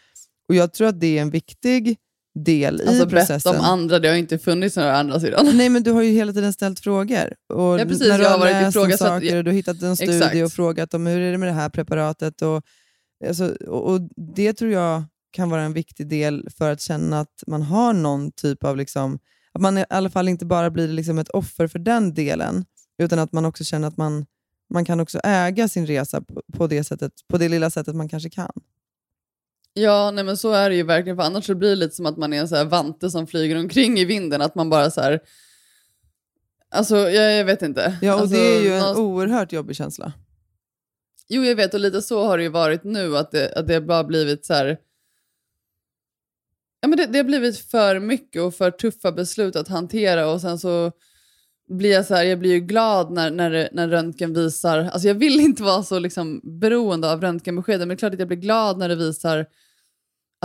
Och 0.49 0.55
Jag 0.55 0.73
tror 0.73 0.89
att 0.89 1.01
det 1.01 1.19
är 1.19 1.23
en 1.23 1.31
viktig 1.31 1.97
del 2.45 2.81
i 2.81 2.87
Alltså 2.89 3.07
bett 3.07 3.15
processen. 3.15 3.55
om 3.57 3.61
andra, 3.61 3.99
det 3.99 4.09
har 4.09 4.15
inte 4.17 4.39
funnits 4.39 4.77
några 4.77 4.97
andra 4.99 5.21
sidan. 5.21 5.51
Nej, 5.57 5.69
men 5.69 5.83
du 5.83 5.91
har 5.93 6.03
ju 6.03 6.11
hela 6.11 6.33
tiden 6.33 6.53
ställt 6.53 6.81
frågor. 6.81 7.35
Och 7.49 7.81
Ja, 7.81 7.85
precis. 7.85 8.09
När 8.09 8.19
du 8.19 8.25
Jag 8.25 8.31
har 8.31 8.39
varit 8.39 8.75
ifrågasatt- 8.75 8.99
saker 8.99 9.37
och 9.37 9.45
du 9.45 9.51
har 9.51 9.55
hittat 9.57 9.83
en 9.83 9.97
studie 9.97 10.17
Exakt. 10.17 10.43
och 10.45 10.53
frågat 10.53 10.95
om 10.95 11.07
hur 11.07 11.21
är 11.21 11.33
det 11.33 11.39
med 11.39 11.49
det 11.49 11.53
här 11.53 11.69
preparatet. 11.69 12.43
Och, 12.43 12.63
alltså, 13.29 13.55
och, 13.67 13.93
och 13.93 14.01
Det 14.37 14.53
tror 14.53 14.71
jag 14.71 15.03
kan 15.33 15.51
vara 15.51 15.63
en 15.63 15.73
viktig 15.73 16.09
del 16.09 16.49
för 16.59 16.71
att 16.73 16.81
känna 16.81 17.21
att 17.21 17.43
man 17.47 17.63
har 17.63 17.93
någon 17.93 18.33
typ 18.33 18.65
av... 18.65 18.77
Liksom, 18.77 19.19
att 19.53 19.61
man 19.63 19.79
i 19.79 19.85
alla 19.91 20.11
fall 20.11 20.29
inte 20.29 20.47
bara 20.47 20.71
blir 20.71 20.89
liksom 20.89 21.19
ett 21.19 21.29
offer 21.29 21.67
för 21.67 21.79
den 21.79 22.15
delen, 22.15 22.65
utan 23.03 23.19
att 23.19 23.33
man 23.33 23.45
också 23.45 23.65
känner 23.65 23.89
att 23.89 23.97
man, 23.97 24.27
man 24.73 24.85
kan 24.85 25.01
också 25.01 25.21
äga 25.25 25.69
sin 25.69 25.87
resa 25.87 26.21
på, 26.21 26.43
på, 26.53 26.67
det 26.67 26.85
sättet, 26.85 27.13
på 27.29 27.39
det 27.39 27.49
lilla 27.49 27.71
sättet 27.71 27.95
man 27.97 28.09
kanske 28.09 28.31
kan. 28.31 28.51
Ja, 29.79 30.11
nej 30.11 30.25
men 30.25 30.37
så 30.37 30.53
är 30.53 30.71
det 30.71 30.77
ju 30.77 30.83
verkligen. 30.83 31.17
För 31.17 31.23
annars 31.25 31.45
så 31.47 31.55
blir 31.55 31.69
det 31.71 31.77
lite 31.77 31.95
som 31.95 32.07
att 32.07 32.17
man 32.17 32.33
är 32.33 32.41
en 32.41 32.49
så 32.49 32.57
här 32.57 32.65
vante 32.65 33.11
som 33.11 33.27
flyger 33.27 33.59
omkring 33.59 33.99
i 33.99 34.05
vinden. 34.05 34.43
Att 34.43 34.55
man 34.55 34.71
bara 34.71 34.91
så 34.91 35.01
här... 35.01 35.21
Alltså, 36.71 36.97
jag, 36.97 37.33
jag 37.35 37.45
vet 37.45 37.63
inte. 37.63 37.99
Ja, 38.03 38.15
och 38.15 38.21
alltså, 38.21 38.37
Det 38.37 38.57
är 38.57 38.61
ju 38.61 38.67
en 38.67 38.79
någonstans- 38.79 38.99
oerhört 38.99 39.53
jobbig 39.53 39.77
känsla. 39.77 40.13
Jo, 41.29 41.43
jag 41.45 41.57
vet. 41.57 41.75
Och 41.75 41.81
lite 41.81 42.03
så 42.03 42.25
har 42.27 42.37
det 42.39 42.43
ju 42.43 42.49
varit 42.49 42.85
nu. 42.85 43.17
Att 43.17 43.31
det, 43.31 43.53
att 43.57 43.67
det 43.67 43.81
bara 43.81 44.05
blivit 44.05 44.47
så 44.47 44.55
här... 44.55 44.79
Ja, 46.81 46.89
men 46.89 46.99
det, 46.99 47.07
det 47.07 47.19
har 47.19 47.25
blivit 47.25 47.59
för 47.59 47.99
mycket 48.01 48.43
och 48.43 48.55
för 48.55 48.71
tuffa 48.71 49.13
beslut 49.13 49.57
att 49.57 49.69
hantera. 49.69 50.29
Och 50.31 50.41
sen 50.41 50.59
så 50.59 50.93
blir 51.69 51.93
jag 51.93 52.07
så 52.07 52.15
här, 52.15 52.25
jag 52.25 52.39
blir 52.39 52.51
ju 52.53 52.61
glad 52.61 53.11
när, 53.13 53.31
när, 53.31 53.69
när 53.73 53.89
röntgen 53.89 54.35
visar... 54.35 54.79
Alltså 54.79 55.09
jag 55.09 55.15
vill 55.15 55.41
inte 55.41 55.63
vara 55.63 55.83
så 55.83 55.99
liksom 55.99 56.41
beroende 56.45 57.13
av 57.13 57.21
röntgenbeskeden. 57.21 57.81
Men 57.81 57.89
det 57.89 57.95
är 57.95 57.97
klart 57.99 58.13
att 58.13 58.19
jag 58.19 58.29
blir 58.29 58.39
glad 58.39 58.79
när 58.79 58.89
det 58.89 58.97
visar 58.97 59.47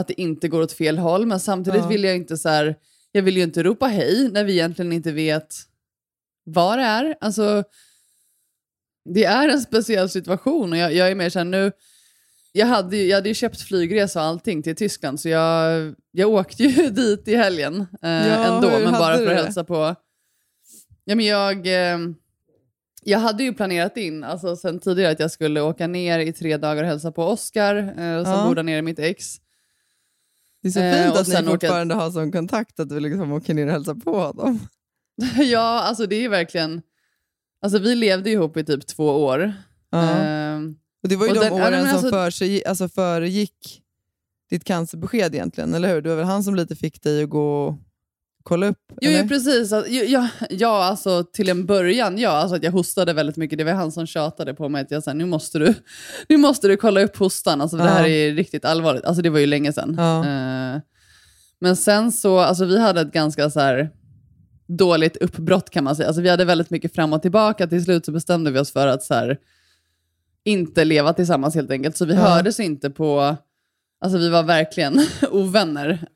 att 0.02 0.08
det 0.08 0.22
inte 0.22 0.48
går 0.48 0.62
åt 0.62 0.72
fel 0.72 0.98
håll. 0.98 1.26
Men 1.26 1.40
samtidigt 1.40 1.82
Ja. 1.82 1.88
vill 1.88 2.04
jag 2.04 2.16
inte 2.16 2.38
så 2.38 2.50
här... 2.50 2.76
Jag 3.12 3.22
vill 3.22 3.38
ju 3.38 3.44
inte 3.44 3.64
ropa 3.64 3.88
hej 3.88 4.30
när 4.32 4.44
vi 4.44 4.54
egentligen 4.54 4.94
inte 4.94 5.12
vet 5.12 5.56
vad 6.44 6.78
det 6.80 6.84
är. 6.84 7.16
Alltså, 7.22 7.64
det 9.14 9.24
är 9.26 9.50
en 9.50 9.62
speciell 9.62 10.10
situation 10.10 10.72
och 10.72 10.78
jag, 10.78 10.94
jag 10.94 11.12
är 11.12 11.16
mer 11.16 11.30
såhär 11.30 11.46
nu, 11.46 11.72
jag 12.52 12.68
hade, 12.68 12.98
ju, 12.98 13.04
jag 13.04 13.18
hade 13.18 13.30
ju 13.30 13.36
köpt 13.36 13.62
flygresa 13.62 14.20
och 14.22 14.26
allting 14.28 14.64
till 14.64 14.76
Tyskland 14.76 15.20
så 15.20 15.30
jag, 15.30 15.96
jag 16.12 16.30
åkte 16.30 16.64
ju 16.64 16.90
dit 16.90 17.28
i 17.28 17.36
helgen 17.36 17.76
eh, 18.02 18.10
Ja, 18.28 18.56
ändå, 18.56 18.70
men 18.70 18.92
bara 18.92 19.16
för 19.18 19.24
att 19.24 19.30
det? 19.30 19.36
hälsa 19.44 19.64
på. 19.64 19.96
Ja, 21.06 21.16
men 21.16 21.26
jag, 21.26 21.68
eh, 21.68 22.00
jag 23.04 23.20
hade 23.20 23.44
ju 23.44 23.54
planerat 23.54 23.98
in 23.98 24.24
alltså, 24.24 24.56
sen 24.56 24.80
tidigare 24.80 25.12
att 25.12 25.20
jag 25.20 25.32
skulle 25.32 25.62
åka 25.62 25.88
ner 25.88 26.20
i 26.20 26.34
tre 26.34 26.58
dagar 26.58 26.84
och 26.84 26.90
hälsa 26.90 27.12
på 27.12 27.24
Oscar 27.24 27.76
eh, 27.76 28.24
som 28.24 28.34
Ja. 28.34 28.46
bor 28.48 28.56
där 28.56 28.64
nere, 28.64 28.82
mitt 28.82 29.00
ex. 29.00 29.36
Det 30.62 30.68
är 30.68 30.72
så 30.72 30.80
Eh, 30.80 31.04
fint 31.04 31.14
och 31.16 31.22
att 31.22 31.28
ni 31.46 31.52
fortfarande 31.52 31.96
har 31.96 32.12
sån 32.12 32.32
kontakt 32.32 32.80
att 32.80 32.90
du 32.90 33.00
liksom 33.00 33.32
åker 33.32 33.54
ner 33.54 33.66
och 33.66 33.72
hälsar 33.72 33.94
på 33.96 34.20
honom. 34.20 34.60
ja, 35.38 35.80
alltså 35.82 36.06
det 36.06 36.16
är 36.26 36.30
verkligen... 36.30 36.82
Alltså 37.62 37.80
vi 37.80 37.96
levde 37.96 38.30
ihop 38.30 38.58
i 38.58 38.64
typ 38.64 38.88
två 38.88 39.24
år. 39.24 39.54
Ja. 39.90 40.10
Ehm, 40.10 40.76
Och 41.04 41.10
Det 41.10 41.16
var 41.16 41.28
ju 41.28 41.34
de 41.34 41.40
den- 41.40 41.54
åren 41.54 41.72
men 41.72 41.82
som 41.86 41.90
alltså- 41.96 42.10
för 42.10 42.30
sig, 42.30 42.66
alltså 42.66 42.90
föregick 42.90 43.82
ditt 44.50 44.64
cancerbesked 44.64 45.36
egentligen, 45.36 45.74
eller 45.74 45.94
hur? 45.94 46.02
Det 46.02 46.10
var 46.10 46.16
väl 46.16 46.26
han 46.26 46.44
som 46.44 46.56
lite 46.56 46.76
fick 46.76 47.02
dig 47.02 47.24
att 47.24 47.30
gå 47.30 47.78
kolla 48.44 48.68
upp? 48.68 48.78
Jo, 49.02 49.12
jo 49.12 49.28
precis. 49.28 49.74
Alltså, 49.74 49.92
ja, 49.92 50.28
ja, 50.50 50.84
alltså 50.84 51.24
till 51.34 51.50
en 51.50 51.66
början, 51.66 52.18
ja. 52.18 52.30
Alltså 52.30 52.56
att 52.56 52.64
jag 52.64 52.72
hostade 52.72 53.14
väldigt 53.14 53.38
mycket. 53.38 53.58
Det 53.58 53.64
var 53.64 53.72
han 53.72 53.92
som 53.92 54.08
tjatade 54.08 54.54
på 54.54 54.70
mig 54.70 54.82
att 54.82 54.92
jag 54.92 55.04
sa, 55.04 55.14
nu 55.14 55.26
måste 55.26 55.60
du, 55.60 55.74
nu 56.30 56.38
måste 56.38 56.68
du 56.68 56.78
kolla 56.78 57.02
upp 57.02 57.18
hostan. 57.18 57.62
Alltså, 57.62 57.78
Det 57.78 57.84
här 57.84 58.02
Ja. 58.08 58.08
är 58.08 58.32
riktigt 58.34 58.66
allvarligt. 58.66 59.06
Alltså 59.06 59.22
det 59.22 59.30
var 59.30 59.40
ju 59.40 59.46
länge 59.46 59.74
sedan. 59.74 59.96
Ja. 59.98 60.20
Eh, 60.20 60.82
men 61.60 61.76
sen 61.76 62.12
så, 62.12 62.40
alltså 62.40 62.66
vi 62.66 62.80
hade 62.80 63.02
ett 63.02 63.12
ganska 63.14 63.50
så 63.50 63.60
här 63.60 63.90
dåligt 64.68 65.18
uppbrott 65.18 65.70
kan 65.70 65.84
man 65.84 65.96
säga. 65.96 66.08
Alltså 66.08 66.22
vi 66.22 66.30
hade 66.30 66.46
väldigt 66.46 66.70
mycket 66.70 66.96
fram 66.96 67.14
och 67.14 67.22
tillbaka. 67.22 67.68
Till 67.68 67.84
slut 67.84 68.06
så 68.06 68.12
bestämde 68.12 68.52
vi 68.52 68.60
oss 68.60 68.72
för 68.72 68.88
att 68.88 69.04
så 69.04 69.14
här, 69.14 69.38
inte 70.44 70.86
leva 70.86 71.14
tillsammans 71.14 71.56
helt 71.56 71.72
enkelt. 71.72 71.98
Så 71.98 72.06
vi 72.06 72.14
Ja. 72.14 72.20
hördes 72.20 72.60
inte 72.60 72.90
på, 72.90 73.38
alltså 74.02 74.18
vi 74.18 74.30
var 74.30 74.44
verkligen 74.44 75.02
ovänner. 75.32 76.08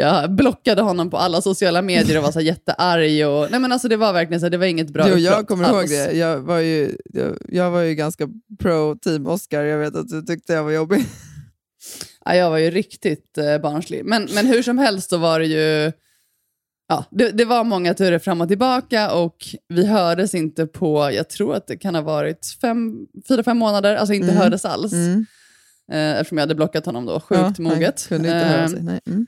Jag 0.00 0.30
blockade 0.34 0.82
honom 0.82 1.10
på 1.10 1.16
alla 1.16 1.40
sociala 1.42 1.82
medier 1.82 2.16
och 2.18 2.22
var 2.24 2.32
så 2.32 2.40
jättearg. 2.40 3.26
Och, 3.28 3.50
nej 3.50 3.60
men 3.60 3.72
alltså 3.72 3.88
det 3.88 3.96
var 3.96 4.12
verkligen 4.12 4.40
så 4.40 4.48
det 4.48 4.56
var 4.56 4.66
inget 4.66 4.90
bra 4.90 5.08
Jo, 5.08 5.16
jag 5.16 5.48
kommer 5.48 5.68
ihåg 5.68 5.76
alls. 5.78 5.90
det. 5.90 6.12
Jag 6.12 6.38
var, 6.40 6.58
ju, 6.58 6.96
jag, 7.04 7.38
jag 7.48 7.70
var 7.70 7.80
ju 7.82 7.94
ganska 7.94 8.28
pro 8.58 8.96
team 8.96 9.26
Oscar. 9.26 9.62
Jag 9.64 9.78
vet 9.78 9.96
att 9.96 10.08
du 10.08 10.22
tyckte 10.22 10.52
jag 10.52 10.64
var 10.64 10.70
jobbig. 10.70 11.04
Ja, 12.24 12.34
jag 12.34 12.50
var 12.50 12.58
ju 12.58 12.70
riktigt 12.70 13.38
eh, 13.38 13.58
barnslig. 13.58 14.04
Men, 14.04 14.28
men 14.34 14.46
hur 14.46 14.62
som 14.62 14.78
helst 14.78 15.10
så 15.10 15.16
var 15.16 15.40
det 15.40 15.46
ju... 15.46 15.92
Ja, 16.88 17.04
det, 17.10 17.30
det 17.30 17.44
var 17.44 17.64
många 17.64 17.94
turer 17.94 18.18
fram 18.18 18.40
och 18.40 18.48
tillbaka 18.48 19.12
och 19.12 19.36
vi 19.68 19.86
hördes 19.86 20.34
inte 20.34 20.66
på, 20.66 21.10
jag 21.12 21.28
tror 21.28 21.54
att 21.54 21.66
det 21.66 21.76
kan 21.76 21.94
ha 21.94 22.02
varit 22.02 22.46
fem, 22.60 23.06
fyra, 23.28 23.42
fem 23.42 23.58
månader, 23.58 23.96
alltså 23.96 24.14
inte 24.14 24.28
Mm. 24.28 24.36
hördes 24.42 24.64
alls. 24.64 24.92
Mm. 24.92 25.26
Eh, 25.92 26.10
eftersom 26.20 26.38
jag 26.38 26.42
hade 26.42 26.54
blockat 26.54 26.86
honom 26.86 27.06
då, 27.06 27.20
sjukt 27.20 27.40
Ja, 27.40 27.54
moget. 27.58 28.06
kunde 28.08 28.28
inte 28.28 28.46
höra 28.48 28.62
Eh, 28.62 28.68
sig. 28.68 28.82
Nej. 28.82 29.00
Mm. 29.06 29.26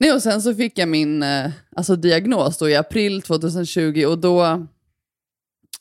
Nej, 0.00 0.12
och 0.12 0.22
sen 0.22 0.42
så 0.42 0.54
fick 0.54 0.78
jag 0.78 0.88
min 0.88 1.22
eh, 1.22 1.50
alltså 1.76 1.96
diagnos 1.96 2.58
då 2.58 2.68
i 2.68 2.76
april 2.76 3.22
2020 3.22 4.04
och 4.08 4.18
då, 4.18 4.44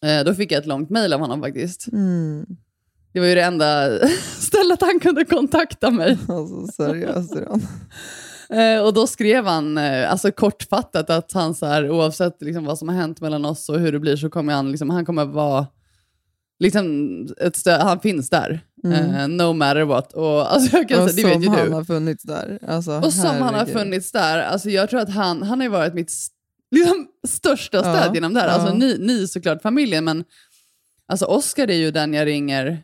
eh, 0.01 0.23
då 0.25 0.33
fick 0.33 0.51
jag 0.51 0.59
ett 0.59 0.65
långt 0.65 0.89
mejl 0.89 1.13
av 1.13 1.19
honom 1.19 1.41
faktiskt. 1.41 1.87
Mm. 1.91 2.45
Det 3.13 3.19
var 3.19 3.27
ju 3.27 3.35
det 3.35 3.43
enda 3.43 3.89
stället 4.39 4.81
han 4.81 4.99
kunde 4.99 5.25
kontakta 5.25 5.91
mig. 5.91 6.17
Alltså 6.27 6.67
seriöst 6.67 7.35
Iran. 7.35 7.67
Eh, 8.49 8.83
och 8.83 8.93
då 8.93 9.07
skrev 9.07 9.45
han, 9.45 9.77
alltså 9.77 10.31
kortfattat, 10.31 11.09
att 11.09 11.31
han 11.31 11.55
så 11.55 11.65
här, 11.65 11.89
oavsett 11.89 12.41
liksom, 12.41 12.65
vad 12.65 12.77
som 12.77 12.89
har 12.89 12.95
hänt 12.95 13.21
mellan 13.21 13.45
oss 13.45 13.69
och 13.69 13.79
hur 13.79 13.91
det 13.91 13.99
blir 13.99 14.15
så 14.15 14.29
kommer 14.29 14.53
han, 14.53 14.71
liksom, 14.71 14.89
han 14.89 15.05
kommer 15.05 15.25
vara 15.25 15.67
liksom, 16.59 17.27
ett 17.41 17.55
stöd, 17.55 17.81
han 17.81 17.99
finns 17.99 18.29
där. 18.29 18.59
Mm. 18.83 19.15
Eh, 19.15 19.27
no 19.27 19.53
matter 19.53 19.81
what. 19.81 20.13
Och, 20.13 20.53
alltså, 20.53 20.77
jag 20.77 20.89
kan 20.89 21.03
Och 21.03 21.09
säga, 21.09 21.23
det 21.27 21.29
vet 21.29 21.33
som 21.33 21.53
ju 21.53 21.59
han 21.59 21.67
du. 21.69 21.73
har 21.73 21.83
funnits 21.83 22.23
där. 22.23 22.59
Alltså, 22.67 22.91
Och 22.99 23.13
som 23.13 23.35
han 23.41 23.53
har 23.53 23.65
funnits 23.65 24.11
där. 24.11 24.39
Alltså, 24.39 24.69
jag 24.69 24.89
tror 24.89 24.99
att 24.99 25.09
han, 25.09 25.43
han 25.43 25.61
har 25.61 25.69
varit 25.69 25.93
mitt 25.93 26.11
liksom, 26.71 27.07
största 27.27 27.79
stöd 27.79 28.07
Ja, 28.07 28.13
genom 28.13 28.33
det 28.33 28.39
här. 28.39 28.47
Alltså, 28.47 28.67
ja. 28.67 28.73
ni, 28.73 28.97
ni 28.99 29.27
såklart 29.27 29.61
familjen, 29.61 30.03
men 30.03 30.23
alltså, 31.07 31.25
Oscar 31.25 31.69
är 31.69 31.75
ju 31.77 31.91
den 31.91 32.13
jag 32.13 32.25
ringer 32.25 32.83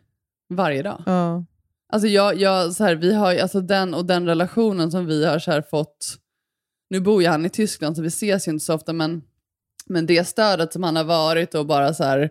varje 0.49 0.83
dag. 0.83 1.03
Ja. 1.05 1.45
Alltså 1.93 2.07
jag, 2.07 2.39
jag, 2.39 2.73
så 2.73 2.83
här, 2.83 2.95
vi 2.95 3.13
har 3.13 3.35
alltså 3.35 3.61
den 3.61 3.93
och 3.93 4.05
den 4.05 4.25
relationen 4.25 4.91
som 4.91 5.05
vi 5.05 5.25
har 5.25 5.39
så 5.39 5.51
här, 5.51 5.61
fått. 5.61 6.17
Nu 6.89 6.99
bor 6.99 7.21
ju 7.21 7.27
han 7.29 7.45
i 7.45 7.49
Tyskland 7.49 7.95
så 7.95 8.01
vi 8.01 8.07
ses 8.07 8.47
ju 8.47 8.51
inte 8.51 8.65
så 8.65 8.73
ofta 8.73 8.93
men, 8.93 9.21
men 9.85 10.05
det 10.05 10.27
stödet 10.27 10.73
som 10.73 10.83
han 10.83 10.95
har 10.95 11.03
varit 11.03 11.55
och 11.55 11.65
bara 11.65 11.93
så 11.93 12.03
här. 12.03 12.29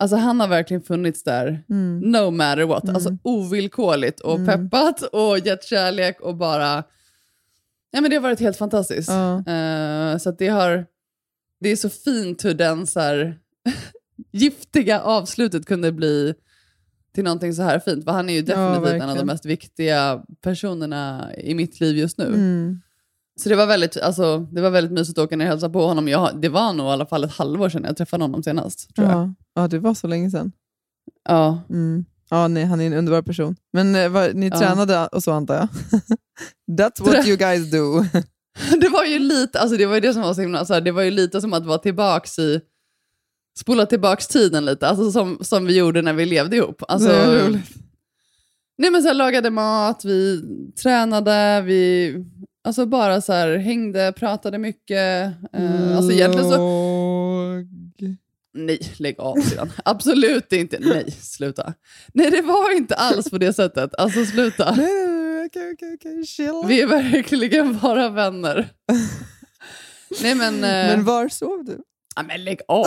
Alltså 0.00 0.16
han 0.16 0.40
har 0.40 0.48
verkligen 0.48 0.82
funnits 0.82 1.22
där 1.22 1.64
Mm. 1.70 1.98
no 2.00 2.30
matter 2.30 2.62
what. 2.64 2.84
Mm. 2.84 2.94
Alltså 2.94 3.16
ovillkorligt 3.22 4.20
och 4.20 4.34
Mm. 4.38 4.46
peppat 4.70 5.02
och 5.02 5.38
gett 5.38 5.64
kärlek 5.64 6.20
och 6.20 6.36
bara. 6.36 6.84
Ja, 7.90 8.00
men 8.00 8.10
det 8.10 8.16
har 8.16 8.22
varit 8.22 8.40
helt 8.40 8.56
fantastiskt. 8.56 9.08
Ja. 9.10 9.36
Eh, 9.52 10.18
så 10.18 10.30
det 10.30 10.48
har. 10.48 10.86
Det 11.60 11.68
är 11.68 11.76
så 11.76 11.88
fint 11.90 12.44
hur 12.44 12.54
den 12.54 12.86
så 12.86 13.00
här, 13.00 13.38
giftiga 14.32 15.00
avslutet 15.00 15.66
kunde 15.66 15.92
bli 15.92 16.34
till 17.14 17.24
någonting 17.24 17.54
så 17.54 17.62
här 17.62 17.78
fint. 17.78 18.04
För 18.04 18.12
han 18.12 18.28
är 18.28 18.32
ju 18.32 18.38
Ja, 18.40 18.44
definitivt 18.68 19.02
en 19.02 19.10
av 19.10 19.16
de 19.16 19.24
mest 19.24 19.46
viktiga 19.46 20.22
personerna 20.42 21.30
i 21.36 21.54
mitt 21.54 21.80
liv 21.80 21.96
just 21.96 22.18
nu. 22.18 22.26
Mm. 22.26 22.80
Så 23.42 23.48
det 23.48 23.56
var, 23.56 23.66
väldigt, 23.66 23.96
alltså, 23.96 24.38
det 24.38 24.60
var 24.60 24.70
väldigt 24.70 24.92
mysigt 24.92 25.18
att 25.18 25.24
åka 25.24 25.36
ner 25.36 25.44
och 25.44 25.50
hälsa 25.50 25.70
på 25.70 25.86
honom. 25.86 26.08
Jag, 26.08 26.40
det 26.40 26.48
var 26.48 26.72
nog 26.72 26.86
i 26.86 26.90
alla 26.90 27.06
fall 27.06 27.24
ett 27.24 27.32
halvår 27.32 27.68
sedan 27.68 27.84
jag 27.84 27.96
träffade 27.96 28.24
honom 28.24 28.42
senast. 28.42 28.94
Tror 28.94 29.08
jag. 29.08 29.16
Ja. 29.18 29.34
ja, 29.54 29.68
det 29.68 29.78
var 29.78 29.94
så 29.94 30.06
länge 30.06 30.30
sedan. 30.30 30.52
Ja. 31.28 31.60
Mm. 31.70 32.04
Ja, 32.30 32.48
nej, 32.48 32.64
han 32.64 32.80
är 32.80 32.86
en 32.86 32.92
underbar 32.92 33.22
person. 33.22 33.56
Men 33.72 33.94
eh, 33.94 34.08
vad, 34.08 34.34
ni 34.34 34.48
Ja. 34.48 34.58
tränade 34.58 35.06
och 35.06 35.22
så 35.22 35.32
antar 35.32 35.54
jag? 35.54 35.68
That's 36.80 37.02
what 37.04 37.26
you 37.26 37.36
guys 37.36 37.70
do. 37.70 38.04
Det 38.80 38.88
var 38.88 39.04
ju 39.04 39.18
lite, 39.18 39.60
alltså 39.60 39.76
det 39.76 39.86
var 39.86 39.94
ju 39.94 40.00
det 40.00 40.12
som 40.12 40.22
var 40.22 40.34
så 40.34 40.40
himla, 40.40 40.64
så 40.64 40.74
här, 40.74 40.80
det 40.80 40.92
var 40.92 41.02
ju 41.02 41.10
lite 41.10 41.40
som 41.40 41.52
att 41.52 41.66
vara 41.66 41.78
tillbaks 41.78 42.38
i, 42.38 42.60
spola 43.60 43.86
tillbaks 43.86 44.26
tiden 44.28 44.64
lite, 44.64 44.88
alltså 44.88 45.12
som, 45.12 45.38
som 45.40 45.66
vi 45.66 45.76
gjorde 45.78 46.02
när 46.02 46.12
vi 46.12 46.24
levde 46.26 46.56
ihop. 46.56 46.82
Alltså, 46.88 47.08
nej 48.78 48.90
men 48.90 49.02
så 49.02 49.08
här, 49.08 49.14
lagade 49.14 49.50
mat, 49.50 50.04
vi 50.04 50.42
tränade, 50.82 51.62
vi 51.66 52.14
alltså 52.68 52.86
bara 52.86 53.20
så 53.20 53.32
här, 53.32 53.56
hängde, 53.56 54.12
pratade 54.16 54.58
mycket. 54.58 55.32
Eh, 55.52 55.96
alltså 55.96 56.12
egentligen 56.12 56.50
så, 56.50 56.56
Låg. 56.56 57.66
nej 58.54 58.78
lägg 58.98 59.20
av 59.20 59.36
sedan. 59.40 59.72
Absolut 59.84 60.52
inte, 60.52 60.78
nej 60.80 61.10
sluta. 61.10 61.74
Nej 62.14 62.30
det 62.30 62.42
var 62.42 62.76
inte 62.76 62.94
alls 62.94 63.30
på 63.30 63.38
det 63.38 63.52
sättet, 63.52 63.94
alltså 63.98 64.24
sluta. 64.24 64.74
Nej, 64.74 65.46
okej, 65.46 65.72
okej, 65.74 65.94
okej, 65.94 66.26
chill. 66.26 66.62
Vi 66.66 66.80
är 66.80 66.86
verkligen 66.86 67.78
bara 67.78 68.08
vänner. 68.08 68.68
nej 70.22 70.34
men... 70.34 70.54
eh, 70.54 70.60
Men 70.96 71.04
var 71.04 71.28
sov 71.28 71.64
du? 71.64 71.78
Ja, 72.16 72.22
men 72.22 72.44
lägg 72.44 72.60
av! 72.68 72.86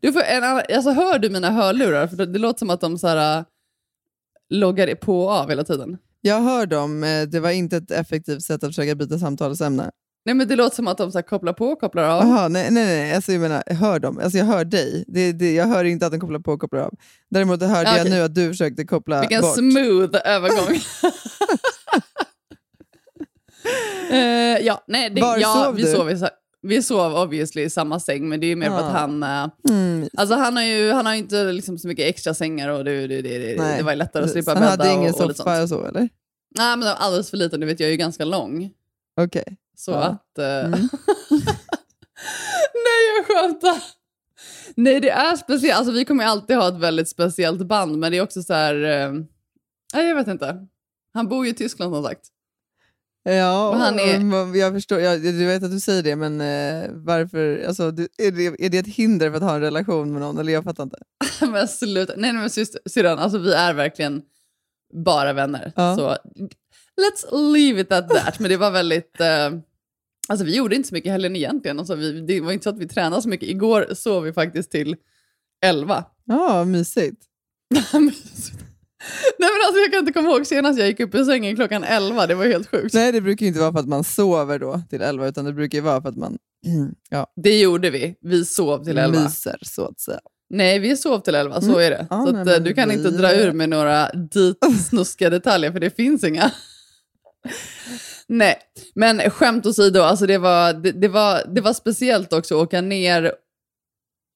Du 0.00 0.12
får 0.12 0.20
en, 0.22 0.44
annan- 0.44 0.62
alltså, 0.74 0.90
hör 0.90 1.18
du 1.18 1.30
mina 1.30 1.50
hörlurar? 1.50 2.06
För 2.06 2.16
det, 2.16 2.26
det 2.26 2.38
låter 2.38 2.58
som 2.58 2.70
att 2.70 2.80
de 2.80 2.98
så 2.98 3.08
här, 3.08 3.38
äh, 3.38 3.44
loggar 4.50 4.94
på 4.94 5.24
och 5.24 5.30
av 5.32 5.48
hela 5.48 5.64
tiden. 5.64 5.98
Jag 6.24 6.40
hör 6.40 6.66
dem. 6.66 7.04
eh, 7.04 7.22
Det 7.22 7.40
var 7.40 7.50
inte 7.50 7.76
ett 7.76 7.90
effektivt 7.90 8.42
sätt 8.42 8.62
att 8.64 8.68
försöka 8.70 8.94
byta 8.94 9.18
samtalsämne. 9.18 9.90
Nej, 10.24 10.34
men 10.34 10.48
det 10.48 10.56
låter 10.56 10.76
som 10.76 10.88
att 10.88 10.98
de 10.98 11.12
så 11.12 11.22
kopplar 11.22 11.52
på 11.52 11.66
och 11.66 11.80
kopplar 11.80 12.02
av. 12.02 12.22
Jaha, 12.28 12.48
nej, 12.48 12.70
nej, 12.70 12.84
nej. 12.84 13.14
Alltså, 13.14 13.32
jag 13.32 13.40
menar, 13.40 13.62
jag 13.66 13.74
hör 13.74 13.98
dem. 13.98 14.18
Alltså, 14.22 14.38
jag 14.38 14.44
hör 14.44 14.64
dig. 14.64 15.04
Det, 15.08 15.32
det, 15.32 15.54
jag 15.54 15.66
hör 15.66 15.84
inte 15.84 16.06
att 16.06 16.12
de 16.12 16.20
kopplar 16.20 16.38
på 16.38 16.52
och 16.52 16.60
kopplar 16.60 16.80
av. 16.80 16.94
Däremot 17.30 17.62
hörde 17.62 17.90
Ja, 17.90 17.96
jag 17.98 18.10
nu 18.10 18.22
att 18.22 18.34
du 18.34 18.48
försökte 18.48 18.84
koppla 18.84 19.20
Vilken 19.20 19.40
bort. 19.40 19.54
smooth 19.54 20.16
övergång. 20.24 20.78
Eh, 24.10 24.58
ja, 24.66 24.84
nej, 24.88 25.10
det, 25.10 25.20
Var 25.20 25.38
ja, 25.38 25.62
sov 25.64 25.74
vi, 25.74 25.82
du? 25.82 25.92
sov 25.92 26.10
i, 26.10 26.16
vi 26.62 26.82
sov 26.82 27.14
obviously 27.16 27.62
i 27.62 27.70
samma 27.70 28.00
säng, 28.00 28.28
men 28.28 28.40
det 28.40 28.46
är 28.46 28.56
mer 28.56 28.66
för 28.66 28.74
Ah. 28.76 28.78
att 28.80 28.92
han... 28.92 29.22
eh, 29.22 29.48
Mm. 29.68 30.08
Alltså 30.16 30.34
han 30.34 30.56
har 30.56 30.62
ju 30.64 30.92
han 30.92 31.06
har 31.06 31.14
inte 31.14 31.52
liksom 31.52 31.78
så 31.78 31.88
mycket 31.88 32.06
extra 32.08 32.34
sängar 32.34 32.68
och 32.68 32.84
det, 32.84 33.06
det, 33.06 33.22
det, 33.22 33.38
det, 33.38 33.76
det 33.76 33.82
var 33.82 33.92
ju 33.92 33.98
lättare 33.98 34.24
att 34.24 34.30
slippa 34.30 34.50
Han 34.50 34.60
bädda 34.62 34.70
hade 34.84 34.92
ingen 34.94 35.14
och, 35.14 35.20
och 35.20 35.36
soffa 35.36 35.62
och 35.62 35.68
så, 35.68 35.84
eller? 35.86 36.00
Nej, 36.58 36.76
men 36.76 36.80
det 36.80 36.86
var 36.86 36.94
alldeles 36.94 37.30
för 37.30 37.36
liten. 37.36 37.60
Du 37.60 37.66
vet, 37.66 37.80
jag 37.80 37.86
är 37.86 37.90
ju 37.90 37.96
ganska 37.96 38.24
lång. 38.24 38.70
Okej. 39.20 39.56
Så 39.76 39.90
Ja. 39.90 40.02
att... 40.02 40.38
eh, 40.38 40.64
Mm. 40.64 40.88
Nej, 42.74 43.02
jag 43.16 43.26
skämtar. 43.26 43.82
Nej, 44.74 45.00
det 45.00 45.10
är 45.10 45.36
speciellt. 45.36 45.78
Alltså, 45.78 45.92
vi 45.92 46.04
kommer 46.04 46.24
ju 46.24 46.30
alltid 46.30 46.56
ha 46.56 46.68
ett 46.68 46.78
väldigt 46.80 47.08
speciellt 47.08 47.66
band, 47.66 47.98
men 47.98 48.12
det 48.12 48.18
är 48.18 48.22
också 48.22 48.42
så 48.42 48.54
här... 48.54 48.74
eh, 48.74 49.12
nej, 49.94 50.08
jag 50.08 50.14
vet 50.16 50.28
inte. 50.28 50.66
Han 51.14 51.28
bor 51.28 51.44
ju 51.44 51.50
i 51.50 51.54
Tyskland 51.54 51.94
som 51.94 52.04
sagt. 52.04 52.26
Ja, 53.24 53.68
Och 53.68 53.76
han 53.76 53.98
är- 53.98 54.56
jag 54.56 54.72
förstår. 54.72 55.00
Jag, 55.00 55.24
jag 55.26 55.32
vet 55.32 55.62
att 55.62 55.70
du 55.70 55.80
säger 55.80 56.02
det, 56.02 56.16
men 56.16 56.40
eh, 56.40 56.90
varför? 56.92 57.64
Alltså, 57.68 57.90
du, 57.90 58.08
är, 58.18 58.30
det, 58.30 58.46
är 58.64 58.68
det 58.70 58.78
ett 58.78 58.86
hinder 58.86 59.30
för 59.30 59.36
att 59.36 59.42
ha 59.42 59.54
en 59.54 59.60
relation 59.60 60.12
med 60.12 60.20
någon? 60.20 60.38
Eller 60.38 60.52
jag 60.52 60.64
fattar 60.64 60.82
inte. 60.82 60.96
men 61.52 61.68
sluta. 61.68 62.12
Nej, 62.16 62.32
nej 62.32 62.40
men 62.40 62.50
syrran, 62.90 63.18
alltså 63.18 63.38
vi 63.38 63.52
är 63.52 63.74
verkligen 63.74 64.22
bara 65.04 65.32
vänner. 65.32 65.72
Ja. 65.76 65.96
Så 65.96 66.16
let's 67.00 67.52
leave 67.52 67.80
it 67.80 67.92
at 67.92 68.08
that. 68.08 68.38
Men 68.38 68.48
det 68.50 68.56
var 68.56 68.70
väldigt... 68.70 69.20
eh, 69.20 69.50
alltså 70.28 70.44
vi 70.46 70.56
gjorde 70.56 70.76
inte 70.76 70.88
så 70.88 70.94
mycket 70.94 71.08
i 71.08 71.12
helgen 71.12 71.36
egentligen. 71.36 71.78
Alltså, 71.78 71.94
vi, 71.94 72.20
det 72.20 72.40
var 72.40 72.52
inte 72.52 72.62
så 72.64 72.70
att 72.70 72.78
vi 72.78 72.88
tränade 72.88 73.22
så 73.22 73.28
mycket. 73.28 73.48
Igår 73.48 73.86
sov 73.94 74.22
vi 74.22 74.32
faktiskt 74.32 74.70
till 74.70 74.96
11. 75.64 76.04
Ja, 76.24 76.64
mysigt. 76.64 77.22
Nej 79.38 79.50
men 79.50 79.66
alltså 79.66 79.80
jag 79.80 79.90
kan 79.92 79.98
inte 80.00 80.12
komma 80.12 80.28
ihåg 80.28 80.46
senast 80.46 80.78
jag 80.78 80.88
gick 80.88 81.00
upp 81.00 81.14
ur 81.14 81.24
sängen 81.24 81.56
klockan 81.56 81.84
11, 81.84 82.26
det 82.26 82.34
var 82.34 82.46
helt 82.46 82.70
sjukt. 82.70 82.94
Nej, 82.94 83.12
det 83.12 83.20
brukar 83.20 83.42
ju 83.46 83.48
inte 83.48 83.60
vara 83.60 83.72
för 83.72 83.78
att 83.78 83.88
man 83.88 84.04
sover 84.04 84.58
då 84.58 84.80
till 84.90 85.02
11, 85.02 85.28
utan 85.28 85.44
det 85.44 85.52
brukar 85.52 85.78
ju 85.78 85.82
vara 85.82 86.02
för 86.02 86.08
att 86.08 86.16
man 86.16 86.38
ja, 87.08 87.26
Det 87.42 87.60
gjorde 87.60 87.90
vi, 87.90 88.14
vi 88.20 88.44
sov 88.44 88.84
till 88.84 88.98
11. 88.98 89.20
myser, 89.20 89.58
så 89.62 89.84
att 89.86 90.00
säga. 90.00 90.20
Nej, 90.54 90.78
vi 90.78 90.96
sov 90.96 91.20
till 91.20 91.34
11, 91.34 91.60
så 91.60 91.66
Mm. 91.66 91.78
är 91.80 91.90
det. 91.90 92.06
Ja, 92.10 92.26
så 92.26 92.32
nej, 92.32 92.56
att, 92.56 92.64
du 92.64 92.74
kan 92.74 92.88
vi- 92.88 92.94
inte 92.94 93.10
dra 93.10 93.32
ur 93.34 93.52
med 93.52 93.68
några 93.68 94.08
dit 94.12 94.56
snuskiga 94.88 95.30
detaljer, 95.30 95.72
för 95.72 95.80
det 95.80 95.96
finns 95.96 96.24
inga. 96.24 96.50
Nej, 98.26 98.58
men 98.94 99.30
skämt 99.30 99.66
åsido, 99.66 100.00
alltså 100.00 100.26
det, 100.26 100.38
var, 100.38 100.72
det, 100.72 100.92
det, 100.92 101.08
var, 101.08 101.42
det 101.54 101.60
var 101.60 101.72
speciellt 101.72 102.32
också 102.32 102.54
att 102.56 102.62
åka 102.66 102.80
ner 102.80 103.32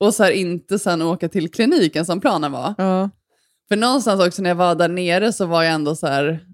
och 0.01 0.15
så 0.15 0.23
här 0.23 0.31
inte 0.31 0.79
sen 0.79 1.03
åka 1.03 1.29
till 1.29 1.51
kliniken 1.51 2.07
som 2.07 2.21
planen 2.21 2.53
var. 2.53 2.75
Ja. 2.79 3.11
För 3.69 3.77
någonstans 3.77 4.21
också 4.27 4.43
när 4.43 4.51
jag 4.51 4.55
var 4.55 4.75
där 4.75 4.89
nere 4.89 5.33
så 5.33 5.47
var 5.47 5.63
jag 5.63 5.73
ändå 5.75 5.97
så 5.97 6.07
här... 6.07 6.47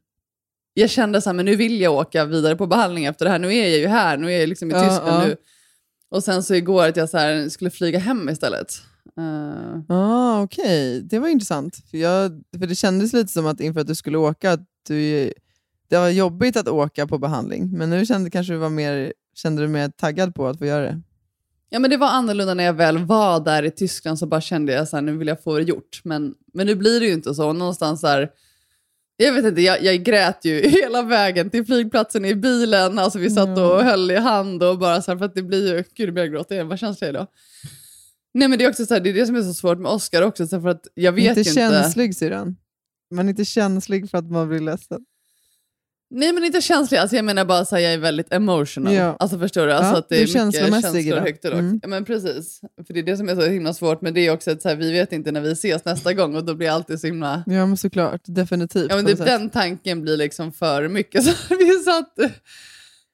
Jag 0.75 0.91
kände 0.91 1.21
så 1.21 1.29
här, 1.29 1.35
men 1.35 1.45
nu 1.45 1.57
vill 1.57 1.81
jag 1.81 1.95
åka 1.95 2.25
vidare 2.25 2.57
på 2.57 2.67
behandling 2.67 3.05
efter 3.05 3.25
det 3.25 3.31
här. 3.31 3.39
Nu 3.39 3.55
är 3.55 3.69
jag 3.69 3.79
ju 3.79 3.87
här, 3.87 4.17
nu 4.17 4.33
är 4.33 4.41
jag 4.41 4.49
liksom 4.49 4.71
i 4.71 4.75
Ja, 4.75 4.89
Tyskland 4.89 5.23
ja. 5.23 5.27
nu. 5.27 5.37
Och 6.11 6.25
sen 6.25 6.43
så 6.43 6.55
igår 6.55 6.89
att 6.89 6.97
jag 6.97 7.09
så 7.09 7.19
här, 7.19 7.49
skulle 7.49 7.71
flyga 7.71 7.99
hem 7.99 8.29
istället. 8.29 8.73
Eh, 9.19 9.97
Ah, 9.97 10.43
Okej, 10.43 11.01
det 11.03 11.19
var 11.19 11.29
intressant. 11.29 11.77
För, 11.91 11.99
jag, 11.99 12.43
för 12.59 12.67
Det 12.67 12.75
kändes 12.75 13.13
lite 13.13 13.33
som 13.33 13.47
att 13.47 13.61
inför 13.61 13.81
att 13.81 13.87
du 13.87 13.95
skulle 13.95 14.19
åka, 14.19 14.53
att 14.53 14.61
du, 14.89 15.33
det 15.89 15.99
var 15.99 16.09
jobbigt 16.09 16.57
att 16.57 16.69
åka 16.69 17.07
på 17.07 17.19
behandling. 17.19 17.71
Men 17.79 17.91
nu 17.91 18.07
kände, 18.07 18.31
kanske 18.31 18.53
du 18.53 18.57
var 18.57 18.69
mer, 18.69 19.13
kände 19.35 19.63
du 19.63 19.69
mer 19.69 19.89
taggad 19.89 20.35
på 20.35 20.47
att 20.47 20.59
få 20.59 20.67
göra 20.67 20.85
det. 20.85 21.01
Ja, 21.73 21.79
men 21.79 21.91
det 21.91 21.97
var 21.97 22.09
annorlunda 22.09 22.55
när 22.55 22.65
jag 22.65 22.73
väl 22.73 22.99
var 22.99 23.41
där 23.41 23.63
i 23.63 23.71
Tyskland 23.71 24.19
så 24.19 24.27
bara 24.27 24.41
kände 24.41 24.73
jag 24.73 24.89
så 24.89 24.97
här, 24.97 25.03
nu 25.03 25.17
vill 25.17 25.29
jag 25.29 25.43
få 25.43 25.59
det 25.59 25.65
gjort. 25.65 26.01
Men, 26.05 26.35
men 26.55 26.67
nu 26.67 26.75
blir 26.75 27.01
det 27.01 27.07
ju 27.07 27.13
inte 27.13 27.35
så. 27.35 27.53
Någonstans 27.53 28.01
där, 28.01 28.31
jag 29.17 29.33
vet 29.33 29.45
inte, 29.45 29.61
jag, 29.61 29.83
jag 29.83 30.03
grät 30.03 30.45
ju 30.45 30.61
hela 30.69 31.03
vägen 31.03 31.51
till 31.51 31.65
flygplatsen 31.65 32.25
i 32.25 32.35
bilen. 32.35 32.99
Alltså 32.99 33.19
vi 33.19 33.31
satt 33.31 33.59
och 33.59 33.85
höll 33.85 34.11
i 34.11 34.17
hand 34.17 34.63
och 34.63 34.79
bara 34.79 35.03
så 35.03 35.11
här, 35.11 35.19
för 35.19 35.25
att 35.25 35.35
det 35.35 35.43
blir 35.43 35.77
ju, 35.77 35.85
gud 35.95 36.09
det 36.09 36.13
blir 36.13 36.23
jag 36.23 36.33
gråta 36.33 36.55
igen, 36.55 36.69
vad 36.69 36.79
känslig 36.79 37.09
jag 37.09 37.15
är 37.15 37.19
då. 37.19 37.27
Nej 38.35 38.49
men 38.49 38.59
det 38.59 38.65
är 38.65 38.69
också 38.69 38.87
så 38.87 38.95
här, 38.95 39.01
det 39.01 39.11
är 39.11 39.15
det 39.15 39.27
som 39.27 39.37
är 39.37 39.43
så 39.43 39.55
svårt 39.55 39.79
med 39.79 39.93
Oscar 39.93 40.23
också, 40.23 40.47
så 40.47 40.61
för 40.61 40.69
att 40.69 40.87
jag 40.95 41.13
vet 41.13 41.25
inte 41.25 41.41
ju 41.41 41.51
inte. 41.51 41.61
känslig 41.61 42.17
syrran. 42.17 42.57
Man 43.15 43.27
är 43.27 43.31
inte 43.31 43.45
känslig 43.45 44.11
för 44.11 44.19
att 44.19 44.31
man 44.31 44.49
blir 44.49 44.61
ledsen. 44.61 45.05
Nej 46.15 46.33
men 46.33 46.45
inte 46.45 46.61
känslig, 46.61 46.99
alltså 46.99 47.17
jag 47.17 47.25
menar 47.25 47.45
bara 47.45 47.65
så 47.65 47.77
här, 47.77 47.83
jag 47.83 47.93
är 47.93 47.99
väldigt 47.99 48.33
emotional. 48.33 48.95
Ja. 48.95 49.17
Alltså 49.19 49.39
förstår 49.39 49.67
du? 49.67 49.73
Alltså 49.73 49.93
Ja, 49.93 49.99
att 49.99 50.09
det 50.09 50.17
är 50.17 50.21
är 50.21 50.71
mycket 50.71 50.83
känslor 50.83 51.17
högt 51.17 51.45
och 51.45 51.51
lågt. 51.51 51.61
Mm. 51.61 51.81
Ja 51.83 51.89
men 51.89 52.05
precis. 52.05 52.61
För 52.87 52.95
det 52.95 53.01
är 53.01 53.05
det 53.05 53.17
som 53.17 53.29
är 53.29 53.35
så 53.35 53.43
himla 53.43 53.75
svårt, 53.75 54.03
men 54.03 54.15
det 54.15 54.21
är 54.27 54.31
också 54.33 54.51
att 54.51 54.63
så 54.63 54.69
här, 54.69 54.77
vi 54.77 54.93
vet 54.93 55.13
inte 55.13 55.33
när 55.33 55.41
vi 55.41 55.53
ses 55.53 55.85
nästa 55.85 56.13
gång 56.13 56.37
och 56.37 56.45
då 56.45 56.55
blir 56.55 56.67
jag 56.67 56.75
alltid 56.75 57.01
så 57.01 57.07
himla... 57.07 57.45
Ja, 57.47 57.67
men 57.67 57.77
såklart. 57.77 58.21
Definitivt. 58.25 58.87
Ja 58.91 58.97
men 58.97 59.05
på 59.05 59.11
typ 59.11 59.25
den 59.25 59.51
tanken 59.51 60.03
blir 60.03 60.17
liksom 60.17 60.53
för 60.53 60.89
mycket. 60.89 61.25
Så 61.25 61.33
vi 61.49 61.71
satt 61.71 62.15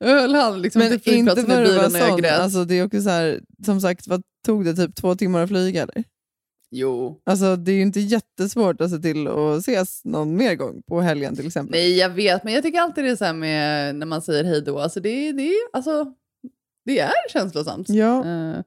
höll 0.04 0.34
han 0.34 0.62
liksom 0.62 0.78
Men 0.78 0.88
till 0.88 0.94
inte 0.94 1.10
flygplatsen 1.10 1.50
i 1.50 1.54
att 1.54 1.68
bilen 1.68 2.02
och 2.02 2.08
jag 2.08 2.20
grät. 2.20 2.40
Alltså, 2.40 2.64
det 2.64 2.74
är 2.74 2.84
också 2.84 3.02
så 3.02 3.10
här, 3.10 3.40
som 3.64 3.80
sagt, 3.80 4.06
vad 4.06 4.22
tog 4.46 4.64
det? 4.64 4.74
Typ 4.74 4.94
två 4.94 5.14
timmar 5.14 5.42
att 5.42 5.48
flyga? 5.48 5.82
Eller? 5.82 6.04
Jo. 6.70 7.20
Alltså, 7.26 7.56
det 7.56 7.72
är 7.72 7.76
ju 7.76 7.82
inte 7.82 8.00
jättesvårt 8.00 8.80
att 8.80 8.90
se 8.90 8.98
till 8.98 9.28
att 9.28 9.58
ses 9.58 10.04
någon 10.04 10.36
mer 10.36 10.54
gång 10.54 10.82
på 10.88 11.00
helgen 11.00 11.36
till 11.36 11.46
exempel. 11.46 11.70
Nej 11.70 11.96
jag 11.98 12.10
vet, 12.10 12.44
men 12.44 12.54
jag 12.54 12.62
tycker 12.62 12.80
alltid 12.80 13.04
det 13.04 13.10
är 13.10 13.16
så 13.16 13.24
här 13.24 13.32
med 13.32 13.94
när 13.96 14.06
man 14.06 14.22
säger 14.22 14.44
hej 14.44 14.62
då. 14.62 14.78
Alltså 14.78 15.00
det, 15.00 15.32
det, 15.32 15.52
alltså, 15.72 16.06
det 16.84 16.98
är 16.98 17.12
känslosamt. 17.32 17.88
Ja. 17.88 18.26
Eh, 18.26 18.60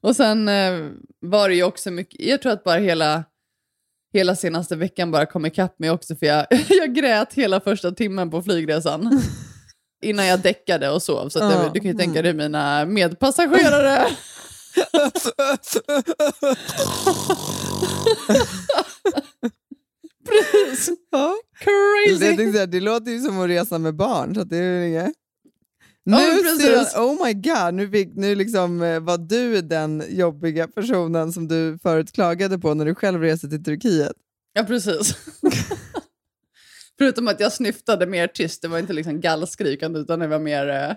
och 0.00 0.16
sen 0.16 0.48
eh, 0.48 0.88
var 1.20 1.48
det 1.48 1.54
ju 1.54 1.62
också 1.64 1.90
mycket, 1.90 2.20
jag 2.26 2.42
tror 2.42 2.52
att 2.52 2.64
bara 2.64 2.78
hela, 2.78 3.24
hela 4.12 4.36
senaste 4.36 4.76
veckan 4.76 5.10
bara 5.10 5.26
kom 5.26 5.46
ikapp 5.46 5.78
mig 5.78 5.90
också 5.90 6.16
för 6.16 6.26
jag, 6.26 6.46
jag 6.68 6.94
grät 6.94 7.34
hela 7.34 7.60
första 7.60 7.90
timmen 7.92 8.30
på 8.30 8.42
flygresan. 8.42 9.20
Innan 10.04 10.26
jag 10.26 10.40
däckade 10.40 10.90
och 10.90 11.02
sov. 11.02 11.28
Så 11.28 11.44
att 11.44 11.54
Ja. 11.54 11.62
jag, 11.62 11.72
du 11.72 11.80
kan 11.80 11.90
ju 11.90 11.96
tänka 11.96 12.22
dig 12.22 12.34
mina 12.34 12.84
medpassagerare. 12.84 14.06
Precis. 20.28 20.90
Ja. 21.10 21.34
Crazy. 21.58 22.26
Jag 22.26 22.36
tänkte 22.36 22.52
säga, 22.52 22.66
det 22.66 22.80
låter 22.80 23.10
ju 23.10 23.20
som 23.20 23.40
att 23.40 23.48
resa 23.48 23.78
med 23.78 23.94
barn, 23.94 24.34
så 24.34 24.40
att 24.40 24.50
det 24.50 24.56
är 24.56 24.82
inget... 24.82 25.12
Nu, 26.06 26.16
precis. 26.16 26.62
syrran, 26.62 26.86
oh 27.04 27.26
my 27.26 27.32
god, 27.32 27.74
nu, 27.74 27.90
fick, 27.90 28.14
nu 28.14 28.34
liksom, 28.34 28.82
eh, 28.82 29.00
var 29.00 29.18
du 29.18 29.60
den 29.60 30.02
jobbiga 30.08 30.68
personen 30.68 31.32
som 31.32 31.48
du 31.48 31.78
förut 31.82 32.12
klagade 32.12 32.58
på 32.58 32.74
när 32.74 32.84
du 32.84 32.94
själv 32.94 33.20
reste 33.20 33.48
till 33.48 33.64
Turkiet. 33.64 34.12
Ja, 34.52 34.64
precis. 34.64 35.16
Förutom 36.98 37.28
att 37.28 37.40
jag 37.40 37.52
snyftade 37.52 38.06
mer 38.06 38.26
tyst, 38.26 38.62
det 38.62 38.68
var 38.68 38.78
inte 38.78 38.92
liksom 38.92 39.20
gallskrikande 39.20 40.00
utan 40.00 40.18
det 40.18 40.26
var 40.26 40.38
mer... 40.38 40.96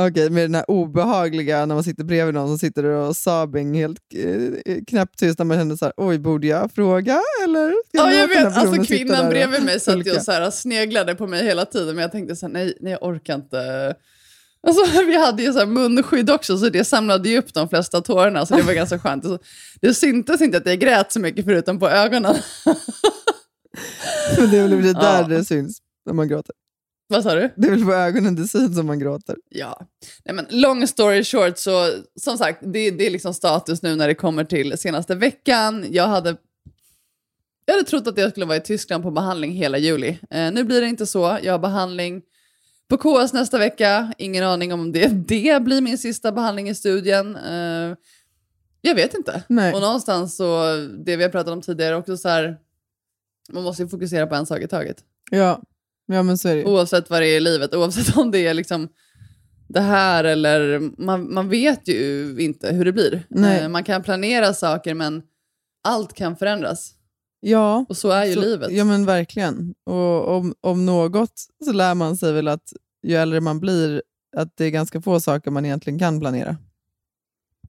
Okej, 0.00 0.30
med 0.30 0.44
den 0.44 0.54
här 0.54 0.70
obehagliga 0.70 1.66
när 1.66 1.74
man 1.74 1.84
sitter 1.84 2.04
bredvid 2.04 2.34
någon 2.34 2.48
som 2.48 2.58
sitter 2.58 2.84
och 2.84 3.16
sabing 3.16 3.74
helt 3.74 3.98
eh, 4.14 4.76
knäpptyst 4.86 5.38
när 5.38 5.46
man 5.46 5.58
känner 5.58 5.76
så 5.76 5.84
här, 5.84 5.94
oj, 5.96 6.18
borde 6.18 6.46
jag 6.46 6.72
fråga 6.72 7.20
eller? 7.44 7.74
Ja, 7.92 8.12
jag 8.12 8.28
vet. 8.28 8.56
Alltså 8.56 8.82
kvinnan 8.84 9.28
bredvid 9.28 9.62
mig 9.64 9.80
satt 9.80 10.06
ju 10.06 10.16
och 10.16 10.22
så 10.22 10.32
här, 10.32 10.50
sneglade 10.50 11.14
på 11.14 11.26
mig 11.26 11.44
hela 11.44 11.64
tiden, 11.64 11.94
men 11.94 12.02
jag 12.02 12.12
tänkte 12.12 12.36
så 12.36 12.46
här, 12.46 12.52
nej, 12.52 12.76
nej, 12.80 12.92
jag 12.92 13.02
orkar 13.02 13.34
inte. 13.34 13.94
Alltså, 14.66 15.02
vi 15.06 15.18
hade 15.18 15.42
ju 15.42 15.52
så 15.52 15.66
munskydd 15.66 16.30
också, 16.30 16.58
så 16.58 16.68
det 16.68 16.84
samlade 16.84 17.28
ju 17.28 17.38
upp 17.38 17.54
de 17.54 17.68
flesta 17.68 18.00
tårarna, 18.00 18.46
så 18.46 18.56
det 18.56 18.62
var 18.62 18.72
ganska 18.72 18.98
skönt. 18.98 19.24
Det 19.80 19.94
syntes 19.94 20.40
inte 20.40 20.58
att 20.58 20.66
jag 20.66 20.78
grät 20.78 21.12
så 21.12 21.20
mycket, 21.20 21.44
förutom 21.44 21.78
på 21.78 21.88
ögonen. 21.88 22.34
Men 24.38 24.50
det 24.50 24.58
är 24.58 24.68
väl 24.68 24.82
det 24.82 24.92
där 24.92 25.20
Ja. 25.20 25.26
det 25.28 25.44
syns 25.44 25.78
när 26.06 26.12
man 26.14 26.28
gråter. 26.28 26.54
Vad 27.12 27.22
sa 27.22 27.34
du? 27.34 27.50
Det 27.56 27.66
är 27.66 27.70
väl 27.70 27.84
på 27.84 27.92
ögonen 27.92 28.36
det 28.36 28.48
syns 28.48 28.78
om 28.78 28.86
man 28.86 28.98
gråter. 28.98 29.36
Ja. 29.48 29.86
Nej, 30.24 30.34
men 30.34 30.46
long 30.50 30.86
story 30.86 31.24
short, 31.24 31.58
så 31.58 31.90
som 32.20 32.38
sagt, 32.38 32.58
det, 32.62 32.90
det 32.90 33.06
är 33.06 33.10
liksom 33.10 33.34
status 33.34 33.82
nu 33.82 33.96
när 33.96 34.08
det 34.08 34.14
kommer 34.14 34.44
till 34.44 34.78
senaste 34.78 35.14
veckan. 35.14 35.86
Jag 35.90 36.06
hade, 36.06 36.36
jag 37.64 37.74
hade 37.74 37.88
trott 37.88 38.06
att 38.06 38.18
jag 38.18 38.30
skulle 38.30 38.46
vara 38.46 38.56
i 38.56 38.60
Tyskland 38.60 39.02
på 39.02 39.10
behandling 39.10 39.52
hela 39.52 39.78
juli. 39.78 40.18
Eh, 40.30 40.52
nu 40.52 40.64
blir 40.64 40.80
det 40.80 40.86
inte 40.86 41.06
så. 41.06 41.38
Jag 41.42 41.52
har 41.52 41.58
behandling 41.58 42.22
på 42.88 42.96
KS 42.98 43.32
nästa 43.32 43.58
vecka. 43.58 44.12
Ingen 44.18 44.44
aning 44.44 44.72
om 44.72 44.92
det, 44.92 45.08
det 45.28 45.62
blir 45.62 45.80
min 45.80 45.98
sista 45.98 46.32
behandling 46.32 46.68
i 46.68 46.74
studien. 46.74 47.36
Eh, 47.36 47.96
jag 48.80 48.94
vet 48.94 49.14
inte. 49.14 49.42
Nej. 49.48 49.74
Och 49.74 49.80
någonstans 49.80 50.36
så, 50.36 50.76
det 51.04 51.16
vi 51.16 51.22
har 51.22 51.30
pratat 51.30 51.52
om 51.52 51.62
tidigare, 51.62 51.96
också 51.96 52.16
så 52.16 52.28
här, 52.28 52.58
man 53.52 53.62
måste 53.62 53.82
ju 53.82 53.88
fokusera 53.88 54.26
på 54.26 54.34
en 54.34 54.46
sak 54.46 54.60
i 54.60 54.68
taget. 54.68 54.96
Ja, 55.30 55.62
ja 56.06 56.22
men 56.22 56.38
så 56.38 56.48
är 56.48 56.56
det. 56.56 56.64
Oavsett 56.64 57.10
vad 57.10 57.22
det 57.22 57.26
är 57.28 57.36
i 57.36 57.40
livet, 57.40 57.74
oavsett 57.74 58.16
om 58.16 58.30
det 58.30 58.46
är 58.46 58.54
liksom 58.54 58.88
det 59.68 59.80
här 59.80 60.24
eller... 60.24 60.78
Man, 61.02 61.34
man 61.34 61.48
vet 61.48 61.88
ju 61.88 62.36
inte 62.38 62.72
hur 62.72 62.84
det 62.84 62.92
blir. 62.92 63.26
Nej. 63.28 63.60
Eh, 63.60 63.68
Man 63.68 63.84
kan 63.84 64.02
planera 64.02 64.54
saker 64.54 64.94
men 64.94 65.22
allt 65.84 66.14
kan 66.14 66.36
förändras. 66.36 66.94
Ja, 67.40 67.84
Och 67.88 67.96
så 67.96 68.10
är 68.10 68.24
ju 68.24 68.34
så, 68.34 68.40
livet. 68.40 68.72
Ja 68.72 68.84
men 68.84 69.06
verkligen. 69.06 69.74
Och 69.86 70.28
om, 70.36 70.54
om 70.60 70.86
något 70.86 71.32
så 71.64 71.72
lär 71.72 71.94
man 71.94 72.16
sig 72.16 72.32
väl 72.32 72.48
att 72.48 72.72
ju 73.02 73.14
äldre 73.16 73.40
man 73.40 73.60
blir, 73.60 74.02
att 74.36 74.56
det 74.56 74.64
är 74.64 74.70
ganska 74.70 75.00
få 75.00 75.20
saker 75.20 75.50
man 75.50 75.64
egentligen 75.64 75.98
kan 75.98 76.20
planera. 76.20 76.56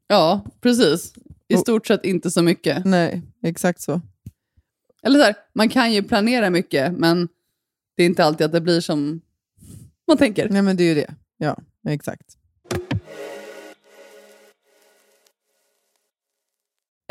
Ja, 0.08 0.41
precis. 0.62 1.13
I 1.48 1.56
Och- 1.56 1.60
stort 1.60 1.88
sett 1.88 2.06
inte 2.06 2.32
så 2.32 2.41
mycket. 2.41 2.86
Nej, 2.86 3.22
exakt 3.43 3.82
så. 3.82 4.02
Eller 5.04 5.19
så 5.19 5.26
här, 5.26 5.36
man 5.54 5.69
kan 5.69 5.93
ju 5.93 6.04
planera 6.04 6.50
mycket 6.50 6.93
men 6.93 7.28
det 7.95 8.03
är 8.03 8.08
inte 8.08 8.25
alltid 8.25 8.45
att 8.45 8.51
det 8.51 8.62
blir 8.62 8.82
som 8.82 9.21
man 10.08 10.17
tänker. 10.17 10.49
Nej 10.49 10.62
men 10.62 10.77
det 10.77 10.84
är 10.84 10.88
ju 10.88 10.95
det. 10.95 11.13
Ja, 11.38 11.58
exakt. 11.89 12.38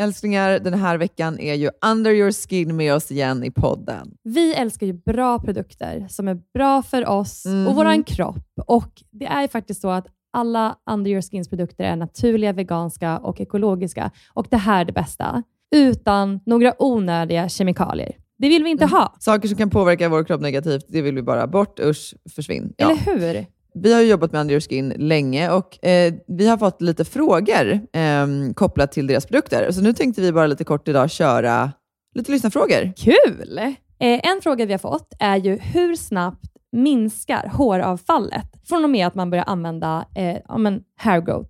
Älsklingar, 0.01 0.59
den 0.59 0.73
här 0.73 0.97
veckan 0.97 1.39
är 1.39 1.53
ju 1.53 1.69
Under 1.85 2.11
your 2.11 2.31
skin 2.31 2.75
med 2.75 2.93
oss 2.93 3.11
igen 3.11 3.43
i 3.43 3.51
podden. 3.51 4.17
Vi 4.23 4.53
älskar 4.53 4.87
ju 4.87 4.93
bra 4.93 5.39
produkter 5.39 6.07
som 6.09 6.27
är 6.27 6.37
bra 6.53 6.81
för 6.81 7.07
oss 7.07 7.45
Mhm. 7.45 7.67
och 7.67 7.75
våran 7.75 8.03
kropp. 8.03 8.45
Och 8.67 9.03
det 9.11 9.25
är 9.25 9.41
ju 9.41 9.47
faktiskt 9.47 9.81
så 9.81 9.89
att 9.89 10.07
alla 10.31 10.77
Under 10.91 11.11
Your 11.11 11.21
Skins 11.21 11.49
produkter 11.49 11.83
är 11.83 11.95
naturliga, 11.95 12.53
veganska 12.53 13.17
och 13.19 13.41
ekologiska. 13.41 14.11
Och 14.33 14.47
det 14.49 14.57
här 14.57 14.81
är 14.81 14.85
det 14.85 14.93
bästa. 14.93 15.43
Utan 15.75 16.39
några 16.45 16.73
onödiga 16.83 17.49
kemikalier. 17.49 18.17
Det 18.43 18.49
vill 18.49 18.63
vi 18.63 18.69
inte 18.69 18.85
ha. 18.85 19.15
Saker 19.19 19.47
som 19.47 19.57
kan 19.57 19.69
påverka 19.69 20.09
vår 20.09 20.23
kropp 20.23 20.41
negativt, 20.41 20.85
det 20.87 21.01
vill 21.01 21.15
vi 21.15 21.21
bara 21.21 21.47
bort. 21.47 21.79
Usch, 21.79 22.13
försvinn. 22.35 22.73
Ja. 22.77 22.85
Eller 22.85 23.01
hur? 23.01 23.45
Vi 23.73 23.93
har 23.93 24.01
jobbat 24.01 24.31
med 24.31 24.41
Under 24.41 24.53
your 24.53 24.61
skin 24.61 24.93
länge 24.97 25.51
och 25.51 25.85
eh, 25.85 26.13
vi 26.27 26.47
har 26.47 26.57
fått 26.57 26.81
lite 26.81 27.05
frågor 27.05 27.71
eh, 27.93 28.27
kopplat 28.55 28.91
till 28.91 29.07
deras 29.07 29.25
produkter. 29.25 29.71
Så 29.71 29.81
nu 29.81 29.93
tänkte 29.93 30.21
vi 30.21 30.31
bara 30.31 30.47
lite 30.47 30.63
kort 30.63 30.87
idag 30.87 31.09
köra 31.09 31.71
lite 32.15 32.31
lyssnarfrågor. 32.31 32.93
Kul! 32.97 33.59
Eh, 33.99 34.19
en 34.23 34.41
fråga 34.43 34.65
vi 34.65 34.73
har 34.73 34.79
fått 34.79 35.13
är 35.19 35.37
ju 35.37 35.57
hur 35.57 35.95
snabbt 35.95 36.45
minskar 36.71 37.47
håravfallet 37.53 38.67
från 38.67 38.83
och 38.83 38.89
med 38.89 39.07
att 39.07 39.15
man 39.15 39.29
börjar 39.29 39.45
använda 39.47 40.05
eh, 40.15 40.37
ja, 40.47 40.57
men 40.57 40.81
hair 40.97 41.21
growth? 41.21 41.49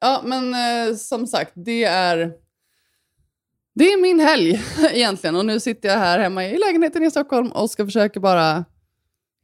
Ja, 0.00 0.22
men 0.24 0.54
eh, 0.54 0.94
som 0.96 1.26
sagt, 1.26 1.52
det 1.54 1.84
är, 1.84 2.32
det 3.74 3.84
är 3.84 4.02
min 4.02 4.20
helg 4.20 4.62
egentligen. 4.92 5.36
Och 5.36 5.46
nu 5.46 5.60
sitter 5.60 5.88
jag 5.88 5.98
här 5.98 6.18
hemma 6.18 6.46
i 6.46 6.58
lägenheten 6.58 7.02
i 7.02 7.10
Stockholm 7.10 7.52
och 7.52 7.70
ska 7.70 7.84
försöka 7.84 8.20
bara 8.20 8.64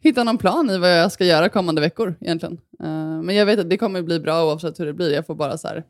hitta 0.03 0.25
någon 0.25 0.38
plan 0.38 0.71
i 0.71 0.79
vad 0.79 0.99
jag 0.99 1.12
ska 1.12 1.25
göra 1.25 1.49
kommande 1.49 1.81
veckor 1.81 2.14
egentligen. 2.21 2.59
Eh, 2.83 3.23
men 3.23 3.35
jag 3.35 3.47
vet 3.47 3.59
att 3.59 3.71
det 3.71 3.79
kommer 3.79 4.03
bli 4.03 4.21
bra 4.21 4.45
oavsett 4.45 4.81
hur 4.81 4.87
det 4.87 4.95
blir. 4.95 5.12
Jag 5.12 5.27
får 5.27 5.35
bara 5.35 5.59
så 5.59 5.69
här... 5.69 5.85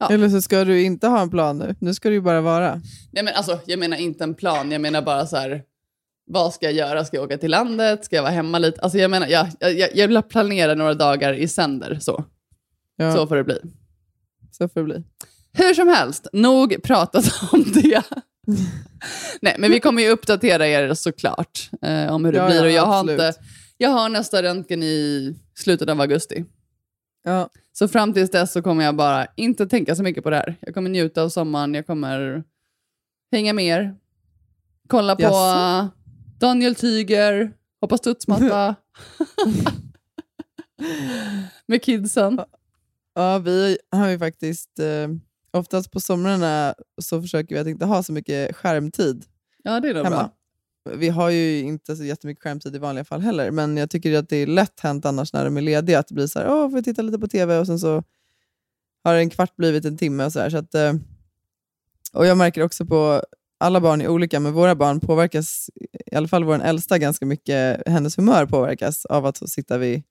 Ja. 0.00 0.08
Eller 0.10 0.28
så 0.28 0.42
ska 0.42 0.64
du 0.64 0.82
inte 0.82 1.06
ha 1.06 1.20
en 1.20 1.30
plan 1.30 1.58
nu. 1.58 1.74
Nu 1.80 1.94
ska 1.94 2.08
du 2.08 2.14
ju 2.14 2.20
bara 2.20 2.40
vara. 2.40 2.80
Nej, 3.12 3.24
men 3.24 3.34
alltså, 3.34 3.58
jag 3.66 3.78
menar 3.78 3.96
inte 3.96 4.24
en 4.24 4.34
plan, 4.34 4.70
jag 4.70 4.80
menar 4.80 5.02
bara 5.02 5.26
så 5.26 5.36
här... 5.36 5.62
Vad 6.30 6.54
ska 6.54 6.66
jag 6.66 6.74
göra? 6.74 7.04
Ska 7.04 7.16
jag 7.16 7.24
åka 7.24 7.38
till 7.38 7.50
landet? 7.50 8.04
Ska 8.04 8.16
jag 8.16 8.22
vara 8.22 8.32
hemma 8.32 8.58
lite? 8.58 8.80
Alltså 8.80 8.98
jag 8.98 9.10
menar, 9.10 9.26
jag, 9.26 9.46
jag, 9.60 9.96
jag 9.96 10.08
vill 10.08 10.22
planera 10.22 10.74
några 10.74 10.94
dagar 10.94 11.32
i 11.32 11.48
sänder. 11.48 11.98
Så. 12.00 12.24
Ja, 12.98 13.12
så 13.14 13.26
får 13.26 13.36
det 13.36 13.44
bli. 13.44 13.58
så 14.50 14.68
får 14.68 14.80
det 14.80 14.84
bli. 14.84 15.02
Hur 15.52 15.74
som 15.74 15.88
helst, 15.88 16.26
nog 16.32 16.82
pratat 16.82 17.24
om 17.52 17.64
det. 17.74 18.02
Nej, 19.42 19.56
men 19.58 19.70
vi 19.70 19.80
kommer 19.80 20.02
ju 20.02 20.08
uppdatera 20.10 20.66
er 20.66 20.94
såklart 20.94 21.70
eh, 21.82 22.14
om 22.14 22.24
hur 22.24 22.32
det 22.32 22.38
Ja, 22.38 22.46
blir. 22.46 22.64
och 22.64 22.70
jag, 22.70 22.86
har 22.86 22.98
absolut. 23.00 23.20
inte, 23.20 23.32
jag 23.76 23.90
har 23.90 24.08
nästa 24.08 24.42
röntgen 24.42 24.82
i 24.82 25.34
slutet 25.54 25.88
av 25.88 26.00
augusti. 26.00 26.44
Ja. 27.24 27.48
Så 27.72 27.88
fram 27.88 28.12
tills 28.12 28.30
dess 28.30 28.52
så 28.52 28.62
kommer 28.62 28.84
jag 28.84 28.96
bara 28.96 29.26
inte 29.36 29.66
tänka 29.66 29.96
så 29.96 30.02
mycket 30.02 30.24
på 30.24 30.30
det 30.30 30.36
här. 30.36 30.56
Jag 30.60 30.74
kommer 30.74 30.90
njuta 30.90 31.22
av 31.22 31.28
sommaren, 31.28 31.74
jag 31.74 31.86
kommer 31.86 32.44
hänga 33.32 33.52
med 33.52 33.64
er, 33.64 33.94
kolla 34.88 35.16
på 35.16 35.22
Jaså? 35.22 35.88
Daniel 36.38 36.74
Tyger, 36.74 37.52
hoppa 37.80 37.96
studsmatta 37.96 38.74
med 41.66 41.82
kidsen. 41.82 42.40
Ja, 43.18 43.38
vi 43.38 43.78
har 43.90 44.08
ju 44.08 44.18
faktiskt, 44.18 44.78
eh, 44.78 45.08
oftast 45.50 45.90
på 45.90 46.00
somrarna 46.00 46.74
så 47.02 47.22
försöker 47.22 47.54
vi 47.54 47.60
att 47.60 47.66
inte 47.66 47.84
ha 47.86 48.02
så 48.02 48.12
mycket 48.12 48.56
skärmtid 48.56 49.24
Ja, 49.62 49.80
det 49.80 49.88
är 49.88 49.94
nog 49.94 50.04
hemma. 50.04 50.16
bra. 50.84 50.94
Vi 50.96 51.08
har 51.08 51.30
ju 51.30 51.58
inte 51.58 51.96
så 51.96 52.04
jättemycket 52.04 52.42
skärmtid 52.42 52.74
i 52.76 52.78
vanliga 52.78 53.04
fall 53.04 53.20
heller, 53.20 53.50
men 53.50 53.76
jag 53.76 53.90
tycker 53.90 54.18
att 54.18 54.28
det 54.28 54.36
är 54.36 54.46
lätt 54.46 54.80
hänt 54.80 55.04
annars 55.06 55.32
när 55.32 55.44
de 55.44 55.56
är 55.56 55.60
lediga, 55.60 55.98
att 55.98 56.08
det 56.08 56.14
blir 56.14 56.26
så 56.26 56.38
här, 56.38 56.48
åh, 56.50 56.70
får 56.70 56.76
vi 56.76 56.82
titta 56.82 57.02
lite 57.02 57.18
på 57.18 57.28
TV 57.28 57.58
och 57.58 57.66
sen 57.66 57.78
så 57.78 58.02
har 59.04 59.14
en 59.14 59.30
kvart 59.30 59.56
blivit 59.56 59.84
en 59.84 59.96
timme 59.98 60.24
och 60.24 60.32
så 60.32 60.40
här. 60.40 60.50
Så 60.50 60.56
att, 60.56 60.74
eh, 60.74 60.92
och 62.12 62.26
jag 62.26 62.36
märker 62.38 62.62
också 62.62 62.86
på 62.86 63.22
alla 63.58 63.80
barn 63.80 64.00
är 64.00 64.08
olika, 64.08 64.40
men 64.40 64.52
våra 64.52 64.74
barn 64.74 65.00
påverkas, 65.00 65.70
i 66.12 66.16
alla 66.16 66.28
fall 66.28 66.44
vår 66.44 66.62
äldsta, 66.62 66.98
ganska 66.98 67.26
mycket, 67.26 67.82
hennes 67.88 68.18
humör 68.18 68.46
påverkas 68.46 69.06
av 69.06 69.26
att 69.26 69.50
sitta 69.50 69.78
vid 69.78 70.02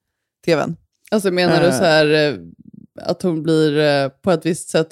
tvn. 0.46 0.76
Alltså 1.12 1.32
menar 1.32 1.62
du 1.62 1.68
Eh. 1.68 1.78
så 1.78 1.84
här 1.84 2.06
eh, 2.34 2.36
att 3.02 3.22
hon 3.22 3.44
blir 3.44 3.78
eh, 3.80 4.10
på 4.10 4.32
ett 4.32 4.46
visst 4.46 4.70
sätt 4.70 4.88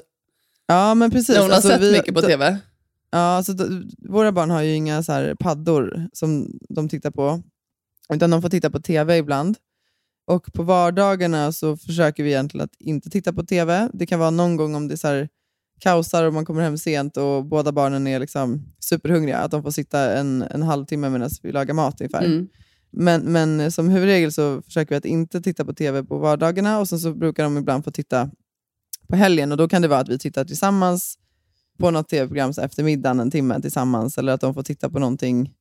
Ja, 0.67 0.95
men 0.95 1.11
precis. 1.11 1.29
när 1.35 1.41
hon 1.41 1.49
har 1.49 1.55
Alltså, 1.55 1.69
sett 1.69 1.81
vi- 1.81 1.91
mycket 1.91 2.13
på 2.15 2.21
d- 2.21 2.27
tv? 2.27 2.57
Ja, 3.11 3.17
alltså, 3.19 3.53
d- 3.53 3.63
våra 4.09 4.31
barn 4.31 4.49
har 4.49 4.61
ju 4.61 4.73
inga 4.75 5.03
så 5.03 5.11
här 5.11 5.35
paddor 5.39 6.09
som 6.13 6.59
de 6.69 6.89
tittar 6.89 7.11
på, 7.11 7.41
utan 8.13 8.29
de 8.29 8.41
får 8.41 8.49
titta 8.49 8.69
på 8.69 8.79
tv 8.79 9.17
ibland. 9.17 9.57
Och 10.27 10.53
på 10.53 10.63
vardagarna 10.63 11.51
så 11.51 11.77
försöker 11.77 12.23
vi 12.23 12.29
egentligen 12.29 12.63
att 12.65 12.75
inte 12.79 13.09
titta 13.09 13.33
på 13.33 13.43
tv. 13.43 13.89
Det 13.93 14.05
kan 14.05 14.19
vara 14.19 14.29
någon 14.29 14.55
gång 14.57 14.75
om 14.75 14.87
det 14.87 14.93
är 14.93 14.97
så 14.97 15.07
här 15.07 15.29
kaosar 15.79 16.23
och 16.23 16.33
man 16.33 16.45
kommer 16.45 16.61
hem 16.61 16.77
sent 16.77 17.17
och 17.17 17.45
båda 17.45 17.71
barnen 17.71 18.07
är 18.07 18.19
liksom 18.19 18.63
superhungriga, 18.79 19.37
att 19.37 19.51
de 19.51 19.63
får 19.63 19.71
sitta 19.71 20.13
en, 20.17 20.41
en 20.41 20.63
halvtimme 20.63 21.09
medan 21.09 21.29
vi 21.43 21.51
lagar 21.51 21.73
mat 21.73 22.01
ungefär. 22.01 22.23
Mm. 22.25 22.47
Men, 22.91 23.21
men 23.21 23.71
som 23.71 23.89
huvudregel 23.89 24.31
så 24.31 24.61
försöker 24.61 24.89
vi 24.89 24.95
att 24.97 25.05
inte 25.05 25.41
titta 25.41 25.65
på 25.65 25.73
tv 25.73 26.03
på 26.03 26.17
vardagarna 26.17 26.79
och 26.79 26.89
sen 26.89 26.99
så 26.99 27.13
brukar 27.13 27.43
de 27.43 27.57
ibland 27.57 27.83
få 27.83 27.91
titta 27.91 28.29
på 29.07 29.15
helgen 29.15 29.51
och 29.51 29.57
då 29.57 29.67
kan 29.67 29.81
det 29.81 29.87
vara 29.87 29.99
att 29.99 30.09
vi 30.09 30.17
tittar 30.17 30.45
tillsammans 30.45 31.17
på 31.79 31.91
något 31.91 32.09
tv-program 32.09 32.53
så 32.53 32.61
efter 32.61 32.83
middagen 32.83 33.19
en 33.19 33.31
timme 33.31 33.61
tillsammans 33.61 34.17
eller 34.17 34.33
att 34.33 34.41
de 34.41 34.53
får 34.53 34.63
titta 34.63 34.89
på 34.89 34.99
någonting 34.99 35.51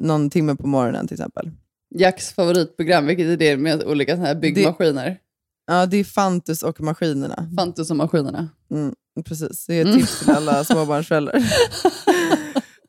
någon 0.00 0.30
timme 0.30 0.56
på 0.56 0.66
morgonen 0.66 1.06
till 1.08 1.14
exempel. 1.14 1.50
Jacks 1.94 2.32
favoritprogram, 2.32 3.06
vilket 3.06 3.26
är 3.26 3.36
det 3.36 3.56
med 3.56 3.82
olika 3.84 4.14
såna 4.16 4.26
här 4.26 4.34
byggmaskiner? 4.34 5.18
Ja, 5.66 5.86
det 5.86 5.96
är 5.96 6.04
Fantus 6.04 6.62
och 6.62 6.80
maskinerna. 6.80 7.50
Fantus 7.56 7.90
och 7.90 7.96
maskinerna. 7.96 8.48
Mm, 8.70 8.94
precis, 9.24 9.66
det 9.66 9.74
är 9.74 9.80
ett 9.80 9.86
Mm. 9.86 9.98
tips 10.00 10.18
till 10.20 10.30
alla 10.30 10.64
småbarnsföräldrar. 10.64 11.34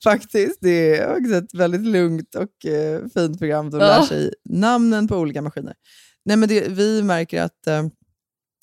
Faktiskt, 0.10 0.58
det 0.62 0.98
är 1.00 1.18
också 1.20 1.36
ett 1.36 1.54
väldigt 1.54 1.82
lugnt 1.82 2.36
och 2.36 2.66
eh, 2.72 3.02
fint 3.14 3.40
program. 3.40 3.70
De 3.70 3.78
lär 3.78 4.02
sig 4.02 4.34
namnen 4.50 5.08
på 5.08 5.18
olika 5.18 5.42
maskiner. 5.42 5.74
Nej, 6.26 6.38
men 6.38 6.50
det, 6.50 6.68
vi 6.68 7.04
märker 7.04 7.42
att, 7.42 7.68
eh, 7.68 7.86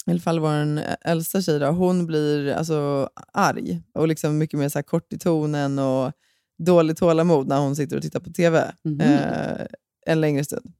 i 0.07 0.11
alla 0.11 0.21
fall 0.21 0.41
vår 0.41 0.81
äldsta 1.05 1.43
tjej, 1.43 1.59
då, 1.59 1.67
hon 1.67 2.07
blir 2.07 2.53
alltså, 2.53 3.09
arg 3.33 3.83
och 3.95 4.09
liksom 4.09 4.39
mycket 4.39 4.59
mer 4.59 4.69
så 4.69 4.79
här, 4.79 4.83
kort 4.83 5.13
i 5.13 5.19
tonen 5.19 5.79
och 5.79 6.13
dåligt 6.67 6.97
tålamod 6.99 7.49
när 7.49 7.59
hon 7.59 7.77
sitter 7.77 7.97
och 7.97 8.03
tittar 8.03 8.21
på 8.21 8.31
TV 8.31 8.73
Mhm. 8.85 9.01
eh, 9.01 9.67
en 10.07 10.21
längre 10.21 10.45
stund. 10.45 10.73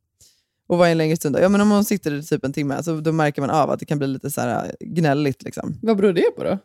Och 0.69 0.79
vad 0.79 0.89
är 0.89 0.93
en 0.93 0.99
längre 0.99 1.17
stund? 1.17 1.35
då? 1.37 1.41
Ja, 1.43 1.49
men 1.49 1.61
om 1.61 1.71
hon 1.71 1.85
sitter 1.85 2.23
typ 2.23 2.45
en 2.45 2.53
timme, 2.53 2.83
så 2.83 3.01
då 3.01 3.13
märker 3.13 3.41
man 3.43 3.51
av 3.51 3.71
att 3.71 3.81
det 3.81 3.87
kan 3.87 3.99
bli 3.99 4.07
lite 4.07 4.31
så 4.31 4.41
här 4.41 4.77
gnälligt. 4.81 5.43
Liksom. 5.43 5.79
Vad 5.83 5.97
beror 5.97 6.13
det 6.13 6.31
på 6.37 6.45
då? 6.45 6.59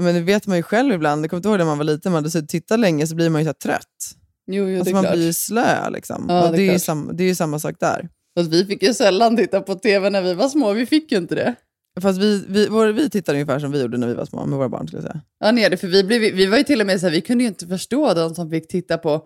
Men 0.00 0.14
det 0.14 0.20
vet 0.20 0.46
man 0.46 0.56
ju 0.56 0.62
själv 0.62 0.94
ibland. 0.94 1.24
Jag 1.24 1.30
kommer 1.30 1.38
inte 1.38 1.48
ihåg 1.48 1.58
när 1.58 1.64
man 1.64 1.78
var 1.78 1.84
liten, 1.84 2.12
man 2.12 2.16
hade 2.16 2.30
suttit 2.30 2.44
och 2.44 2.48
tittat 2.48 2.80
länge 2.80 3.06
så 3.06 3.14
blir 3.14 3.30
man 3.30 3.40
ju 3.40 3.48
så 3.48 3.54
trött. 3.54 4.16
Jo, 4.46 4.68
jo 4.68 4.78
alltså 4.78 4.94
man 4.94 5.02
klart. 5.02 5.14
blir 5.14 5.26
ju 5.26 5.32
slö. 5.32 5.90
Liksom. 5.90 6.26
Ja, 6.28 6.48
och 6.48 6.56
det 6.56 6.68
är 6.68 6.74
är 6.74 6.78
samma, 6.78 7.12
det 7.12 7.24
är 7.24 7.28
ju 7.28 7.34
samma 7.34 7.58
sak 7.58 7.74
där. 7.80 8.08
Fast 8.38 8.50
vi 8.50 8.64
fick 8.64 8.82
ju 8.82 8.94
sällan 8.94 9.36
titta 9.36 9.60
på 9.60 9.74
tv 9.74 10.10
när 10.10 10.22
vi 10.22 10.34
var 10.34 10.48
små. 10.48 10.72
Vi 10.72 10.86
fick 10.86 11.12
ju 11.12 11.18
inte 11.18 11.34
det. 11.34 11.54
Fast 12.00 12.18
vi, 12.18 12.44
vi, 12.48 12.68
vår, 12.68 12.86
vi 12.86 13.10
tittade 13.10 13.36
ungefär 13.36 13.58
som 13.58 13.72
vi 13.72 13.80
gjorde 13.80 13.98
när 13.98 14.06
vi 14.06 14.14
var 14.14 14.24
små 14.24 14.46
med 14.46 14.58
våra 14.58 14.68
barn. 14.68 14.86
Skulle 14.86 15.02
jag 15.02 15.12
säga. 15.12 15.20
Ja, 15.40 15.52
nej, 15.52 15.76
för 15.76 15.88
vi, 15.88 16.04
blev, 16.04 16.20
vi 16.20 16.46
var 16.46 16.58
ju 16.58 16.64
till 16.64 16.80
och 16.80 16.86
med 16.86 17.00
så 17.00 17.06
här, 17.06 17.12
vi 17.12 17.20
kunde 17.20 17.44
ju 17.44 17.48
inte 17.48 17.66
förstå 17.66 18.14
de 18.14 18.34
som 18.34 18.50
fick 18.50 18.68
titta 18.68 18.98
på 18.98 19.22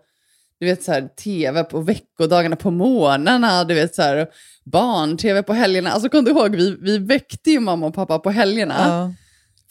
du 0.59 0.67
vet, 0.67 0.83
så 0.83 0.93
här, 0.93 1.09
tv 1.09 1.65
på 1.65 1.81
veckodagarna 1.81 2.57
på 2.57 2.71
morgnarna, 2.71 3.65
du 3.65 3.75
vet, 3.75 3.95
så 3.95 4.03
här, 4.03 4.27
barn-tv 4.65 5.43
på 5.43 5.53
helgerna. 5.53 5.91
Alltså 5.91 6.09
kom 6.09 6.25
du 6.25 6.31
ihåg, 6.31 6.57
vi, 6.57 6.77
vi 6.81 6.99
väckte 6.99 7.51
ju 7.51 7.61
mamma 7.61 7.87
och 7.87 7.95
pappa 7.95 8.19
på 8.19 8.31
helgerna 8.31 8.75
Ja. 8.79 9.15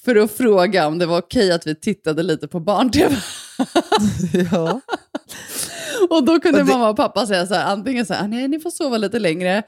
För 0.06 0.16
att 0.16 0.32
fråga 0.32 0.88
om 0.88 1.00
det 1.00 1.06
var 1.06 1.18
okej 1.20 1.52
att 1.52 1.68
vi 1.68 1.76
tittade 1.76 2.24
lite 2.24 2.48
på 2.48 2.60
barn-tv. 2.60 3.16
ja. 4.52 4.82
Och 6.10 6.24
då 6.26 6.40
kunde 6.40 6.60
Och 6.60 6.66
det- 6.66 6.72
mamma 6.74 6.90
och 6.90 6.96
pappa 6.98 7.28
säga 7.28 7.46
så 7.48 7.54
här, 7.54 7.66
antingen 7.72 8.06
så 8.06 8.14
här, 8.14 8.24
"Ah, 8.24 8.28
nej 8.28 8.48
ni 8.48 8.60
får 8.60 8.70
sova 8.70 8.98
lite 8.98 9.20
längre, 9.20 9.64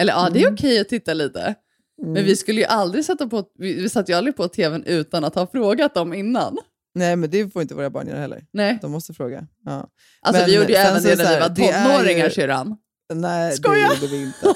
eller 0.00 0.12
ja 0.12 0.30
det 0.32 0.42
är 0.42 0.52
okej 0.52 0.80
att 0.80 0.88
titta 0.88 1.14
lite. 1.14 1.54
Men 2.02 2.24
vi 2.24 2.36
skulle 2.36 2.60
ju 2.60 2.66
aldrig 2.66 3.04
sätta 3.04 3.26
på, 3.26 3.44
vi, 3.58 3.74
vi 3.82 3.88
satt 3.88 4.08
ju 4.08 4.14
aldrig 4.14 4.36
på 4.36 4.48
tvn 4.48 4.84
utan 4.86 5.24
att 5.24 5.34
ha 5.34 5.46
frågat 5.46 5.94
dem 5.94 6.14
innan. 6.14 6.58
Nej, 6.94 7.16
men 7.16 7.30
det 7.30 7.52
får 7.52 7.62
inte 7.62 7.74
våra 7.74 7.90
barn 7.90 8.08
göra 8.08 8.18
heller. 8.20 8.44
Nej. 8.52 8.78
De 8.82 8.90
måste 8.92 9.12
fråga. 9.14 9.46
Ja. 9.64 9.86
Alltså 10.22 10.42
Men 10.42 10.50
vi 10.50 10.56
gjorde 10.56 10.68
ju 10.68 10.74
även 10.74 11.02
det 11.02 11.16
när 11.16 11.34
vi 11.34 11.40
var 11.40 11.48
tonåringar 11.94 12.28
syrran. 12.28 12.76
Nej, 13.14 13.52
Skoja! 13.52 13.88
det 13.88 13.94
gjorde 13.94 14.06
vi 14.16 14.22
inte. 14.22 14.54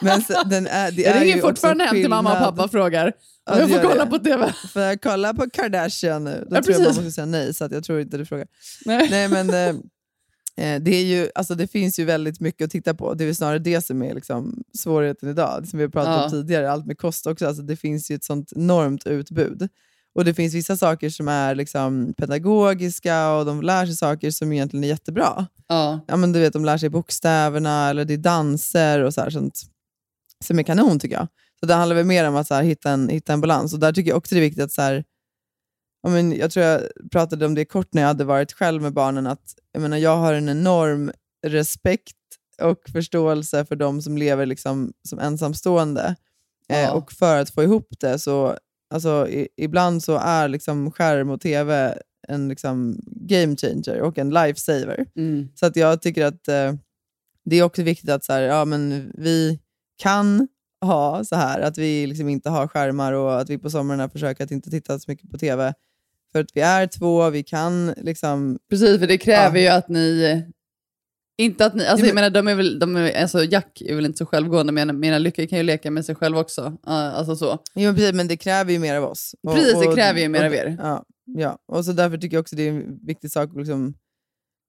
Men 0.00 0.22
så, 0.22 0.42
den 0.46 0.66
är, 0.66 0.90
det 0.92 1.02
Jag 1.02 1.16
är 1.16 1.20
ringer 1.20 1.36
ju 1.36 1.40
fortfarande 1.42 1.84
hem 1.84 1.94
till 1.94 2.08
mamma 2.08 2.32
och 2.32 2.38
pappa 2.38 2.64
och 2.64 2.70
frågar 2.70 3.12
om 3.50 3.58
jag 3.58 3.70
får 3.70 3.78
kolla 3.82 4.04
det. 4.04 4.10
på 4.10 4.18
tv. 4.18 4.52
Får 4.72 4.82
jag 4.82 5.00
kolla 5.02 5.34
på 5.34 5.50
Kardashian 5.50 6.24
nu? 6.24 6.30
Då 6.30 6.36
Ja, 6.36 6.44
tror 6.46 6.54
jag 6.56 6.64
precis. 6.64 6.78
mamma 6.80 6.92
skulle 6.92 7.10
säga 7.10 7.26
nej, 7.26 7.54
så 7.54 7.64
att 7.64 7.72
jag 7.72 7.84
tror 7.84 8.00
inte 8.00 8.16
du 8.18 8.26
frågar. 8.26 8.46
Nej. 8.84 9.08
Nej, 9.10 9.28
men 9.28 9.50
eh, 9.50 9.68
eh, 10.66 10.80
det, 10.80 10.90
är 10.96 11.04
ju, 11.04 11.30
alltså, 11.34 11.54
det 11.54 11.66
finns 11.66 11.98
ju 11.98 12.04
väldigt 12.04 12.40
mycket 12.40 12.64
att 12.64 12.70
titta 12.70 12.94
på. 12.94 13.14
Det 13.14 13.24
är 13.24 13.26
väl 13.26 13.34
snarare 13.36 13.58
det 13.58 13.80
som 13.86 14.02
är 14.02 14.14
liksom, 14.14 14.62
svårigheten 14.78 15.28
idag, 15.28 15.58
det 15.62 15.66
som 15.68 15.78
vi 15.78 15.84
har 15.84 15.90
pratat 15.90 16.14
Ja. 16.18 16.24
om 16.24 16.30
tidigare. 16.30 16.70
Allt 16.70 16.86
med 16.86 16.98
kost 16.98 17.26
också. 17.26 17.46
Alltså, 17.46 17.62
det 17.62 17.76
finns 17.76 18.10
ju 18.10 18.14
ett 18.14 18.24
sånt 18.24 18.52
enormt 18.56 19.06
utbud. 19.06 19.68
Och 20.14 20.24
det 20.24 20.34
finns 20.34 20.54
vissa 20.54 20.76
saker 20.76 21.10
som 21.10 21.28
är 21.28 21.54
liksom 21.54 22.14
pedagogiska 22.16 23.30
och 23.32 23.46
de 23.46 23.62
lär 23.62 23.86
sig 23.86 23.96
saker 23.96 24.30
som 24.30 24.52
egentligen 24.52 24.84
är 24.84 24.88
jättebra. 24.88 25.46
Ja. 25.68 26.00
Ja, 26.08 26.16
men 26.16 26.32
du 26.32 26.40
vet, 26.40 26.52
de 26.52 26.64
lär 26.64 26.78
sig 26.78 26.88
bokstäverna 26.88 27.90
eller 27.90 28.04
det 28.04 28.14
är 28.14 28.18
danser 28.18 29.00
och 29.04 29.14
så 29.14 29.20
här, 29.20 29.30
sånt 29.30 29.60
som 30.44 30.58
är 30.58 30.62
kanon 30.62 30.98
tycker 30.98 31.16
jag. 31.16 31.28
Så 31.60 31.66
det 31.66 31.74
handlar 31.74 31.96
väl 31.96 32.06
mer 32.06 32.28
om 32.28 32.36
att 32.36 32.46
så 32.46 32.54
här, 32.54 32.62
hitta, 32.62 32.90
en, 32.90 33.08
hitta 33.08 33.32
en 33.32 33.40
balans. 33.40 33.72
Och 33.74 33.80
där 33.80 33.92
tycker 33.92 34.10
jag 34.10 34.18
också 34.18 34.34
det 34.34 34.38
är 34.38 34.48
viktigt 34.48 34.64
att 34.64 34.72
så 34.72 34.82
här, 34.82 35.04
ja, 36.02 36.08
men 36.10 36.32
jag 36.36 36.50
tror 36.50 36.66
jag 36.66 36.82
pratade 37.12 37.46
om 37.46 37.54
det 37.54 37.64
kort 37.64 37.88
när 37.94 38.02
jag 38.02 38.08
hade 38.08 38.24
varit 38.24 38.52
själv 38.52 38.82
med 38.82 38.92
barnen, 38.92 39.26
att 39.26 39.54
jag, 39.72 39.82
menar, 39.82 39.96
jag 39.96 40.16
har 40.16 40.34
en 40.34 40.48
enorm 40.48 41.12
respekt 41.46 42.16
och 42.62 42.78
förståelse 42.92 43.64
för 43.64 43.76
de 43.76 44.02
som 44.02 44.18
lever 44.18 44.46
liksom, 44.46 44.92
som 45.08 45.18
ensamstående. 45.18 46.16
Eh, 46.68 46.80
Ja. 46.80 46.92
och 46.92 47.12
för 47.12 47.38
att 47.40 47.50
få 47.50 47.62
ihop 47.62 47.88
det 48.00 48.18
så, 48.18 48.56
alltså, 48.94 49.28
i, 49.28 49.48
ibland 49.56 50.02
så 50.02 50.16
är 50.16 50.48
liksom 50.48 50.90
skärm 50.90 51.30
och 51.30 51.40
tv 51.40 51.98
en 52.28 52.48
liksom, 52.48 53.00
game 53.06 53.56
changer 53.56 54.00
och 54.00 54.18
en 54.18 54.30
lifesaver. 54.30 55.06
Mm. 55.16 55.48
Så 55.54 55.66
att 55.66 55.76
jag 55.76 56.02
tycker 56.02 56.24
att 56.24 56.48
eh, 56.48 56.74
det 57.44 57.56
är 57.56 57.62
också 57.62 57.82
viktigt 57.82 58.10
att 58.10 58.24
så 58.24 58.32
här, 58.32 58.40
ja, 58.40 58.64
men 58.64 59.12
vi 59.14 59.60
kan 60.00 60.48
ha 60.84 61.24
så 61.24 61.36
här, 61.36 61.60
att 61.60 61.78
vi 61.78 62.06
liksom 62.06 62.28
inte 62.28 62.50
har 62.50 62.68
skärmar 62.68 63.12
och 63.12 63.40
att 63.40 63.50
vi 63.50 63.58
på 63.58 63.70
somrarna 63.70 64.08
försöker 64.08 64.44
att 64.44 64.50
inte 64.50 64.70
titta 64.70 64.98
så 64.98 65.10
mycket 65.10 65.30
på 65.30 65.38
tv. 65.38 65.74
För 66.32 66.40
att 66.40 66.48
vi 66.54 66.60
är 66.60 66.86
två, 66.86 67.30
vi 67.30 67.42
kan 67.42 67.86
liksom... 67.96 68.58
Precis, 68.70 68.98
för 68.98 69.06
det 69.06 69.18
kräver 69.18 69.58
Ja. 69.58 69.62
ju 69.62 69.68
att 69.78 69.88
ni... 69.88 70.42
Inte 71.38 71.66
att 71.66 71.74
ni, 71.74 71.86
alltså 71.86 72.04
Ja, 72.04 72.08
jag 72.08 72.14
men- 72.14 72.22
menar, 72.22 72.30
de 72.30 72.48
är 72.48 72.54
väl, 72.54 72.78
de 72.78 72.96
är, 72.96 73.22
alltså 73.22 73.44
Jack 73.44 73.80
är 73.86 73.94
väl 73.94 74.06
inte 74.06 74.18
så 74.18 74.26
självgående, 74.26 74.72
men 74.72 75.00
mina 75.00 75.18
lyckor 75.18 75.46
kan 75.46 75.58
ju 75.58 75.64
leka 75.64 75.90
med 75.90 76.04
sig 76.04 76.14
själv 76.14 76.38
också. 76.38 76.62
Uh, 76.66 76.74
alltså 77.18 77.36
så. 77.36 77.58
Jo, 77.74 77.94
precis, 77.94 78.12
men 78.12 78.28
det 78.28 78.36
kräver 78.36 78.72
ju 78.72 78.78
mer 78.78 78.96
av 78.96 79.04
oss. 79.04 79.34
Och- 79.42 79.54
Precis, 79.54 79.80
det 79.80 79.94
kräver 79.94 80.20
ju 80.20 80.28
mer 80.28 80.40
och- 80.40 80.46
av 80.46 80.54
er. 80.54 80.76
Ja, 80.78 81.04
ja, 81.24 81.58
och 81.68 81.84
så 81.84 81.92
därför 81.92 82.18
tycker 82.18 82.36
jag 82.36 82.40
också 82.42 82.56
det 82.56 82.62
är 82.62 82.70
en 82.72 83.06
viktig 83.06 83.30
sak 83.30 83.50
att 83.50 83.56
liksom, 83.56 83.94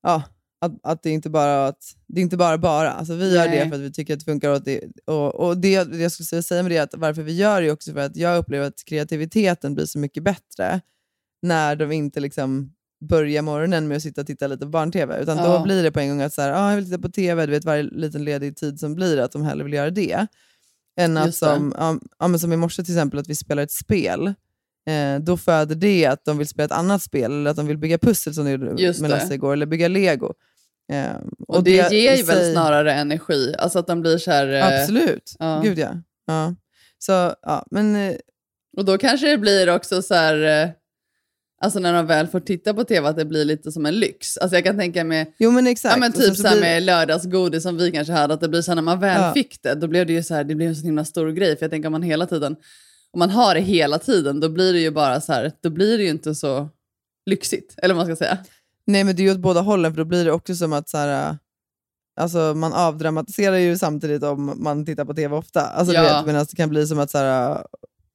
ja, 0.04 0.24
att, 0.62 0.72
att 0.84 1.04
det 1.04 1.10
inte 1.10 1.30
bara 1.30 1.68
att 1.68 1.96
det 2.08 2.20
är 2.20 2.24
inte 2.24 2.38
bara 2.38 2.58
bara. 2.58 2.92
Alltså 2.92 3.14
vi 3.16 3.34
gör 3.36 3.48
Nej. 3.48 3.60
det 3.60 3.70
för 3.70 3.76
att 3.76 3.82
vi 3.82 3.92
tycker 3.92 4.14
att 4.14 4.20
det 4.20 4.26
funkar. 4.26 4.50
Och, 4.50 4.64
det, 4.64 4.82
och, 5.06 5.36
och 5.36 5.58
det, 5.58 5.84
det 5.84 5.98
jag 5.98 6.12
skulle 6.12 6.44
säga 6.44 6.64
med 6.64 6.72
det 6.72 6.78
är 6.78 6.84
att 6.84 6.94
varför 6.98 7.22
vi 7.22 7.36
gör 7.36 7.62
det 7.62 7.68
är 7.68 7.72
också 7.72 7.94
för 7.94 8.00
att 8.00 8.16
jag 8.16 8.38
upplever 8.38 8.68
att 8.68 8.84
kreativiteten 8.86 9.76
blir 9.76 9.86
så 9.86 10.00
mycket 10.00 10.24
bättre 10.24 10.82
när 11.42 11.76
de 11.76 11.92
inte 11.92 12.20
liksom 12.20 12.74
börjar 13.10 13.42
morgonen 13.42 13.88
med 13.88 13.98
att 13.98 14.04
sitta 14.04 14.22
och 14.22 14.28
titta 14.28 14.48
lite 14.48 14.66
på 14.66 14.70
barn-tv. 14.70 15.22
Utan 15.22 15.38
Ja. 15.38 15.58
då 15.58 15.64
blir 15.64 15.84
det 15.84 15.92
på 15.92 16.00
en 16.00 16.10
gång 16.10 16.22
att 16.22 16.34
så 16.34 16.42
här, 16.42 16.52
ah, 16.52 16.70
jag 16.70 16.76
vill 16.76 16.86
titta 16.86 17.00
på 17.00 17.10
tv, 17.10 17.46
du 17.46 17.52
vet 17.52 17.66
varje 17.66 17.84
liten 17.84 18.24
ledig 18.24 18.58
tid 18.58 18.80
som 18.80 18.96
blir, 18.96 19.18
att 19.18 19.32
de 19.32 19.44
hellre 19.44 19.64
vill 19.64 19.74
göra 19.74 19.90
det. 19.90 20.28
Än 21.00 21.18
att 21.18 21.36
som, 21.36 21.74
ja, 22.20 22.28
men 22.28 22.40
som 22.40 22.54
i 22.54 22.58
morse 22.58 22.84
till 22.84 22.94
exempel, 22.94 23.20
att 23.20 23.30
vi 23.30 23.36
spelar 23.36 23.64
ett 23.64 23.72
spel. 23.72 24.34
Eh, 24.88 25.20
då 25.20 25.38
föder 25.38 25.76
det 25.76 26.06
att 26.06 26.26
de 26.26 26.38
vill 26.38 26.48
spela 26.48 26.66
ett 26.66 26.72
annat 26.72 27.02
spel, 27.02 27.32
eller 27.32 27.52
att 27.52 27.58
de 27.58 27.68
vill 27.68 27.78
bygga 27.78 27.98
pussel 27.98 28.34
som 28.34 28.46
de 28.46 28.52
gjorde 28.52 28.66
med. 28.66 29.10
Lasse 29.10 29.34
igår, 29.34 29.54
eller 29.54 29.66
bygga 29.66 29.88
lego. 29.88 30.34
Eh, 30.94 31.16
Och, 31.48 31.64
det, 31.64 31.72
ger 31.72 32.14
i 32.14 32.18
ju 32.18 32.24
väl 32.24 32.38
sig- 32.38 32.52
snarare 32.54 32.94
energi, 32.94 33.56
alltså 33.58 33.80
att 33.80 33.88
de 33.88 34.02
blir 34.02 34.18
så 34.18 34.32
här... 34.32 34.48
eh, 34.48 34.68
Absolut, 34.82 35.36
ja. 35.40 35.62
gud 35.64 35.80
ja. 35.80 35.94
ja. 36.28 36.56
Så, 36.98 37.12
ja, 37.42 37.66
men, 37.72 37.96
eh, 37.96 38.16
Och 38.78 38.86
då 38.86 38.98
kanske 38.98 39.28
det 39.30 39.38
blir 39.38 39.70
också 39.70 40.02
så 40.02 40.14
här, 40.16 40.64
eh, 40.64 40.70
alltså 41.62 41.80
när 41.80 41.94
de 41.94 42.08
väl 42.08 42.28
får 42.28 42.40
titta 42.40 42.74
på 42.74 42.84
tv, 42.84 43.08
att 43.10 43.16
det 43.18 43.26
blir 43.26 43.46
lite 43.46 43.72
som 43.72 43.86
en 43.86 43.96
lyx. 44.00 44.38
Alltså 44.38 44.58
jag 44.58 44.64
kan 44.64 44.78
tänka 44.78 45.04
mig, 45.04 45.36
jo 45.40 45.52
men 45.52 45.68
exakt. 45.68 45.94
ja 45.96 46.00
men 46.00 46.12
Och 46.12 46.18
typ 46.18 46.36
så 46.36 46.44
så 46.44 46.50
blir- 46.52 46.62
med 46.62 46.84
lördagsgodis 46.84 47.64
som 47.64 47.78
vi 47.78 47.92
kanske 47.92 48.14
hade, 48.14 48.34
att 48.34 48.42
det 48.42 48.50
blir 48.50 48.62
så 48.62 48.72
här 48.72 48.76
när 48.76 48.82
man 48.82 49.00
väl 49.00 49.22
Ja. 49.22 49.34
fick 49.34 49.62
det, 49.64 49.76
då 49.76 49.88
blev 49.88 50.06
det 50.08 50.14
ju 50.14 50.24
så 50.24 50.34
här, 50.34 50.44
det 50.44 50.56
blev 50.56 50.70
en 50.70 50.76
så 50.76 50.84
himla 50.86 51.06
stor 51.06 51.30
grej. 51.32 51.58
För 51.58 51.64
jag 51.64 51.72
tänker 51.72 51.88
om 51.88 51.92
man 51.92 52.04
hela 52.04 52.26
tiden, 52.26 52.56
om 53.14 53.20
man 53.20 53.30
har 53.30 53.56
det 53.56 53.62
hela 53.62 54.00
tiden, 54.00 54.40
då 54.40 54.50
blir 54.50 54.74
det 54.74 54.80
ju 54.80 54.92
bara 54.92 55.22
så 55.22 55.34
här, 55.34 55.52
då 55.62 55.70
blir 55.70 55.98
det 55.98 56.04
ju 56.04 56.10
inte 56.10 56.36
så 56.36 56.70
lyxigt, 57.30 57.74
eller 57.78 57.94
vad 57.96 58.08
man 58.08 58.16
ska 58.16 58.26
säga. 58.26 58.38
Nej 58.88 59.04
men 59.04 59.16
det 59.16 59.22
är 59.22 59.24
ju 59.26 59.32
åt 59.32 59.40
båda 59.40 59.62
hållen, 59.62 59.92
för 59.92 59.98
då 59.98 60.06
blir 60.06 60.26
det 60.26 60.32
också 60.32 60.56
som 60.56 60.74
att 60.74 60.90
så 60.90 60.98
här, 60.98 61.30
äh, 61.30 61.36
alltså, 62.22 62.54
man 62.56 62.74
avdramatiserar 62.74 63.58
ju 63.58 63.78
samtidigt 63.78 64.24
om 64.24 64.54
man 64.64 64.86
tittar 64.86 65.06
på 65.06 65.14
tv 65.14 65.36
ofta. 65.36 65.62
Alltså, 65.62 65.94
Ja. 65.94 66.02
vet, 66.04 66.26
medan 66.26 66.46
det 66.50 66.56
kan 66.56 66.70
bli 66.70 66.88
som 66.88 67.00
att, 67.00 67.12
så 67.12 67.18
här, 67.18 67.52
äh, 67.52 67.62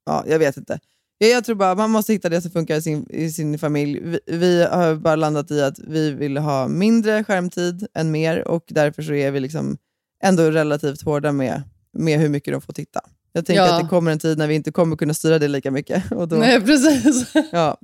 ja, 0.07 0.25
jag 0.27 0.39
vet 0.39 0.57
inte. 0.57 0.79
Ja, 1.19 1.27
jag 1.27 1.45
tror 1.45 1.57
bara 1.57 1.75
man 1.75 1.91
måste 1.91 2.13
hitta 2.13 2.29
det 2.29 2.43
som 2.43 2.51
funkar 2.51 2.77
i 2.77 2.83
sin, 2.83 3.07
i 3.11 3.31
sin 3.31 3.59
familj. 3.59 4.01
Vi, 4.03 4.21
vi 4.27 4.65
har 4.65 4.95
bara 4.95 5.17
landat 5.17 5.51
i 5.51 5.63
att 5.63 5.79
vi 5.79 6.11
vill 6.11 6.37
ha 6.37 6.69
mindre 6.69 7.25
skärmtid 7.25 7.87
än 7.95 8.11
mer 8.11 8.49
och 8.49 8.65
därför 8.69 9.03
så 9.03 9.13
är 9.15 9.31
vi 9.31 9.41
liksom 9.41 9.77
ändå 10.25 10.51
relativt 10.51 11.03
hårda 11.03 11.33
med, 11.33 11.63
med 11.93 12.21
hur 12.21 12.29
mycket 12.29 12.55
de 12.55 12.61
får 12.61 12.73
titta. 12.73 13.01
Jag 13.33 13.47
tänker 13.47 13.63
Ja. 13.63 13.75
att 13.77 13.83
det 13.83 13.89
kommer 13.89 14.11
en 14.13 14.19
tid 14.19 14.39
när 14.39 14.47
vi 14.47 14.55
inte 14.55 14.73
kommer 14.73 14.97
kunna 14.97 15.15
styra 15.15 15.39
det 15.39 15.49
lika 15.49 15.71
mycket. 15.71 16.13
Och 16.13 16.29
då, 16.29 16.37
Nej, 16.37 16.61
precis. 16.61 17.33
Ja, 17.53 17.77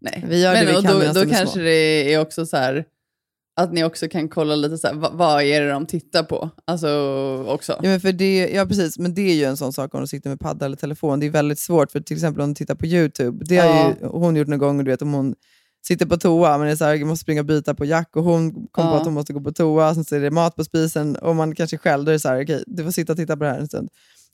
Nej. 0.00 0.24
vi 0.28 0.42
gör 0.42 0.52
Men 0.52 0.66
det 0.66 0.72
vi 0.76 0.82
kan 0.82 0.92
då, 0.92 0.98
medan 0.98 1.14
då 1.14 1.20
de 1.24 1.30
är 1.30 1.34
kanske 1.34 1.52
små. 1.54 1.62
det 1.62 2.14
är 2.14 2.20
också 2.20 2.46
så 2.46 2.56
här 2.56 2.84
att 3.60 3.72
ni 3.72 3.84
också 3.84 4.08
kan 4.08 4.28
kolla 4.28 4.54
lite 4.56 4.78
så 4.78 4.86
här, 4.86 4.94
vad, 4.94 5.12
vad 5.14 5.42
är 5.42 5.60
det 5.60 5.70
de 5.70 5.86
tittar 5.86 6.22
på? 6.22 6.50
Alltså 6.64 6.88
också. 7.48 7.72
Ja, 7.72 7.88
men 7.88 8.00
för 8.00 8.12
det, 8.12 8.48
ja, 8.54 8.66
precis. 8.66 8.98
Men 8.98 9.14
det 9.14 9.22
är 9.22 9.34
ju 9.34 9.44
en 9.44 9.56
sån 9.56 9.72
sak 9.72 9.94
om 9.94 10.00
du 10.00 10.06
sitter 10.06 10.30
med 10.30 10.40
padda 10.40 10.66
eller 10.66 10.76
telefon. 10.76 11.20
Det 11.20 11.26
är 11.26 11.30
väldigt 11.30 11.58
svårt, 11.58 11.92
för 11.92 12.00
till 12.00 12.16
exempel 12.16 12.42
om 12.42 12.48
du 12.48 12.54
tittar 12.54 12.74
på 12.74 12.86
YouTube. 12.86 13.44
Det 13.44 13.56
har 13.56 13.66
Ja. 13.66 13.92
ju 14.00 14.06
hon 14.08 14.36
gjort 14.36 14.48
någon 14.48 14.58
gång, 14.58 14.84
du 14.84 14.90
vet, 14.90 15.02
om 15.02 15.12
hon 15.12 15.34
sitter 15.86 16.06
på 16.06 16.16
toa, 16.16 16.58
men 16.58 16.66
det 16.66 16.72
är 16.72 16.76
så 16.76 16.84
här, 16.84 16.94
jag 16.94 17.06
måste 17.08 17.22
springa 17.22 17.40
och 17.40 17.46
byta 17.46 17.74
på 17.74 17.84
Jack 17.84 18.16
och 18.16 18.24
hon 18.24 18.52
kommer 18.70 18.88
på 18.90 18.94
Ja. 18.94 18.98
att 19.00 19.04
hon 19.04 19.14
måste 19.14 19.32
gå 19.32 19.40
på 19.40 19.52
toa, 19.52 19.94
sen 19.94 20.04
så 20.04 20.16
är 20.16 20.20
det 20.20 20.30
mat 20.30 20.56
på 20.56 20.64
spisen 20.64 21.16
och 21.16 21.36
man 21.36 21.54
kanske 21.54 21.78
själv, 21.78 22.04
då 22.04 22.10
är 22.10 22.12
det 22.12 22.20
så 22.20 22.28
här, 22.28 22.44
okej, 22.44 22.64
du 22.66 22.84
får 22.84 22.90
sitta 22.90 23.12
och 23.12 23.16
titta 23.18 23.36
på 23.36 23.44
det 23.44 23.50
här 23.50 23.58
en 23.58 23.66
stund. 23.66 23.88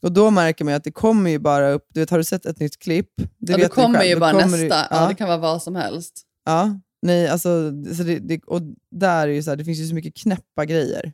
Och 0.04 0.12
då 0.12 0.30
märker 0.30 0.64
man 0.64 0.74
att 0.74 0.84
det 0.84 0.90
kommer 0.92 1.30
ju 1.30 1.38
bara 1.38 1.70
upp, 1.70 1.86
du 1.94 2.00
vet, 2.00 2.10
har 2.10 2.18
du 2.18 2.24
sett 2.24 2.46
ett 2.46 2.60
nytt 2.60 2.78
klipp? 2.78 3.10
Det 3.16 3.22
ja, 3.38 3.56
då 3.56 3.56
vet 3.56 3.62
du 3.70 3.74
kommer 3.74 3.98
själv, 3.98 4.08
ju 4.08 4.14
då 4.14 4.20
bara 4.20 4.32
kommer 4.32 4.44
nästa. 4.58 4.58
det- 4.76 4.86
ja. 4.90 5.02
ja. 5.02 5.08
det 5.08 5.14
kan 5.14 5.28
vara 5.28 5.38
vad 5.38 5.62
som 5.62 5.76
helst. 5.76 6.12
Ja, 6.44 6.80
nej, 7.02 7.28
alltså, 7.28 7.48
så 7.96 8.02
det, 8.02 8.18
det, 8.18 8.40
och 8.46 8.60
där 8.90 9.28
är 9.28 9.32
ju 9.32 9.42
så 9.42 9.50
här, 9.50 9.56
det 9.56 9.64
finns 9.64 9.78
ju 9.78 9.86
så 9.86 9.94
mycket 9.94 10.16
knäppa 10.16 10.64
grejer. 10.64 11.12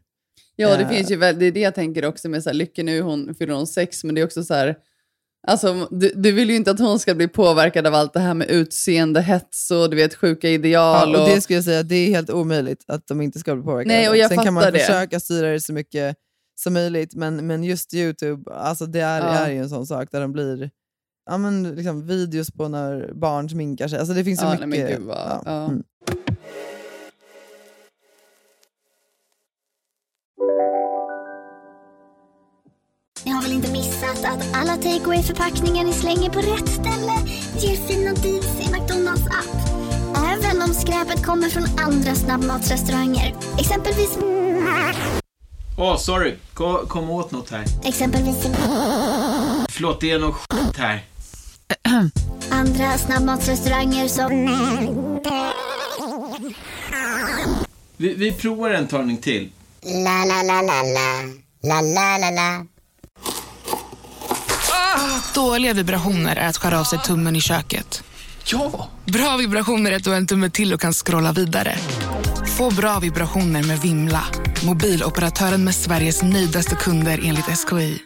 Ja, 0.56 0.76
det 0.76 0.82
Eh. 0.82 0.88
finns 0.88 1.10
ju 1.10 1.16
väl, 1.16 1.38
det 1.38 1.46
är 1.46 1.52
det 1.52 1.60
jag 1.60 1.74
tänker 1.74 2.04
också 2.04 2.28
med 2.28 2.42
så 2.42 2.48
här, 2.48 2.54
Lycka 2.54 2.82
nu 2.82 3.00
hon 3.02 3.34
fyller 3.34 3.54
hon 3.54 3.66
sex, 3.66 4.04
men 4.04 4.14
det 4.14 4.20
är 4.20 4.24
också 4.24 4.44
så 4.44 4.54
här, 4.54 4.76
alltså, 5.46 5.88
du, 5.90 6.12
du 6.16 6.32
vill 6.32 6.50
ju 6.50 6.56
inte 6.56 6.70
att 6.70 6.78
hon 6.78 6.98
ska 6.98 7.14
bli 7.14 7.28
påverkad 7.28 7.86
av 7.86 7.94
allt 7.94 8.12
det 8.12 8.20
här 8.20 8.34
med 8.34 8.50
utseende, 8.50 9.20
hets 9.22 9.70
och 9.70 9.90
du 9.90 9.96
vet 9.96 10.14
sjuka 10.14 10.48
ideal. 10.48 11.12
Ja, 11.12 11.18
och 11.18 11.28
och, 11.28 11.34
det 11.34 11.40
skulle 11.40 11.56
jag 11.56 11.64
säga, 11.64 11.82
det 11.82 11.94
är 11.94 12.08
helt 12.08 12.30
omöjligt 12.30 12.84
att 12.88 13.06
de 13.06 13.20
inte 13.20 13.38
ska 13.38 13.54
bli 13.54 13.64
påverkade. 13.64 13.94
Nej, 13.94 14.08
och 14.08 14.16
jag 14.16 14.28
Sen 14.28 14.38
kan 14.44 14.54
man 14.54 14.72
det. 14.72 14.78
försöka 14.78 15.20
styra 15.20 15.50
det 15.50 15.60
så 15.60 15.72
mycket 15.72 16.16
som 16.62 16.72
möjligt, 16.72 17.14
men, 17.14 17.46
men 17.46 17.64
just 17.64 17.94
YouTube, 17.94 18.54
alltså 18.54 18.86
det 18.86 19.00
är, 19.00 19.18
Ja. 19.20 19.26
är 19.26 19.50
ju 19.50 19.58
en 19.58 19.68
sån 19.68 19.86
sak 19.86 20.08
där 20.12 20.20
de 20.20 20.32
blir 20.32 20.70
ja, 21.30 21.38
men 21.38 21.62
liksom 21.62 22.06
videos 22.06 22.50
på 22.50 22.68
när 22.68 23.12
barn 23.14 23.48
sminkar 23.48 23.88
sig. 23.88 23.98
Alltså 23.98 24.14
det 24.14 24.24
finns 24.24 24.40
så 24.40 24.46
Ja, 24.46 24.56
nej, 24.58 24.66
mycket. 24.66 24.88
men 24.88 24.98
gud 24.98 25.06
vad- 25.06 25.42
ja. 25.44 25.64
Mm. 25.64 25.82
Ni 33.24 33.30
har 33.30 33.42
väl 33.42 33.52
inte 33.52 33.72
missat 33.72 34.24
att 34.24 34.56
alla 34.56 34.76
takeaway 34.76 35.22
förpackningar 35.22 35.84
ni 35.84 35.92
slänger 35.92 36.30
på 36.30 36.38
rätt 36.38 36.68
ställe 36.68 37.12
ger 37.58 37.76
fina 37.76 38.12
deals 38.14 38.60
i 38.60 38.72
McDonalds 38.72 39.26
app. 39.26 39.56
Även 40.16 40.62
om 40.62 40.74
skräpet 40.74 41.22
kommer 41.24 41.48
från 41.48 41.64
andra 41.78 42.14
snabbmatsrestauranger. 42.14 43.34
Exempelvis... 43.58 44.18
Åh, 45.82 45.96
sorry. 45.96 46.34
Kom, 46.54 46.86
kom 46.86 47.10
åt 47.10 47.30
något 47.30 47.50
här. 47.50 47.64
Exempelvis... 47.84 48.36
Förlåt, 49.68 50.00
det 50.00 50.10
är 50.10 50.18
något 50.18 50.34
skit 50.34 50.76
här. 50.76 51.04
Andra 52.50 52.98
snabbmatsrestauranger 52.98 54.08
som... 54.08 54.30
Vi, 57.96 58.14
vi 58.14 58.32
provar 58.32 58.70
en 58.70 58.88
talning 58.88 59.16
till. 59.16 59.50
La, 59.82 60.24
la, 60.24 60.42
la, 60.42 60.62
la, 60.62 60.82
la. 60.82 61.22
La, 61.62 61.80
la, 61.80 62.18
la, 62.18 62.30
la. 62.30 62.66
Dåliga 65.34 65.72
vibrationer 65.72 66.36
är 66.36 66.48
att 66.48 66.56
skära 66.56 66.80
av 66.80 66.84
sig 66.84 66.98
tummen 66.98 67.36
i 67.36 67.40
köket. 67.40 68.02
Ja! 68.44 68.88
Bra 69.04 69.36
vibrationer 69.36 69.92
är 69.92 69.96
att 69.96 70.04
du 70.04 70.10
har 70.10 70.16
en 70.16 70.26
tumme 70.26 70.50
till 70.50 70.74
och 70.74 70.80
kan 70.80 70.92
scrolla 70.92 71.32
vidare. 71.32 71.76
Få 72.60 72.74
bra 72.74 72.98
vibrationer 73.02 73.66
med 73.66 73.78
Vimla. 73.78 74.22
Mobiloperatören 74.66 75.64
med 75.64 75.74
Sveriges 75.74 76.22
nöjdaste 76.22 76.74
kunder 76.74 77.20
enligt 77.24 77.44
SKI. 77.44 77.98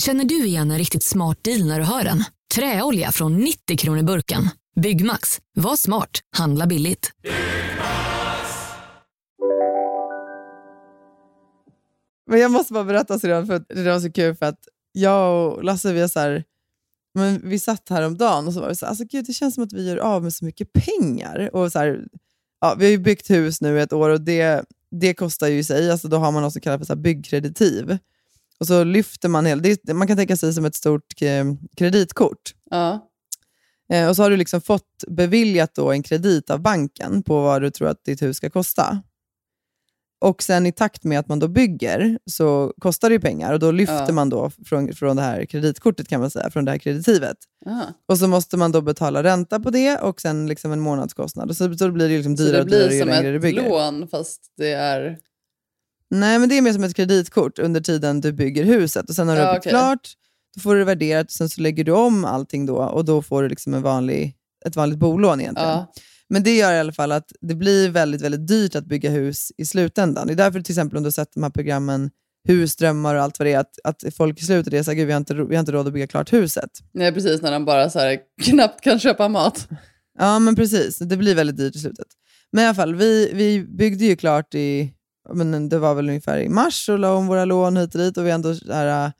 Känner 0.00 0.24
du 0.24 0.46
igen 0.46 0.70
en 0.70 0.78
riktigt 0.78 1.02
smart 1.02 1.44
deal 1.44 1.66
när 1.66 1.78
du 1.78 1.84
hör 1.84 2.04
den? 2.04 2.24
Träolja 2.54 3.12
från 3.12 3.36
90 3.36 3.76
kronor 3.76 4.02
burken. 4.02 4.42
Byggmax. 4.80 5.40
Var 5.54 5.76
smart. 5.76 6.10
Handla 6.36 6.66
billigt. 6.66 7.12
Men 12.30 12.40
jag 12.40 12.50
måste 12.50 12.72
bara 12.72 12.84
berätta 12.84 13.18
Syrran, 13.18 13.46
för 13.46 13.54
att 13.54 13.68
det 13.68 13.82
var 13.82 14.00
så 14.00 14.12
kul 14.12 14.34
för 14.34 14.46
att 14.46 14.60
jag 14.92 15.52
och 15.52 15.64
Lasse, 15.64 15.92
vi, 15.92 16.08
så 16.08 16.20
här, 16.20 16.44
men 17.14 17.40
vi 17.44 17.58
satt 17.58 17.88
häromdagen 17.88 18.46
och 18.46 18.54
så 18.54 18.60
var 18.60 18.68
vi 18.68 18.74
så 18.74 18.86
här, 18.86 18.90
alltså 18.90 19.04
gud, 19.04 19.24
det 19.26 19.32
känns 19.32 19.54
som 19.54 19.64
att 19.64 19.72
vi 19.72 19.88
gör 19.88 19.96
av 19.96 20.22
med 20.22 20.34
så 20.34 20.44
mycket 20.44 20.68
pengar. 20.72 21.50
Och 21.52 21.72
så 21.72 21.78
här, 21.78 22.04
ja, 22.60 22.74
vi 22.78 22.84
har 22.84 22.90
ju 22.90 22.98
byggt 22.98 23.30
hus 23.30 23.60
nu 23.60 23.82
ett 23.82 23.92
år 23.92 24.10
och 24.10 24.20
det, 24.20 24.64
det 24.90 25.14
kostar 25.14 25.46
ju 25.46 25.58
i 25.58 25.64
sig, 25.64 25.90
alltså 25.90 26.08
då 26.08 26.16
har 26.16 26.32
man 26.32 26.42
något 26.42 26.52
som 26.52 26.62
kallas 26.62 26.78
för 26.78 26.84
så 26.84 26.96
byggkreditiv. 26.96 27.98
Och 28.60 28.66
så 28.66 28.84
lyfter 28.84 29.28
man 29.28 29.46
hela, 29.46 29.62
det, 29.62 29.94
man 29.94 30.06
kan 30.06 30.16
tänka 30.16 30.36
sig 30.36 30.52
som 30.52 30.64
ett 30.64 30.74
stort 30.74 31.22
eh, 31.22 31.44
kreditkort. 31.76 32.54
Ja. 32.70 33.06
Eh, 33.92 34.08
och 34.08 34.16
så 34.16 34.22
har 34.22 34.30
du 34.30 34.36
liksom 34.36 34.60
fått 34.60 35.04
beviljat 35.08 35.74
då 35.74 35.92
en 35.92 36.02
kredit 36.02 36.50
av 36.50 36.60
banken 36.60 37.22
på 37.22 37.42
vad 37.42 37.62
du 37.62 37.70
tror 37.70 37.88
att 37.88 38.04
ditt 38.04 38.22
hus 38.22 38.36
ska 38.36 38.50
kosta. 38.50 39.02
Och 40.22 40.42
sen 40.42 40.66
i 40.66 40.72
takt 40.72 41.04
med 41.04 41.18
att 41.18 41.28
man 41.28 41.38
då 41.38 41.48
bygger 41.48 42.18
så 42.30 42.72
kostar 42.80 43.08
det 43.08 43.12
ju 43.14 43.20
pengar 43.20 43.52
och 43.52 43.58
då 43.58 43.70
lyfter 43.70 44.04
Ja. 44.06 44.12
man 44.12 44.28
då 44.28 44.50
från, 44.66 44.92
från 44.94 45.16
det 45.16 45.22
här 45.22 45.44
kreditkortet 45.44 46.08
kan 46.08 46.20
man 46.20 46.30
säga, 46.30 46.50
från 46.50 46.64
det 46.64 46.70
här 46.70 46.78
kreditivet. 46.78 47.36
Aha. 47.66 47.84
Och 48.08 48.18
så 48.18 48.28
måste 48.28 48.56
man 48.56 48.72
då 48.72 48.80
betala 48.80 49.22
ränta 49.22 49.60
på 49.60 49.70
det 49.70 49.96
och 49.98 50.20
sen 50.20 50.46
liksom 50.46 50.72
en 50.72 50.80
månadskostnad. 50.80 51.50
Och 51.50 51.56
så, 51.56 51.74
så 51.74 51.90
blir 51.90 52.08
det 52.08 52.14
liksom 52.16 52.34
dyrare 52.36 52.52
det 52.56 52.60
och 52.62 52.66
dyrare 52.68 52.86
blir 52.88 52.96
ju 52.96 53.00
som 53.00 53.08
längre 53.08 53.30
du 53.30 53.36
ett 53.36 53.42
bygger. 53.42 53.68
lån 53.68 54.08
fast 54.08 54.40
det 54.56 54.72
är... 54.72 55.18
Nej, 56.10 56.38
men 56.38 56.48
det 56.48 56.58
är 56.58 56.62
mer 56.62 56.72
som 56.72 56.84
ett 56.84 56.96
kreditkort 56.96 57.58
under 57.58 57.80
tiden 57.80 58.20
du 58.20 58.32
bygger 58.32 58.64
huset. 58.64 59.08
Och 59.08 59.14
sen 59.14 59.26
när 59.26 59.34
du 59.34 59.40
Ja, 59.40 59.46
har 59.46 59.54
byggt 59.54 59.62
okej. 59.66 59.70
klart, 59.70 60.08
då 60.54 60.60
får 60.60 60.72
du 60.74 60.78
det 60.80 60.84
värderat 60.84 61.26
och 61.26 61.32
sen 61.32 61.48
så 61.48 61.60
lägger 61.60 61.84
du 61.84 61.92
om 61.92 62.24
allting 62.24 62.66
då 62.66 62.76
och 62.76 63.04
då 63.04 63.22
får 63.22 63.42
du 63.42 63.48
liksom 63.48 63.74
en 63.74 63.82
vanlig, 63.82 64.36
ett 64.66 64.76
vanligt 64.76 64.98
bolån 64.98 65.40
egentligen. 65.40 65.70
Ja. 65.70 65.92
Men 66.30 66.42
det 66.42 66.56
gör 66.56 66.72
i 66.72 66.78
alla 66.78 66.92
fall 66.92 67.12
att 67.12 67.32
det 67.40 67.54
blir 67.54 67.90
väldigt, 67.90 68.20
väldigt 68.20 68.48
dyrt 68.48 68.74
att 68.74 68.84
bygga 68.84 69.10
hus 69.10 69.52
i 69.58 69.64
slutändan. 69.64 70.26
Det 70.26 70.32
är 70.32 70.36
därför 70.36 70.60
till 70.60 70.72
exempel 70.72 70.96
om 70.96 71.02
du 71.02 71.06
har 71.06 71.12
sett 71.12 71.32
de 71.34 71.42
här 71.42 71.50
programmen 71.50 72.10
Husdrömmar 72.48 73.14
och 73.14 73.22
allt 73.22 73.38
vad 73.38 73.46
det 73.46 73.52
är, 73.52 73.58
att, 73.58 73.74
att 73.84 74.14
folk 74.16 74.40
i 74.40 74.44
slutet 74.44 74.72
är 74.72 74.82
så 74.82 74.90
här, 74.90 74.96
"Gud, 74.96 75.06
vi 75.06 75.12
har, 75.12 75.18
inte, 75.18 75.34
vi 75.34 75.56
har 75.56 75.60
inte 75.60 75.72
råd 75.72 75.86
att 75.86 75.92
bygga 75.92 76.06
klart 76.06 76.32
huset. 76.32 76.70
Nej, 76.92 77.12
precis 77.12 77.42
när 77.42 77.52
de 77.52 77.64
bara 77.64 77.90
så 77.90 77.98
här, 77.98 78.18
knappt 78.42 78.80
kan 78.80 78.98
köpa 78.98 79.28
mat. 79.28 79.68
Ja, 80.18 80.38
men 80.38 80.56
precis. 80.56 80.98
Det 80.98 81.16
blir 81.16 81.34
väldigt 81.34 81.56
dyrt 81.56 81.76
i 81.76 81.78
slutet. 81.78 82.06
Men 82.52 82.64
i 82.64 82.66
alla 82.66 82.74
fall, 82.74 82.94
vi, 82.94 83.30
vi 83.34 83.60
byggde 83.60 84.04
ju 84.04 84.16
klart 84.16 84.54
i, 84.54 84.94
men 85.34 85.68
det 85.68 85.78
var 85.78 85.94
väl 85.94 86.08
ungefär 86.08 86.38
i 86.38 86.48
mars 86.48 86.88
och 86.88 86.98
la 86.98 87.14
om 87.14 87.26
våra 87.26 87.44
lån 87.44 87.76
hit 87.76 87.94
och 87.94 88.00
dit 88.00 88.16
och 88.16 88.26
vi 88.26 88.30
ändå 88.30 88.54
så 88.54 88.72
här, 88.72 89.12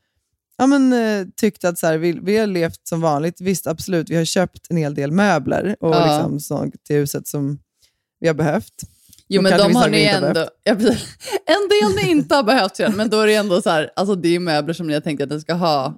ja, 0.61 0.67
men, 0.67 0.93
eh, 0.93 1.27
tyckte 1.37 1.69
att 1.69 1.79
så 1.79 1.87
här, 1.87 1.99
vi, 1.99 2.13
vi 2.23 2.37
har 2.37 2.47
levt 2.47 2.87
som 2.89 3.01
vanligt. 3.01 3.41
Visst, 3.41 3.67
absolut, 3.67 4.11
vi 4.11 4.17
har 4.17 4.25
köpt 4.25 4.67
en 4.71 4.77
hel 4.77 4.95
del 4.95 5.13
möbler 5.13 5.77
och 5.81 5.95
Ja. 5.95 6.07
liksom, 6.17 6.41
sånt 6.41 6.85
till 6.85 6.97
huset 6.97 7.27
som 7.29 7.59
vi 8.21 8.27
har 8.27 8.35
behövt. 8.35 8.75
Jo, 9.29 9.39
Och 9.39 9.43
men 9.43 9.51
kanske 9.51 9.65
de 9.65 9.69
vissa 9.69 9.81
har 9.81 9.89
ni 9.89 10.03
inte 10.03 10.15
har 10.21 10.27
ändå... 10.29 10.49
Ja, 10.65 10.75
precis. 10.75 11.05
en 11.47 11.69
del 11.95 12.05
ni 12.05 12.11
inte 12.11 12.35
har 12.35 12.43
behövt 12.43 12.97
men 12.97 13.11
då 13.11 13.21
är 13.21 13.27
det 13.27 13.35
ändå 13.35 13.63
så 13.63 13.71
här, 13.71 13.91
alltså 13.97 14.15
det 14.15 14.29
är 14.29 14.41
möbler 14.41 14.75
som 14.75 14.87
ni 14.87 14.95
har 14.95 15.01
tänkt 15.01 15.23
att 15.23 15.31
ni 15.31 15.41
ska 15.41 15.53
ha 15.55 15.95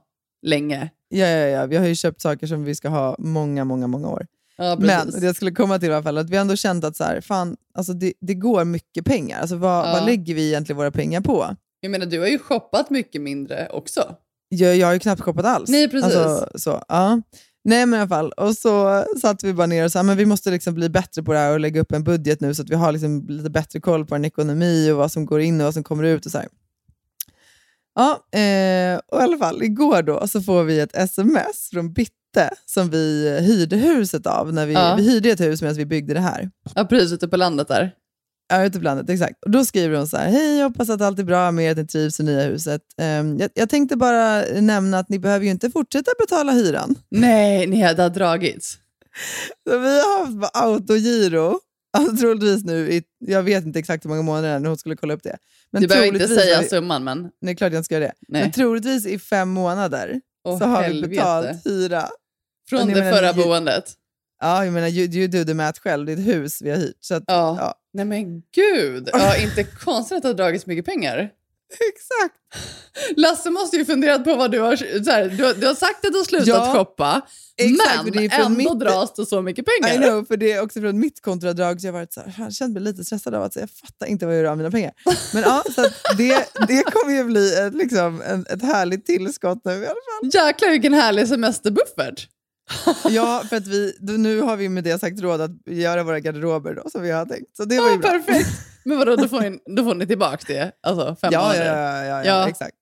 länge. 0.47 0.91
Ja, 1.09 1.27
ja, 1.27 1.47
ja, 1.47 1.67
vi 1.67 1.77
har 1.77 1.87
ju 1.87 1.95
köpt 1.95 2.21
saker 2.21 2.47
som 2.47 2.65
vi 2.65 2.75
ska 2.75 2.89
ha 2.89 3.17
många, 3.19 3.65
många, 3.65 3.87
många 3.87 4.09
år. 4.09 4.27
Ja, 4.57 4.77
Men 4.81 4.89
precis. 5.07 5.21
det 5.21 5.27
jag 5.27 5.37
skulle 5.37 5.51
komma 5.51 5.79
till 5.79 5.91
i 5.91 5.93
alla 5.93 6.03
fall, 6.03 6.19
att 6.19 6.31
vi 6.31 6.37
ändå 6.37 6.57
känt 6.57 6.85
att 6.85 6.97
så 6.97 7.05
här, 7.05 7.21
fan, 7.21 7.57
alltså 7.75 7.93
det, 7.93 8.13
det 8.21 8.35
går 8.35 8.65
mycket 8.65 9.05
pengar. 9.05 9.41
Alltså 9.41 9.57
vad, 9.57 9.89
Ja. 9.89 9.93
vad 9.93 10.07
lägger 10.07 10.35
vi 10.35 10.47
egentligen 10.49 10.77
våra 10.77 10.91
pengar 10.91 11.21
på? 11.21 11.57
Jag 11.81 11.91
menar, 11.91 12.07
du 12.07 12.21
har 12.21 12.27
ju 12.27 12.39
shoppat 12.39 12.91
mycket 12.91 13.21
mindre 13.21 13.69
också. 13.73 14.15
Jag, 14.55 14.77
jag 14.77 14.87
har 14.87 14.93
ju 14.95 14.99
knappt 14.99 15.23
shoppat 15.23 15.45
alls. 15.45 15.71
Nej, 15.71 15.89
precis. 15.89 16.17
Alltså, 16.17 16.59
så, 16.59 16.83
ja. 16.89 17.23
Nej 17.65 17.87
men 17.87 17.99
i 17.99 18.01
alla 18.01 18.09
fall, 18.09 18.33
och 18.33 18.55
så 18.57 19.05
satt 19.21 19.45
vi 19.45 19.53
bara 19.55 19.67
ner 19.67 19.85
och 19.85 19.93
sa 19.93 20.03
men 20.03 20.17
vi 20.17 20.27
måste 20.27 20.51
liksom 20.51 20.75
bli 20.75 20.89
bättre 20.89 21.23
på 21.23 21.33
det 21.33 21.39
här 21.39 21.53
och 21.53 21.61
lägga 21.61 21.81
upp 21.81 21.93
en 21.93 22.05
budget 22.05 22.41
nu 22.41 22.55
så 22.55 22.63
att 22.63 22.71
vi 22.71 22.75
har 22.75 22.93
liksom 22.93 23.27
lite 23.29 23.51
bättre 23.51 23.81
koll 23.81 24.07
på 24.07 24.15
en 24.15 24.25
ekonomi 24.25 24.91
och 24.91 24.97
vad 24.97 25.13
som 25.13 25.27
går 25.27 25.41
in 25.41 25.61
och 25.61 25.65
vad 25.65 25.75
som 25.75 25.85
kommer 25.85 26.05
ut. 26.05 26.27
och 26.27 26.33
så 26.33 26.39
här. 26.39 26.49
Ja, 27.95 28.11
eh, 28.39 29.01
och 29.07 29.21
i 29.21 29.23
alla 29.23 29.37
fall 29.39 29.63
igår 29.63 30.03
då 30.03 30.29
så 30.29 30.41
får 30.41 30.65
vi 30.65 30.81
ett 30.81 30.97
sms 30.97 31.69
från 31.73 31.93
Bitte 31.93 32.51
som 32.67 32.91
vi 32.91 33.39
hyrde 33.41 33.77
huset 33.77 34.27
av. 34.27 34.53
När 34.53 34.67
vi, 34.67 34.73
Ja. 34.75 34.95
vi 34.99 35.03
hyrde 35.11 35.31
ett 35.31 35.41
hus 35.41 35.63
medan 35.63 35.77
vi 35.77 35.87
byggde 35.87 36.15
det 36.15 36.21
här. 36.21 36.51
Ja, 36.75 36.85
precis 36.85 37.13
ute 37.13 37.29
på 37.29 37.37
landet 37.37 37.69
där. 37.69 37.93
Ja, 38.53 38.65
ute 38.65 38.79
på 38.79 38.85
landet, 38.85 39.11
exakt. 39.11 39.45
Och 39.45 39.51
då 39.51 39.65
skriver 39.65 39.97
hon 39.97 40.07
så 40.09 40.17
här, 40.17 40.31
hej, 40.31 40.59
jag 40.59 40.69
hoppas 40.69 40.91
att 40.91 41.01
allt 41.01 41.19
är 41.19 41.25
bra 41.25 41.51
med 41.53 41.65
er, 41.65 41.71
att 41.71 41.77
ni 41.77 41.87
trivs 41.87 42.21
i 42.21 42.23
nya 42.23 42.43
huset. 42.43 42.81
Ehm, 42.99 43.39
jag, 43.39 43.51
jag 43.55 43.69
tänkte 43.69 43.97
bara 43.97 44.43
nämna 44.61 44.99
att 44.99 45.09
ni 45.09 45.19
behöver 45.19 45.45
ju 45.45 45.51
inte 45.51 45.71
fortsätta 45.71 46.11
betala 46.19 46.53
hyran. 46.53 46.95
Nej, 47.11 47.67
ni 47.67 47.83
hade 47.83 48.09
dragits. 48.09 48.79
Så 49.71 49.79
vi 49.79 50.01
har 50.01 50.27
haft 50.27 50.57
autogiro, 50.57 51.61
alltså 51.99 52.17
troligtvis 52.17 52.65
nu 52.65 52.93
i, 52.93 53.03
jag 53.19 53.43
vet 53.43 53.65
inte 53.65 53.79
exakt 53.79 54.05
hur 54.05 54.09
många 54.09 54.23
månader 54.23 54.59
när 54.59 54.69
hon 54.69 54.79
skulle 54.79 54.97
kolla 54.97 55.15
upp 55.15 55.23
det. 55.23 55.37
Men 55.71 55.83
du 55.83 55.89
behöver 55.89 56.07
inte 56.07 56.29
säga 56.29 56.61
vi- 56.61 56.69
summan, 56.69 57.05
men... 57.05 57.29
Nej, 57.41 57.57
klart 57.57 57.73
jag 57.73 57.79
inte 57.79 57.85
ska 57.85 57.95
göra 57.95 58.05
det. 58.05 58.13
Nej. 58.29 58.43
Men 58.43 58.53
troligtvis 58.53 59.07
i 59.07 59.19
fem 59.19 59.49
månader 59.49 60.21
Åh, 60.49 60.59
så 60.59 60.65
har 60.65 60.79
vi 60.81 60.87
helvete. 60.87 61.09
betalt 61.09 61.67
hyra. 61.67 62.09
Från 62.69 62.89
det 62.89 62.95
menar, 62.95 63.13
förra 63.13 63.33
boendet. 63.33 63.85
Ja, 64.43 64.65
jag 64.65 64.73
menar, 64.75 64.89
you, 64.89 65.09
you 65.15 65.29
do 65.29 65.45
the 65.45 65.55
math 65.55 65.81
själv. 65.81 66.07
Det 66.07 66.13
är 66.13 66.17
ett 66.17 66.27
hus 66.27 66.63
vi 66.63 66.71
har 66.71 66.77
hyrt. 66.77 66.97
Så 67.01 67.15
att, 67.15 67.23
Ja. 67.27 67.57
ja. 67.61 67.75
Nej 67.95 68.05
men 68.05 68.43
gud, 68.55 69.09
ja, 69.13 69.37
inte 69.43 69.65
konstigt 69.65 70.17
att 70.17 70.23
det 70.23 70.29
har 70.29 70.35
dragit 70.35 70.63
så 70.63 70.69
mycket 70.71 70.85
pengar. 70.87 71.31
Exakt. 71.93 72.35
Lasse 73.17 73.51
måste 73.51 73.77
ju 73.77 73.85
funderat 73.85 74.25
på 74.25 74.37
vad 74.37 74.51
du 74.51 74.61
har... 74.61 74.77
Så 74.77 75.11
här, 75.11 75.29
du, 75.29 75.45
har- 75.45 75.55
du 75.55 75.67
har 75.67 75.75
sagt 75.75 76.05
att 76.07 76.13
du 76.13 76.19
har 76.19 76.25
slutat 76.25 76.49
Ja, 76.49 76.75
shoppa, 76.77 77.21
exakt, 77.57 77.97
för 77.97 78.05
men 78.05 78.13
det 78.13 78.25
är 78.25 78.29
från 78.29 78.47
ändå 78.47 78.59
mitt- 78.59 78.81
dras 78.81 79.15
det 79.15 79.27
så 79.27 79.43
mycket 79.43 79.65
pengar. 79.67 79.95
I 79.95 80.07
know, 80.09 80.25
för 80.25 80.37
det 80.37 80.53
är 80.53 80.63
också 80.63 80.81
från 80.81 80.99
mitt 80.99 81.21
kontoavdrag 81.23 81.81
så 81.81 81.87
jag 81.87 81.93
har 81.93 81.99
varit 82.01 82.13
så 82.13 82.21
här, 82.21 82.35
jag 82.39 82.53
känt 82.55 82.73
mig 82.75 82.83
lite 82.83 83.05
stressad 83.05 83.35
av 83.35 83.43
att 83.43 83.53
säga, 83.53 83.63
jag 83.63 83.71
fattar 83.89 84.07
inte 84.07 84.27
vad 84.27 84.35
jag 84.35 84.43
gör 84.43 84.51
av 84.51 84.57
mina 84.57 84.71
pengar. 84.71 84.93
Men 85.35 85.43
ja, 85.43 85.65
så 85.75 85.83
det, 86.19 86.47
det 86.69 86.83
kommer 86.83 87.15
ju 87.15 87.25
bli 87.25 87.59
ett, 87.59 87.75
liksom, 87.75 88.23
ett 88.51 88.63
härligt 88.63 89.07
tillskott 89.07 89.61
nu 89.65 89.73
i 89.73 89.77
alla 89.77 89.85
fall. 89.87 90.31
Jäklar 90.35 90.71
vilken 90.71 90.95
härlig 90.95 91.29
semesterbuffert. 91.29 92.29
Ja, 93.09 93.45
för 93.49 93.57
att 93.57 93.67
vi, 93.67 93.97
nu 94.01 94.41
har 94.41 94.57
vi 94.57 94.69
med 94.69 94.85
det 94.85 94.99
sagt 94.99 95.21
råd 95.21 95.41
att 95.41 95.51
göra 95.67 96.03
våra 96.03 96.21
garderober 96.21 96.75
då, 96.75 96.91
som 96.91 97.03
vi 97.03 97.11
har 97.11 97.27
tänkt. 97.27 97.57
Så 97.57 97.65
det 97.65 97.79
var 97.81 97.87
ju 97.87 97.93
Ja, 97.93 97.99
bra. 97.99 98.11
perfekt. 98.11 98.49
Men 98.85 98.99
vadå, 98.99 99.17
då 99.17 99.29
får, 99.29 99.41
ni, 99.41 99.59
då 99.77 99.85
får 99.85 99.95
ni 99.95 100.07
tillbaka 100.07 100.45
det? 100.47 100.73
Alltså 100.83 101.17
fem 101.21 101.33
Ja, 101.33 101.57
ja, 101.57 101.63
månader? 101.65 102.05
ja, 102.05 102.05
ja, 102.05 102.25
ja, 102.25 102.49
exakt. 102.49 102.77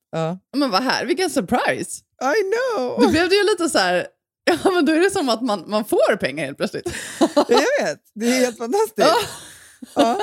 Men 0.57 0.71
vad 0.71 0.83
här, 0.83 1.05
vilken 1.07 1.31
surprise! 1.31 2.01
I 2.23 2.43
know! 2.77 3.01
Då 3.01 3.11
blev 3.11 3.29
det 3.29 3.35
ju 3.35 3.43
lite 3.43 3.69
så 3.69 3.79
här... 3.79 4.07
Ja, 4.65 4.71
men 4.71 4.85
då 4.87 4.93
är 4.93 5.01
det 5.01 5.11
som 5.11 5.29
att 5.29 5.43
man, 5.43 5.65
man 5.71 5.85
får 5.85 6.17
pengar 6.17 6.45
helt 6.45 6.57
plötsligt. 6.57 6.95
jag 7.35 7.47
vet, 7.85 7.99
det 8.15 8.27
är 8.27 8.41
helt 8.41 8.59
fantastiskt. 8.59 9.09
Ja. 9.95 10.19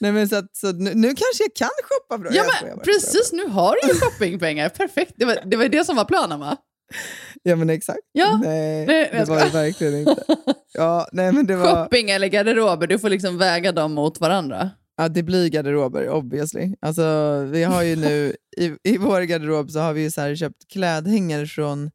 Nej, 0.00 0.12
men 0.12 0.28
så 0.28 0.36
att, 0.36 0.56
så 0.56 0.72
nu, 0.72 0.94
nu 0.94 1.08
kanske 1.08 1.42
jag 1.44 1.54
kan 1.54 1.68
shoppa 1.84 2.18
bra. 2.18 2.30
Ja, 2.34 2.44
men 2.62 2.78
precis, 2.78 3.32
nu 3.32 3.46
har 3.48 3.76
du 3.82 3.88
ju 3.88 3.94
shoppingpengar. 4.00 4.68
Perfekt. 4.68 5.12
Det 5.16 5.24
var, 5.24 5.38
det 5.44 5.56
var 5.56 5.68
det 5.68 5.84
som 5.84 5.96
var 5.96 6.04
planen 6.04 6.40
va? 6.40 6.56
Ja 7.42 7.56
men 7.56 7.70
exakt. 7.70 7.98
Ja. 8.12 8.38
Nej, 8.42 8.86
Nej, 8.86 9.10
det 9.12 9.24
var 9.28 9.44
det 9.44 9.50
verkligen 9.50 9.94
inte. 9.98 10.24
Ja, 10.74 11.08
nej, 11.12 11.32
men 11.32 11.46
det, 11.46 11.56
var, 11.56 11.84
Shopping 11.84 12.10
eller 12.10 12.26
garderober, 12.26 12.86
du 12.86 12.98
får 12.98 13.10
liksom 13.10 13.38
väga 13.38 13.72
dem 13.72 13.92
mot 13.94 14.20
varandra. 14.20 14.70
ja, 14.96 15.08
det 15.08 15.22
blir 15.22 15.48
garderober 15.48 16.08
obviously. 16.08 16.74
Alltså, 16.80 17.02
vi 17.50 17.64
har 17.64 17.82
ju 17.82 17.96
nu, 17.96 18.36
i, 18.56 18.72
I 18.92 18.96
vår 18.98 19.20
garderob 19.20 19.70
så 19.70 19.78
har 19.80 19.92
vi 19.92 20.02
ju 20.02 20.10
så 20.10 20.34
köpt 20.36 20.68
klädhängare 20.72 21.46
från 21.46 21.90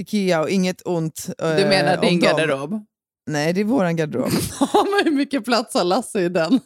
Ikea 0.00 0.40
och 0.40 0.50
inget 0.50 0.86
ont 0.86 1.28
eh, 1.42 1.56
Du 1.56 1.66
menar 1.66 1.96
din 2.00 2.20
dem. 2.20 2.28
garderob? 2.28 2.84
Nej, 3.26 3.52
det 3.52 3.60
är 3.60 3.64
våran 3.64 3.96
garderob. 3.96 4.30
Men 4.60 5.04
hur 5.04 5.10
mycket 5.16 5.44
plats 5.44 5.74
har 5.74 5.84
Lasse 5.84 6.20
i 6.20 6.28
den? 6.28 6.60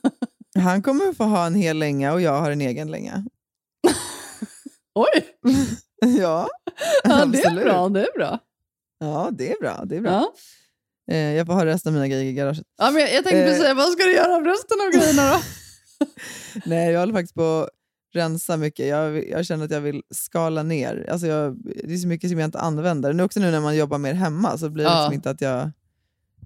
Han 0.59 0.82
kommer 0.82 1.12
få 1.12 1.24
ha 1.24 1.47
en 1.47 1.55
hel 1.55 1.78
länga 1.78 2.12
och 2.12 2.20
jag 2.20 2.41
har 2.41 2.51
en 2.51 2.61
egen 2.61 2.91
länga. 2.91 3.24
Oj! 4.95 5.24
ja, 6.18 6.49
Ja, 7.05 7.24
det 7.26 7.42
är 7.44 7.55
bra. 7.64 7.88
Det 7.88 8.01
är 8.01 8.18
bra. 8.18 8.38
Ja, 8.99 9.28
det 9.32 9.53
är 9.53 9.61
bra. 9.61 9.82
Det 9.84 9.97
är 9.97 10.01
bra. 10.01 10.11
Ja. 10.11 10.32
Eh, 11.14 11.34
jag 11.34 11.47
får 11.47 11.55
ha 11.55 11.64
resten 11.66 11.90
av 11.90 11.94
mina 11.94 12.09
grejer 12.09 12.24
i 12.24 12.32
garaget. 12.32 12.64
Ja, 12.78 12.90
men 12.90 13.01
jag, 13.03 13.11
jag 13.14 13.24
tänkte 13.24 13.38
Eh. 13.40 13.44
precis 13.47 13.62
säga, 13.62 13.74
vad 13.74 13.88
ska 13.92 14.05
du 14.05 14.14
göra 14.14 14.34
av 14.36 14.44
resten 14.44 14.76
av 14.86 15.01
grejerna 15.01 15.30
då? 15.32 15.40
Nej, 16.66 16.92
jag 16.92 17.01
håller 17.01 17.12
faktiskt 17.12 17.34
på 17.34 17.42
att 17.62 17.70
rensa 18.14 18.57
mycket. 18.57 18.86
Jag, 18.86 19.28
jag 19.28 19.47
känner 19.47 19.64
att 19.64 19.70
jag 19.70 19.80
vill 19.80 20.03
skala 20.14 20.62
ner. 20.62 21.07
Alltså 21.11 21.26
jag, 21.26 21.57
det 21.64 21.92
är 21.94 21.97
så 21.99 22.09
mycket 22.09 22.30
som 22.30 22.38
jag 22.38 22.47
inte 22.49 22.59
använder. 22.59 23.12
Nu 23.12 23.22
också 23.22 23.40
nu 23.40 23.51
när 23.51 23.61
man 23.61 23.76
jobbar 23.76 23.99
mer 23.99 24.14
hemma 24.14 24.59
så 24.59 24.70
blir 24.70 24.84
det 24.84 24.90
Ja. 24.90 24.99
liksom 25.01 25.14
inte 25.14 25.30
att 25.30 25.40
jag, 25.40 25.70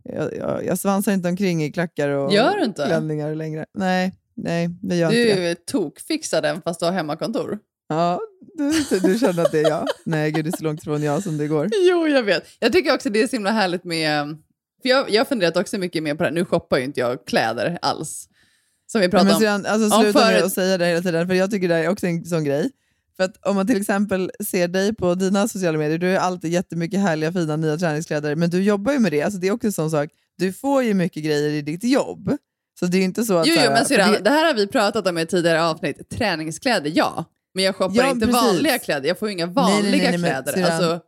jag, 0.04 0.36
jag... 0.36 0.64
Jag 0.66 0.78
svansar 0.78 1.12
inte 1.12 1.28
omkring 1.28 1.64
i 1.64 1.72
klackar 1.72 2.08
och 2.08 2.32
Gör 2.32 2.56
du 2.56 2.64
inte? 2.64 2.86
klänningar 2.86 3.34
längre. 3.34 3.66
Nej, 3.74 4.14
nej, 4.34 4.68
det 4.82 4.96
gör 4.96 5.10
Du 5.10 5.28
inte 5.30 5.40
det. 5.40 5.48
är 5.48 5.54
tokfixar 5.54 6.42
den 6.42 6.62
fast 6.62 6.80
du 6.80 6.86
har 6.86 6.92
hemmakontor. 6.92 7.58
Ja, 7.90 8.20
du, 8.90 8.98
du 9.00 9.18
känner 9.18 9.42
att 9.42 9.52
det 9.52 9.60
är 9.60 9.68
jag? 9.70 9.86
Nej, 10.04 10.30
gud 10.32 10.44
det 10.44 10.48
är 10.48 10.56
så 10.56 10.64
långt 10.64 10.80
ifrån 10.82 11.02
jag 11.02 11.22
som 11.22 11.38
det 11.38 11.46
går. 11.46 11.68
Jo, 11.88 12.08
jag 12.08 12.22
vet. 12.22 12.44
Jag 12.58 12.72
tycker 12.72 12.94
också 12.94 13.10
det 13.10 13.22
är 13.22 13.26
så 13.26 13.36
himla 13.36 13.50
härligt 13.50 13.84
med... 13.84 14.36
För 14.82 14.88
jag, 14.88 15.18
har 15.20 15.24
funderat 15.24 15.56
också 15.56 15.78
mycket 15.78 16.02
mer 16.02 16.14
på 16.14 16.22
det 16.22 16.28
här. 16.28 16.34
Nu 16.34 16.44
shoppar 16.44 16.78
ju 16.78 16.84
inte 16.84 17.00
jag 17.00 17.26
kläder 17.26 17.78
alls. 17.82 18.28
Som 18.92 19.00
vi 19.00 19.08
pratade 19.08 19.34
om. 19.34 19.40
sedan, 19.40 19.66
alltså, 19.66 19.96
om 19.96 20.02
sluta 20.02 20.20
förut. 20.20 20.34
med 20.36 20.44
att 20.44 20.52
säga 20.52 20.78
det 20.78 20.86
hela 20.86 21.02
tiden, 21.02 21.26
för 21.28 21.34
jag 21.34 21.50
tycker 21.50 21.68
det 21.68 21.74
här 21.74 21.82
är 21.84 21.88
också 21.88 22.06
en 22.06 22.24
sån 22.24 22.44
grej. 22.44 22.70
För 23.16 23.24
att 23.24 23.46
om 23.46 23.56
man 23.56 23.66
till 23.66 23.80
exempel 23.80 24.30
ser 24.46 24.68
dig 24.68 24.94
på 24.94 25.14
dina 25.14 25.48
sociala 25.48 25.78
medier, 25.78 25.98
du 25.98 26.06
har 26.10 26.16
alltid 26.16 26.50
jättemycket 26.52 27.00
härliga 27.00 27.32
fina 27.32 27.56
nya 27.56 27.76
träningskläder, 27.76 28.34
men 28.36 28.50
du 28.50 28.62
jobbar 28.62 28.92
ju 28.92 28.98
med 28.98 29.12
det. 29.12 29.22
Alltså, 29.22 29.40
det 29.40 29.48
är 29.48 29.52
också 29.52 29.66
en 29.66 29.72
sån 29.72 29.90
sak. 29.90 30.10
Du 30.38 30.52
får 30.52 30.82
ju 30.82 30.94
mycket 30.94 31.24
grejer 31.24 31.50
i 31.50 31.62
ditt 31.62 31.84
jobb. 31.84 32.36
Så 32.80 32.86
det 32.86 32.98
är 32.98 33.02
inte 33.02 33.24
så 33.24 33.36
att... 33.36 33.46
Jo, 33.46 33.54
jo, 33.64 33.70
men 33.70 33.84
syrran, 33.84 34.12
det- 34.12 34.18
det 34.18 34.30
här 34.30 34.44
har 34.46 34.54
vi 34.54 34.66
pratat 34.66 35.06
om 35.08 35.18
i 35.18 35.22
ett 35.22 35.28
tidigare 35.28 35.64
avsnitt. 35.64 36.10
Träningskläder, 36.10 36.92
ja. 36.94 37.24
Men 37.54 37.64
jag 37.64 37.76
shoppar 37.76 37.94
Ja, 37.96 38.10
inte 38.10 38.26
precis. 38.26 38.42
vanliga 38.42 38.78
kläder. 38.78 39.08
Jag 39.08 39.18
får 39.18 39.28
ju 39.28 39.34
inga 39.34 39.46
Nej, 39.46 39.54
nej, 39.56 39.64
vanliga 39.82 39.90
nej, 40.02 40.10
nej, 40.10 40.18
men 40.18 40.30
kläder. 40.30 40.52
syrran, 40.52 40.72
Alltså, 40.72 41.00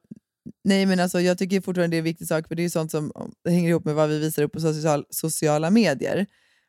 Nej, 0.64 0.86
men 0.86 1.00
alltså, 1.00 1.20
jag 1.20 1.38
tycker 1.38 1.60
fortfarande 1.60 1.94
det 1.94 1.96
är 1.96 1.98
en 1.98 2.04
viktig 2.04 2.26
sak, 2.26 2.48
för 2.48 2.54
det 2.54 2.64
är 2.64 2.68
sånt 2.68 2.90
som 2.90 3.12
hänger 3.48 3.68
ihop 3.70 3.84
med 3.84 3.94
vad 3.94 4.08
vi 4.08 4.18
visar 4.18 4.42
upp 4.42 4.52
på 4.52 4.60
social, 4.60 5.04
sociala 5.10 5.70
medier. 5.70 6.26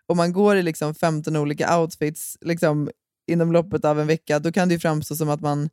Om 0.07 0.17
man 0.17 0.33
går 0.33 0.55
i 0.57 0.63
liksom 0.63 0.95
15 0.95 1.35
olika 1.35 1.79
outfits 1.79 2.37
liksom, 2.41 2.89
inom 3.31 3.51
loppet 3.51 3.85
av 3.85 3.99
en 3.99 4.07
vecka, 4.07 4.39
då 4.39 4.51
kan 4.51 4.67
det 4.67 4.73
ju 4.73 4.79
framstå 4.79 5.15
som 5.15 5.29
att 5.29 5.41
man 5.41 5.69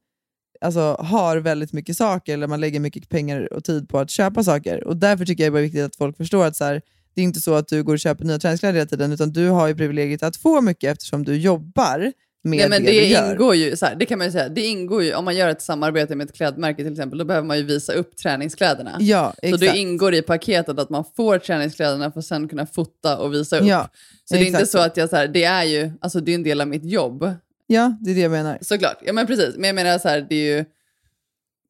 alltså, 0.60 0.80
har 1.00 1.36
väldigt 1.36 1.72
mycket 1.72 1.96
saker, 1.96 2.34
eller 2.34 2.46
man 2.46 2.60
lägger 2.60 2.80
mycket 2.80 3.08
pengar 3.08 3.52
och 3.52 3.64
tid 3.64 3.88
på 3.88 3.98
att 3.98 4.10
köpa 4.10 4.44
saker. 4.44 4.84
Och 4.86 4.96
Därför 4.96 5.24
tycker 5.26 5.44
jag 5.44 5.52
det 5.52 5.58
är 5.58 5.62
viktigt 5.62 5.84
att 5.84 5.96
folk 5.96 6.16
förstår 6.16 6.46
att 6.46 6.56
så 6.56 6.64
här, 6.64 6.82
det 7.14 7.20
är 7.20 7.24
inte 7.24 7.40
så 7.40 7.54
att 7.54 7.68
du 7.68 7.82
går 7.82 7.92
och 7.92 7.98
köper 8.00 8.24
nya 8.24 8.38
träningskläder 8.38 8.74
hela 8.78 8.88
tiden, 8.88 9.12
utan 9.12 9.32
du 9.32 9.48
har 9.48 9.68
ju 9.68 9.74
privilegiet 9.74 10.22
att 10.22 10.36
få 10.36 10.60
mycket 10.60 10.92
eftersom 10.92 11.24
du 11.24 11.36
jobbar 11.36 12.12
med 12.42 12.58
nej, 12.58 12.68
men 12.68 12.82
det, 12.84 12.92
det 12.92 13.00
du 13.00 13.06
gör. 13.06 13.32
ingår 13.32 13.54
ju, 13.54 13.76
så 13.76 13.86
här, 13.86 13.94
det 13.94 14.06
kan 14.06 14.18
man 14.18 14.26
ju 14.26 14.32
säga, 14.32 14.48
det 14.48 14.60
ingår 14.60 15.02
ju, 15.02 15.14
om 15.14 15.24
man 15.24 15.36
gör 15.36 15.48
ett 15.48 15.62
samarbete 15.62 16.16
med 16.16 16.28
ett 16.28 16.36
klädmärke 16.36 16.82
till 16.82 16.92
exempel, 16.92 17.18
då 17.18 17.24
behöver 17.24 17.46
man 17.46 17.56
ju 17.56 17.62
visa 17.62 17.92
upp 17.92 18.16
träningskläderna. 18.16 18.96
Ja, 19.00 19.32
Så 19.36 19.46
det 19.46 19.54
exakt. 19.54 19.76
ingår 19.76 20.14
i 20.14 20.22
paketet 20.22 20.78
att 20.78 20.90
man 20.90 21.04
får 21.16 21.38
träningskläderna 21.38 22.12
för 22.12 22.18
att 22.18 22.26
sen 22.26 22.48
kunna 22.48 22.66
fota 22.66 23.18
och 23.18 23.34
visa 23.34 23.58
upp. 23.58 23.66
Ja, 23.66 23.88
så 24.24 24.34
det 24.34 24.40
är 24.40 24.44
inte 24.46 24.58
exakt 24.58 24.70
så 24.70 24.78
att 24.78 24.96
jag, 24.96 25.08
så 25.10 25.16
här, 25.16 25.28
det 25.28 25.44
är 25.44 25.64
ju, 25.64 25.90
alltså 26.00 26.20
det 26.20 26.30
är 26.32 26.34
en 26.34 26.42
del 26.42 26.60
av 26.60 26.68
mitt 26.68 26.84
jobb. 26.84 27.34
Ja, 27.66 27.96
det 28.00 28.10
är 28.10 28.14
det 28.14 28.20
jag 28.20 28.30
menar. 28.30 28.58
Såklart, 28.60 28.98
ja 29.04 29.12
men 29.12 29.26
precis. 29.26 29.56
Men 29.56 29.64
jag 29.64 29.74
menar 29.74 29.98
så 29.98 30.08
här, 30.08 30.26
det 30.28 30.34
är 30.34 30.56
ju, 30.58 30.64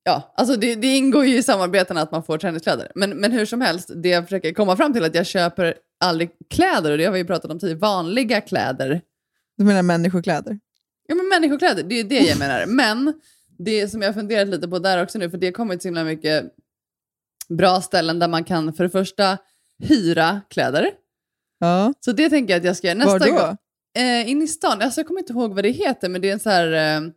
ja, 0.04 0.34
alltså 0.36 0.56
det, 0.56 0.74
det 0.74 0.86
ingår 0.96 1.24
ju 1.26 1.36
i 1.38 1.42
samarbetena 1.42 2.02
att 2.02 2.12
man 2.12 2.22
får 2.22 2.38
träningskläder. 2.38 2.92
Men, 2.94 3.10
men 3.10 3.32
hur 3.32 3.46
som 3.46 3.60
helst, 3.60 3.90
det 3.94 4.08
jag 4.08 4.24
försöker 4.24 4.52
komma 4.52 4.76
fram 4.76 4.92
till 4.92 5.02
är 5.02 5.06
att 5.06 5.14
jag 5.14 5.26
köper 5.26 5.74
aldrig 6.04 6.30
kläder, 6.50 6.92
och 6.92 6.98
det 6.98 7.04
har 7.04 7.12
vi 7.12 7.18
ju 7.18 7.24
pratat 7.24 7.50
om 7.50 7.58
tidigare, 7.58 7.78
vanliga 7.78 8.40
kläder. 8.40 9.00
Du 9.60 9.64
menar 9.66 9.82
människokläder? 9.82 10.58
Ja 11.06 11.14
men 11.14 11.28
människokläder, 11.28 11.82
det 11.82 11.94
är 12.00 12.04
det 12.04 12.20
jag 12.20 12.38
menar. 12.38 12.66
Men 12.76 13.20
det 13.58 13.88
som 13.88 14.02
jag 14.02 14.14
funderat 14.14 14.48
lite 14.48 14.68
på 14.68 14.78
där 14.78 15.02
också 15.02 15.18
nu, 15.18 15.30
för 15.30 15.38
det 15.38 15.46
har 15.46 15.52
kommit 15.52 15.82
så 15.82 15.88
himla 15.88 16.04
mycket 16.04 16.44
bra 17.48 17.80
ställen 17.80 18.18
där 18.18 18.28
man 18.28 18.44
kan 18.44 18.72
för 18.72 18.84
det 18.84 18.90
första 18.90 19.38
hyra 19.78 20.40
kläder. 20.50 20.90
Ja. 21.58 21.94
Så 22.00 22.12
det 22.12 22.30
tänker 22.30 22.54
jag 22.54 22.58
att 22.58 22.64
jag 22.64 22.76
ska 22.76 22.86
göra 22.86 22.98
nästa 22.98 23.12
Var 23.12 23.26
då? 23.26 23.32
gång. 23.32 23.56
Eh, 24.04 24.30
in 24.30 24.42
i 24.42 24.46
stan. 24.46 24.82
Alltså, 24.82 25.00
jag 25.00 25.06
kommer 25.06 25.20
inte 25.20 25.32
ihåg 25.32 25.54
vad 25.54 25.64
det 25.64 25.70
heter, 25.70 26.08
men 26.08 26.20
det 26.20 26.28
är 26.28 26.32
en 26.32 26.40
så 26.40 26.50
här... 26.50 26.72
Eh, 26.72 27.10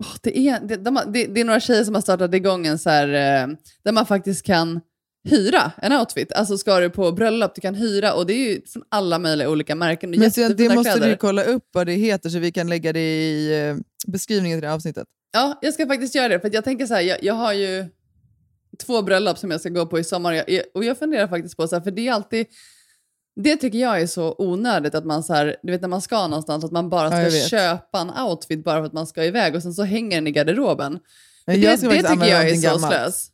åh, 0.00 0.16
det, 0.22 0.38
är, 0.38 0.60
det, 0.60 0.76
de 0.76 1.00
det, 1.06 1.26
det 1.26 1.40
är 1.40 1.44
några 1.44 1.60
tjejer 1.60 1.84
som 1.84 1.94
har 1.94 2.02
startat 2.02 2.34
igång 2.34 2.66
en 2.66 2.78
så 2.78 2.90
här... 2.90 3.08
Eh, 3.08 3.56
där 3.82 3.92
man 3.92 4.06
faktiskt 4.06 4.46
kan 4.46 4.80
hyra 5.28 5.72
en 5.76 5.92
outfit. 5.92 6.32
Alltså 6.32 6.58
ska 6.58 6.80
du 6.80 6.90
på 6.90 7.12
bröllop, 7.12 7.54
du 7.54 7.60
kan 7.60 7.74
hyra 7.74 8.14
och 8.14 8.26
det 8.26 8.32
är 8.32 8.48
ju 8.50 8.62
från 8.66 8.82
alla 8.88 9.18
möjliga 9.18 9.50
olika 9.50 9.74
märken. 9.74 10.10
Men 10.10 10.30
så, 10.32 10.48
det 10.48 10.74
måste 10.74 10.92
kläder. 10.92 11.08
du 11.10 11.16
kolla 11.16 11.42
upp 11.44 11.68
vad 11.72 11.86
det 11.86 11.92
heter 11.92 12.30
så 12.30 12.38
vi 12.38 12.52
kan 12.52 12.68
lägga 12.68 12.92
det 12.92 13.00
i 13.00 13.68
eh, 13.68 13.76
beskrivningen 14.06 14.56
till 14.58 14.62
det 14.62 14.68
här 14.68 14.74
avsnittet. 14.74 15.06
Ja, 15.32 15.58
jag 15.62 15.74
ska 15.74 15.86
faktiskt 15.86 16.14
göra 16.14 16.28
det. 16.28 16.40
För 16.40 16.50
jag 16.54 16.64
tänker 16.64 16.86
så 16.86 16.94
här, 16.94 17.00
jag, 17.00 17.24
jag 17.24 17.34
har 17.34 17.52
ju 17.52 17.86
två 18.86 19.02
bröllop 19.02 19.38
som 19.38 19.50
jag 19.50 19.60
ska 19.60 19.68
gå 19.68 19.86
på 19.86 19.98
i 19.98 20.04
sommar. 20.04 20.32
Jag, 20.32 20.50
jag, 20.50 20.62
och 20.74 20.84
jag 20.84 20.98
funderar 20.98 21.28
faktiskt 21.28 21.56
på, 21.56 21.68
så 21.68 21.76
här, 21.76 21.82
för 21.82 21.90
det 21.90 22.08
är 22.08 22.12
alltid... 22.12 22.46
Det 23.40 23.56
tycker 23.56 23.78
jag 23.78 24.00
är 24.00 24.06
så 24.06 24.34
onödigt 24.38 24.94
att 24.94 25.04
man 25.04 25.22
så 25.22 25.34
här, 25.34 25.56
du 25.62 25.72
vet 25.72 25.80
när 25.80 25.88
man 25.88 26.02
ska 26.02 26.26
någonstans, 26.26 26.64
att 26.64 26.72
man 26.72 26.90
bara 26.90 27.04
Ja, 27.04 27.10
ska 27.10 27.36
vet. 27.38 27.48
köpa 27.50 28.00
en 28.00 28.10
outfit 28.10 28.64
bara 28.64 28.80
för 28.80 28.86
att 28.86 28.92
man 28.92 29.06
ska 29.06 29.24
iväg 29.24 29.54
och 29.54 29.62
sen 29.62 29.74
så 29.74 29.82
hänger 29.82 30.16
den 30.16 30.26
i 30.26 30.30
garderoben. 30.30 30.98
Men 31.46 31.60
det, 31.60 31.66
jag 31.66 31.78
det 31.78 31.86
faktiskt 31.86 32.08
tycker 32.12 32.26
jag 32.26 32.50
är 32.50 32.54
så 32.56 32.78
slös. 32.78 33.28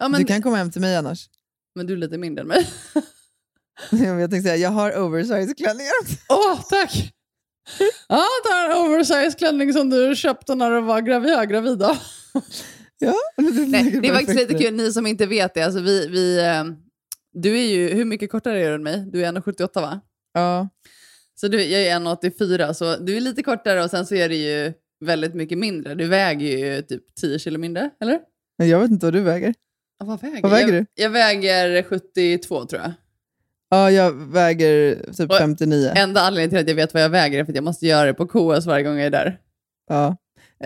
Ja, 0.00 0.08
men, 0.08 0.20
Du 0.20 0.26
kan 0.26 0.42
komma 0.42 0.56
hem 0.56 0.70
till 0.70 0.80
mig 0.80 0.96
annars. 0.96 1.28
Men 1.74 1.86
du 1.86 1.92
är 1.92 1.96
lite 1.96 2.18
mindre 2.18 2.42
än 2.42 2.48
mig. 2.48 2.68
jag 3.90 4.30
tänkte 4.30 4.42
säga, 4.42 4.56
jag 4.56 4.70
har 4.70 4.98
oversize 4.98 5.54
klänningar. 5.54 5.92
Åh, 6.28 6.60
tack! 6.70 7.12
Ja, 8.08 8.26
ta 8.48 8.64
en 8.64 8.78
oversize 8.78 9.38
klänning 9.38 9.72
som 9.72 9.90
du 9.90 10.16
köpte 10.16 10.54
när 10.54 10.70
du 10.70 10.80
var 10.80 11.00
gravid, 11.00 11.30
ja, 11.36 11.44
gravid. 11.44 11.82
Ja, 12.98 13.14
Nej, 13.66 13.98
det 14.02 14.08
är 14.08 14.14
faktiskt 14.14 14.38
lite 14.38 14.54
kul, 14.54 14.74
ni 14.74 14.92
som 14.92 15.06
inte 15.06 15.26
vet 15.26 15.54
det. 15.54 15.62
Alltså 15.62 15.80
vi, 15.80 16.06
vi, 16.06 16.38
eh, 16.38 16.64
du 17.32 17.58
är 17.58 17.64
ju, 17.64 17.88
hur 17.88 18.04
mycket 18.04 18.30
kortare 18.30 18.60
är 18.60 18.68
du 18.68 18.74
än 18.74 18.82
mig? 18.82 19.06
Du 19.12 19.24
är 19.24 19.32
1,78 19.32 19.80
va? 19.80 20.00
Ja. 20.32 20.68
Så 21.34 21.48
du, 21.48 21.62
jag 21.64 21.82
är 21.82 22.00
1,84 22.00 22.72
så 22.72 22.96
du 22.96 23.16
är 23.16 23.20
lite 23.20 23.42
kortare 23.42 23.84
och 23.84 23.90
sen 23.90 24.06
så 24.06 24.14
är 24.14 24.28
det 24.28 24.36
ju 24.36 24.72
väldigt 25.04 25.34
mycket 25.34 25.58
mindre. 25.58 25.94
Du 25.94 26.08
väger 26.08 26.58
ju 26.58 26.82
typ 26.82 27.14
10 27.14 27.38
kilo 27.38 27.58
mindre, 27.58 27.90
eller? 28.00 28.20
Jag 28.56 28.80
vet 28.80 28.90
inte 28.90 29.06
vad 29.06 29.12
du 29.12 29.20
väger. 29.20 29.54
Vad 30.04 30.20
väger, 30.20 30.42
Vad 30.42 30.50
väger 30.50 30.72
jag, 30.72 30.82
du? 30.82 31.02
Jag 31.02 31.10
väger 31.10 31.82
72 31.82 32.66
tror 32.66 32.82
jag. 32.82 32.92
Ja, 33.70 33.90
jag 33.90 34.12
väger 34.12 34.94
typ 35.12 35.30
Och 35.30 35.38
59. 35.38 35.92
Enda 35.96 36.20
anledningen 36.20 36.50
till 36.50 36.58
att 36.58 36.68
jag 36.68 36.74
vet 36.74 36.94
vad 36.94 37.02
jag 37.02 37.10
väger 37.10 37.38
är 37.38 37.44
för 37.44 37.52
att 37.52 37.56
jag 37.56 37.64
måste 37.64 37.86
göra 37.86 38.06
det 38.06 38.14
på 38.14 38.26
KS 38.26 38.66
varje 38.66 38.84
gång 38.84 38.96
jag 38.96 39.06
är 39.06 39.10
där. 39.10 39.38
Ja. 39.88 40.16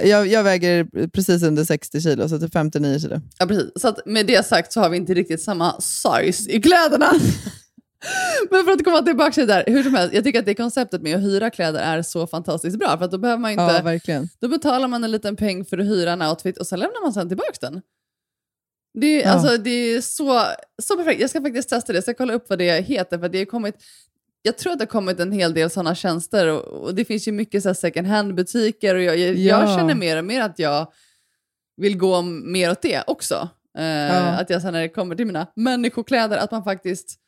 Jag, 0.02 0.26
jag 0.26 0.44
väger 0.44 1.08
precis 1.08 1.42
under 1.42 1.64
60 1.64 2.00
kilo, 2.00 2.28
så 2.28 2.38
typ 2.38 2.52
59 2.52 2.98
kilo. 2.98 3.20
Ja, 3.38 3.46
precis. 3.46 3.70
Så 3.76 3.96
med 4.06 4.26
det 4.26 4.46
sagt 4.46 4.72
så 4.72 4.80
har 4.80 4.88
vi 4.90 4.96
inte 4.96 5.14
riktigt 5.14 5.42
samma 5.42 5.80
size 5.80 6.50
i 6.50 6.62
kläderna. 6.62 7.06
Men 8.50 8.64
för 8.64 8.72
att 8.72 8.84
komma 8.84 9.02
tillbaka 9.02 9.32
till 9.32 9.46
det 9.46 9.54
där, 9.54 9.64
hur 9.66 9.82
som 9.82 9.94
helst, 9.94 10.14
jag 10.14 10.24
tycker 10.24 10.38
att 10.38 10.46
det 10.46 10.54
konceptet 10.54 11.02
med 11.02 11.16
att 11.16 11.22
hyra 11.22 11.50
kläder 11.50 11.80
är 11.80 12.02
så 12.02 12.26
fantastiskt 12.26 12.78
bra. 12.78 12.98
För 12.98 13.04
att 13.04 13.10
då 13.10 13.18
behöver 13.18 13.40
man 13.40 13.50
inte... 13.50 13.62
Ja, 13.62 13.82
verkligen. 13.82 14.28
Då 14.40 14.48
betalar 14.48 14.88
man 14.88 15.04
en 15.04 15.10
liten 15.10 15.36
peng 15.36 15.64
för 15.64 15.78
att 15.78 15.86
hyra 15.86 16.12
en 16.12 16.22
outfit 16.22 16.58
och 16.58 16.66
sen 16.66 16.78
lämnar 16.78 17.02
man 17.02 17.12
sen 17.12 17.28
tillbaka 17.28 17.52
den. 17.60 17.82
Det, 18.94 19.06
är, 19.22 19.26
Ja. 19.26 19.30
alltså, 19.32 19.58
det 19.58 19.70
är 19.70 20.00
så, 20.00 20.42
så 20.82 20.96
perfekt. 20.96 21.20
Jag 21.20 21.30
ska 21.30 21.40
faktiskt 21.42 21.68
testa 21.68 21.92
det. 21.92 21.96
Jag 21.96 22.02
ska 22.04 22.14
kolla 22.14 22.34
upp 22.34 22.48
vad 22.50 22.58
det 22.58 22.80
heter. 22.80 23.18
För 23.18 23.28
det 23.28 23.38
har 23.38 23.44
kommit, 23.44 23.74
jag 24.42 24.58
tror 24.58 24.72
att 24.72 24.78
det 24.78 24.82
har 24.84 24.90
kommit 24.90 25.20
en 25.20 25.32
hel 25.32 25.54
del 25.54 25.70
sådana 25.70 25.94
tjänster. 25.94 26.48
Och, 26.48 26.64
och 26.84 26.94
Det 26.94 27.04
finns 27.04 27.28
ju 27.28 27.32
mycket 27.32 27.62
så 27.62 27.74
second 27.74 28.06
hand-butiker. 28.06 28.94
Och 28.94 29.02
jag, 29.02 29.18
jag, 29.18 29.34
jag 29.34 29.62
Ja. 29.68 29.76
känner 29.76 29.94
mer 29.94 30.18
och 30.18 30.24
mer 30.24 30.40
att 30.42 30.58
jag 30.58 30.92
vill 31.76 31.96
gå 31.98 32.22
mer 32.22 32.70
åt 32.70 32.82
det 32.82 33.04
också. 33.06 33.48
Eh, 33.78 33.84
Ja. 33.84 34.20
Att 34.40 34.50
jag 34.50 34.62
sen 34.62 34.72
när 34.72 34.80
det 34.80 34.88
kommer 34.88 35.16
till 35.16 35.26
mina 35.26 35.46
människokläder, 35.56 36.36
att 36.36 36.50
man 36.50 36.64
faktiskt 36.64 37.18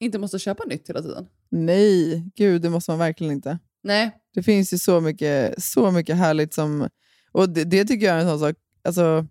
inte 0.00 0.18
måste 0.18 0.38
köpa 0.38 0.64
nytt 0.64 0.88
hela 0.88 1.02
tiden. 1.02 1.26
Nej, 1.50 2.30
gud 2.36 2.62
det 2.62 2.70
måste 2.70 2.90
man 2.90 2.98
verkligen 2.98 3.32
inte. 3.32 3.58
Nej. 3.82 4.10
Det 4.34 4.42
finns 4.42 4.72
ju 4.72 4.78
så 4.78 5.00
mycket, 5.00 5.62
så 5.62 5.90
mycket 5.90 6.16
härligt 6.16 6.54
som... 6.54 6.88
Och 7.32 7.48
det, 7.48 7.64
det 7.64 7.84
tycker 7.84 8.06
jag 8.06 8.16
är 8.16 8.20
en 8.20 8.28
sån 8.28 8.38
sak... 8.40 8.56
Alltså, 8.84 9.26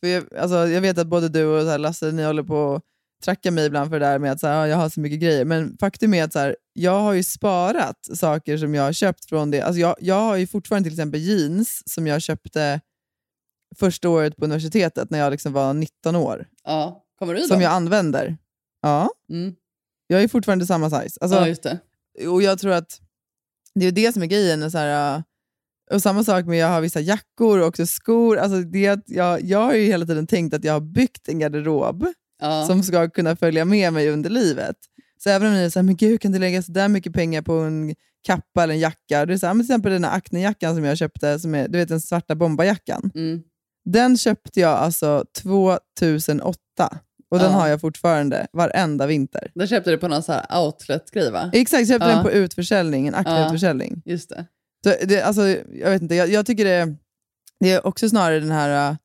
för 0.00 0.06
jag, 0.06 0.34
alltså, 0.36 0.56
jag 0.56 0.80
vet 0.80 0.98
att 0.98 1.06
både 1.06 1.28
du 1.28 1.44
och 1.44 1.62
så 1.62 1.68
här, 1.68 1.78
Lasse, 1.78 2.12
ni 2.12 2.24
håller 2.24 2.42
på 2.42 2.74
att 2.74 2.82
tracka 3.24 3.50
mig 3.50 3.66
ibland 3.66 3.90
för 3.90 4.00
det 4.00 4.06
där 4.06 4.18
med 4.18 4.32
att 4.32 4.40
så 4.40 4.46
här, 4.46 4.54
ja, 4.54 4.68
jag 4.68 4.76
har 4.76 4.88
så 4.88 5.00
mycket 5.00 5.20
grejer. 5.20 5.44
Men 5.44 5.76
faktum 5.80 6.14
är 6.14 6.24
att 6.24 6.32
så 6.32 6.38
här, 6.38 6.56
jag 6.72 7.00
har 7.00 7.12
ju 7.12 7.22
sparat 7.22 8.08
saker 8.14 8.58
som 8.58 8.74
jag 8.74 8.82
har 8.82 8.92
köpt 8.92 9.24
från 9.24 9.50
det. 9.50 9.60
Alltså, 9.60 9.80
jag, 9.80 9.96
jag 10.00 10.20
har 10.20 10.36
ju 10.36 10.46
fortfarande 10.46 10.90
till 10.90 10.94
exempel 10.98 11.20
jeans 11.20 11.82
som 11.86 12.06
jag 12.06 12.22
köpte 12.22 12.80
första 13.76 14.08
året 14.08 14.36
på 14.36 14.44
universitetet 14.44 15.10
när 15.10 15.18
jag 15.18 15.30
liksom 15.30 15.52
var 15.52 15.74
19 15.74 16.16
år. 16.16 16.46
Ja. 16.64 17.04
Kommer 17.18 17.34
du 17.34 17.40
Som 17.40 17.60
jag 17.60 17.72
använder. 17.72 18.36
Ja. 18.82 19.10
Mm. 19.30 19.54
Jag 20.06 20.22
är 20.22 20.28
fortfarande 20.28 20.66
samma 20.66 20.90
size. 20.90 21.18
Alltså, 21.20 21.38
ja, 21.38 21.48
just 21.48 21.62
det. 21.62 21.78
och 22.28 22.42
jag 22.42 22.58
tror 22.58 22.72
att 22.72 23.00
det 23.74 23.86
är 23.86 23.92
det 23.92 24.12
som 24.12 24.22
är 24.22 24.26
grejen. 24.26 24.62
är 24.62 24.70
Så 24.70 24.78
här, 24.78 25.22
och 25.90 26.02
samma 26.02 26.24
sak 26.24 26.46
med 26.46 26.58
jag 26.58 26.68
har 26.68 26.80
vissa 26.80 27.00
jackor 27.00 27.58
och 27.60 27.66
också 27.66 27.86
skor. 27.86 28.38
Alltså 28.38 28.60
det 28.60 28.88
att 28.88 29.04
jag, 29.06 29.42
jag 29.42 29.58
har 29.58 29.74
ju 29.74 29.84
hela 29.86 30.06
tiden 30.06 30.26
tänkt 30.26 30.54
att 30.54 30.64
jag 30.64 30.72
har 30.72 30.80
byggt 30.80 31.28
en 31.28 31.38
garderob 31.38 32.06
Ja. 32.40 32.66
som 32.66 32.82
ska 32.82 33.08
kunna 33.10 33.36
följa 33.36 33.64
med 33.64 33.92
mig 33.92 34.10
under 34.10 34.30
livet. 34.30 34.76
Så 35.22 35.30
även 35.30 35.48
om 35.48 35.54
ni 35.54 35.70
såhär, 35.70 35.84
men 35.84 35.96
gud 35.96 36.20
kan 36.20 36.32
du 36.32 36.38
lägga 36.38 36.62
så 36.62 36.72
där 36.72 36.88
mycket 36.88 37.12
pengar 37.12 37.42
på 37.42 37.52
en 37.52 37.94
kappa 38.26 38.62
eller 38.62 38.74
en 38.74 38.80
jacka? 38.80 39.26
Det 39.26 39.32
är 39.34 39.38
så 39.38 39.46
här, 39.46 39.54
men 39.54 39.66
till 39.66 39.72
exempel 39.72 39.92
den 39.92 40.04
här 40.04 40.16
Acne-jackan 40.16 40.74
som 40.74 40.84
jag 40.84 40.98
köpte, 40.98 41.38
som 41.38 41.54
är, 41.54 41.68
du 41.68 41.78
vet 41.78 41.88
den 41.88 42.00
svarta 42.00 42.34
bombarjackan. 42.34 43.10
Mm. 43.14 43.40
Den 43.84 44.16
köpte 44.18 44.60
jag 44.60 44.70
alltså 44.78 45.24
2008 45.40 46.58
och 47.30 47.38
den 47.38 47.52
Ja. 47.52 47.58
har 47.58 47.68
jag 47.68 47.80
fortfarande 47.80 48.46
varenda 48.52 49.06
vinter. 49.06 49.50
Den 49.54 49.66
köpte 49.66 49.90
du 49.90 49.98
på 49.98 50.08
någon 50.08 50.22
outlet-grej 50.64 51.30
va? 51.30 51.50
Exakt, 51.52 51.80
jag 51.80 51.88
köpte 51.88 52.08
Ja. 52.08 52.14
den 52.14 52.22
på 52.24 52.30
utförsäljning, 52.30 53.06
en 53.06 53.14
Acne-utförsäljning. 53.14 54.02
Just 54.04 54.28
det. 54.28 54.46
Så 54.86 54.94
det, 55.06 55.22
alltså, 55.22 55.48
jag 55.72 55.90
vet 55.90 56.02
inte, 56.02 56.14
jag, 56.14 56.28
jag 56.28 56.46
tycker 56.46 56.64
det, 56.64 56.96
det 57.60 57.70
är 57.70 57.86
också 57.86 58.08
snarare 58.08 58.40
den 58.40 58.50
här 58.50 58.90
äh, 58.90 58.96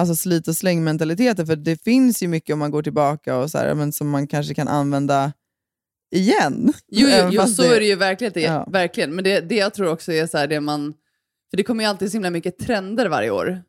alltså 0.00 0.14
slit 0.14 0.48
och 0.48 0.56
släng-mentaliteten, 0.56 1.46
för 1.46 1.56
det 1.56 1.82
finns 1.82 2.22
ju 2.22 2.28
mycket 2.28 2.52
om 2.52 2.58
man 2.58 2.70
går 2.70 2.82
tillbaka 2.82 3.36
och 3.36 3.50
så 3.50 3.58
här, 3.58 3.74
men 3.74 3.92
som 3.92 4.10
man 4.10 4.26
kanske 4.26 4.54
kan 4.54 4.68
använda 4.68 5.32
igen. 6.14 6.72
Jo, 6.88 7.08
jo, 7.10 7.28
jo 7.32 7.46
så 7.46 7.62
är 7.62 7.80
det 7.80 7.86
ju 7.86 7.96
verkligen. 7.96 8.32
Det, 8.32 8.40
Ja. 8.40 8.68
verkligen. 8.70 9.14
Men 9.14 9.24
det, 9.24 9.40
det 9.40 9.54
jag 9.54 9.74
tror 9.74 9.88
också 9.88 10.12
är 10.12 10.26
så 10.26 10.38
här, 10.38 10.46
det 10.46 10.60
man... 10.60 10.94
För 11.50 11.56
det 11.56 11.62
kommer 11.62 11.84
ju 11.84 11.90
alltid 11.90 12.10
så 12.10 12.14
himla 12.14 12.30
mycket 12.30 12.58
trender 12.58 13.08
varje 13.08 13.30
år. 13.30 13.62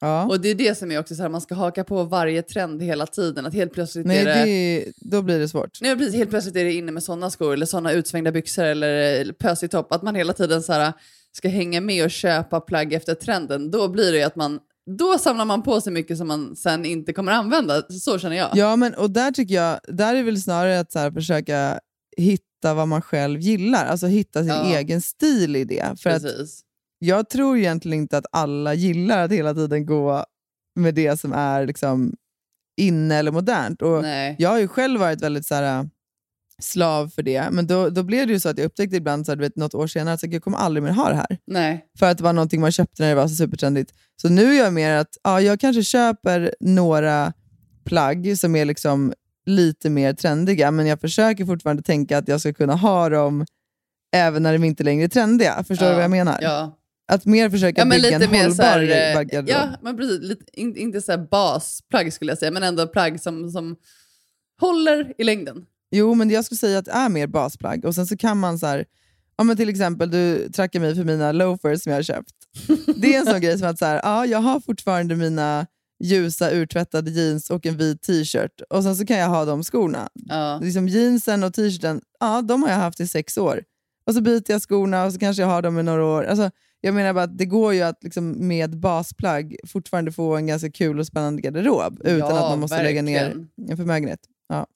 Ja. 0.00 0.26
Och 0.26 0.40
det 0.40 0.48
är 0.48 0.54
det 0.54 0.78
som 0.78 0.90
är 0.90 0.98
också 0.98 1.14
så 1.14 1.22
här, 1.22 1.28
man 1.28 1.40
ska 1.40 1.54
haka 1.54 1.84
på 1.84 2.04
varje 2.04 2.42
trend 2.42 2.82
hela 2.82 3.06
tiden. 3.06 3.46
Att 3.46 3.54
helt 3.54 3.72
plötsligt 3.72 4.06
Nej, 4.06 4.18
är 4.18 4.24
det... 4.24 4.44
det, 4.44 4.92
då 4.96 5.22
blir 5.22 5.38
det 5.38 5.48
svårt. 5.48 5.78
Nej, 5.80 5.96
precis, 5.96 6.14
helt 6.14 6.30
plötsligt 6.30 6.56
är 6.56 6.64
det 6.64 6.72
inne 6.72 6.92
med 6.92 7.02
sådana 7.02 7.30
skor 7.30 7.52
eller 7.52 7.66
sådana 7.66 7.92
utsvängda 7.92 8.32
byxor 8.32 8.64
eller 8.64 9.32
pösig 9.32 9.70
topp. 9.70 9.92
Att 9.92 10.02
man 10.02 10.14
hela 10.14 10.32
tiden 10.32 10.62
så 10.62 10.72
här, 10.72 10.92
ska 11.32 11.48
hänga 11.48 11.80
med 11.80 12.04
och 12.04 12.10
köpa 12.10 12.60
plagg 12.60 12.92
efter 12.92 13.14
trenden. 13.14 13.70
Då 13.70 13.88
blir 13.88 14.12
det 14.12 14.22
att 14.22 14.36
man... 14.36 14.58
Då 14.98 15.18
samlar 15.18 15.44
man 15.44 15.62
på 15.62 15.80
sig 15.80 15.92
mycket 15.92 16.18
som 16.18 16.28
man 16.28 16.56
sen 16.56 16.84
inte 16.84 17.12
kommer 17.12 17.32
använda. 17.32 17.82
Så 17.90 18.18
känner 18.18 18.36
jag. 18.36 18.48
Ja, 18.54 18.76
men 18.76 18.94
och 18.94 19.10
där 19.10 19.30
tycker 19.30 19.54
jag, 19.54 19.80
där 19.88 20.14
är 20.14 20.22
väl 20.22 20.42
snarare 20.42 20.80
att 20.80 20.92
så 20.92 20.98
här, 20.98 21.10
försöka 21.10 21.80
hitta 22.16 22.74
vad 22.74 22.88
man 22.88 23.02
själv 23.02 23.40
gillar, 23.40 23.86
alltså 23.86 24.06
hitta 24.06 24.40
sin 24.40 24.48
Ja. 24.48 24.78
egen 24.78 25.00
stil 25.00 25.56
i 25.56 25.64
det. 25.64 26.00
För 26.00 26.10
att 26.10 26.22
Precis. 26.22 26.60
Jag 26.98 27.28
tror 27.28 27.58
egentligen 27.58 27.98
inte 28.02 28.18
att 28.18 28.26
alla 28.32 28.74
gillar 28.74 29.24
att 29.24 29.32
hela 29.32 29.54
tiden 29.54 29.86
gå 29.86 30.24
med 30.76 30.94
det 30.94 31.20
som 31.20 31.32
är 31.32 31.66
liksom 31.66 32.12
inne 32.76 33.14
eller 33.14 33.30
modernt. 33.32 33.82
Och 33.82 34.02
Nej. 34.02 34.36
jag 34.38 34.50
har 34.50 34.58
ju 34.58 34.68
själv 34.68 35.00
varit 35.00 35.22
väldigt 35.22 35.46
så 35.46 35.54
här, 35.54 35.78
äh, 35.80 35.84
slav 36.62 37.08
för 37.08 37.22
det, 37.22 37.48
men 37.50 37.66
då, 37.66 37.90
då 37.90 38.02
blev 38.02 38.26
det 38.26 38.32
ju 38.32 38.40
så 38.40 38.48
att 38.48 38.58
jag 38.58 38.64
upptäckte 38.64 38.96
ibland, 38.96 39.26
så 39.26 39.32
här, 39.32 39.36
du 39.36 39.42
vet, 39.42 39.56
något 39.56 39.74
år 39.74 39.86
senare, 39.86 40.14
att 40.14 40.32
jag 40.32 40.42
kommer 40.42 40.58
aldrig 40.58 40.82
mer 40.82 40.90
ha 40.90 41.08
det 41.08 41.14
här. 41.16 41.38
Nej. 41.46 41.84
För 41.98 42.06
att 42.10 42.18
det 42.18 42.24
var 42.24 42.32
någonting 42.32 42.60
man 42.60 42.72
köpte 42.72 43.02
när 43.02 43.08
det 43.08 43.14
var 43.14 43.28
så 43.28 43.34
supertrendigt. 43.34 43.92
Så 44.22 44.28
nu 44.28 44.54
är 44.54 44.58
jag 44.64 44.72
mer 44.72 44.96
att 44.96 45.16
ja, 45.22 45.40
jag 45.40 45.60
kanske 45.60 45.82
köper 45.82 46.54
några 46.60 47.32
plagg 47.84 48.38
som 48.38 48.56
är 48.56 48.64
liksom 48.64 49.12
lite 49.46 49.90
mer 49.90 50.12
trendiga, 50.12 50.70
men 50.70 50.86
jag 50.86 51.00
försöker 51.00 51.44
fortfarande 51.44 51.82
tänka 51.82 52.18
att 52.18 52.28
jag 52.28 52.40
ska 52.40 52.52
kunna 52.52 52.74
ha 52.74 53.08
dem 53.08 53.46
även 54.16 54.42
när 54.42 54.52
de 54.52 54.64
inte 54.64 54.84
längre 54.84 55.04
är 55.04 55.08
trendiga. 55.08 55.64
Förstår 55.68 55.86
du 55.86 55.90
Ja, 55.90 55.94
vad 55.94 56.04
jag 56.04 56.10
menar? 56.10 56.38
ja. 56.40 56.74
Att 57.08 57.26
mer 57.26 57.50
försöka 57.50 57.80
Ja, 57.80 57.84
men 57.84 58.02
bygga 58.02 58.18
lite 58.18 58.24
en 58.24 58.30
mer 58.30 58.44
hållbar 58.44 58.64
här, 58.64 59.16
eh, 59.16 59.22
garderob. 59.22 59.48
Ja, 59.48 59.68
men 59.82 59.96
precis. 59.96 60.20
Lite, 60.22 60.44
in, 60.52 60.76
inte 60.76 61.00
så 61.00 61.12
här 61.12 61.26
basplagg 61.30 62.12
skulle 62.12 62.30
jag 62.30 62.38
säga, 62.38 62.50
men 62.50 62.62
ändå 62.62 62.86
plagg 62.86 63.20
som, 63.20 63.50
som 63.50 63.76
håller 64.60 65.14
i 65.18 65.24
längden. 65.24 65.66
Jo, 65.90 66.14
men 66.14 66.30
jag 66.30 66.44
skulle 66.44 66.58
säga 66.58 66.78
att 66.78 66.84
det 66.84 66.90
är 66.90 67.08
mer 67.08 67.26
basplagg. 67.26 67.84
Och 67.84 67.94
sen 67.94 68.06
så 68.06 68.16
kan 68.16 68.38
man 68.38 68.58
så 68.58 68.66
här, 68.66 68.84
ja, 69.36 69.44
men 69.44 69.56
till 69.56 69.68
exempel, 69.68 70.10
du 70.10 70.48
trackar 70.48 70.80
mig 70.80 70.94
för 70.94 71.04
mina 71.04 71.32
loafers 71.32 71.82
som 71.82 71.90
jag 71.92 71.98
har 71.98 72.02
köpt. 72.02 72.34
Det 72.96 73.14
är 73.14 73.18
en 73.18 73.26
sån 73.26 73.40
grej 73.40 73.58
som 73.58 73.68
att 73.68 73.78
så 73.78 73.84
här, 73.84 74.00
ja, 74.02 74.26
jag 74.26 74.38
har 74.38 74.60
fortfarande 74.60 75.16
mina 75.16 75.66
ljusa 76.04 76.50
urtvättade 76.50 77.10
jeans 77.10 77.50
och 77.50 77.66
en 77.66 77.76
vit 77.76 78.02
t-shirt. 78.02 78.60
Och 78.70 78.82
sen 78.82 78.96
så 78.96 79.06
kan 79.06 79.18
jag 79.18 79.28
ha 79.28 79.44
de 79.44 79.64
skorna. 79.64 80.08
Ja. 80.14 80.58
Liksom 80.62 80.88
jeansen 80.88 81.44
och 81.44 81.54
t-shirten, 81.54 82.00
ja, 82.20 82.42
de 82.42 82.62
har 82.62 82.70
jag 82.70 82.76
haft 82.76 83.00
i 83.00 83.06
sex 83.06 83.38
år. 83.38 83.62
Och 84.06 84.14
så 84.14 84.20
byter 84.20 84.50
jag 84.50 84.62
skorna 84.62 85.04
och 85.04 85.12
så 85.12 85.18
kanske 85.18 85.42
jag 85.42 85.48
har 85.48 85.62
dem 85.62 85.78
i 85.78 85.82
några 85.82 86.04
år. 86.04 86.24
Alltså, 86.24 86.50
jag 86.80 86.94
menar 86.94 87.12
bara 87.12 87.24
att 87.24 87.38
det 87.38 87.46
går 87.46 87.74
ju 87.74 87.82
att 87.82 88.04
liksom 88.04 88.48
med 88.48 88.78
basplagg 88.78 89.56
fortfarande 89.66 90.12
få 90.12 90.36
en 90.36 90.46
ganska 90.46 90.70
kul 90.70 90.98
och 90.98 91.06
spännande 91.06 91.42
garderob 91.42 92.00
utan 92.04 92.18
Ja, 92.18 92.26
att 92.44 92.50
man 92.50 92.60
måste 92.60 92.82
lägga 92.82 93.02
ner 93.02 93.24
verkligen. 93.24 93.48
en 93.70 93.76
förmögenhet. 93.76 94.20
Ja. 94.48 94.66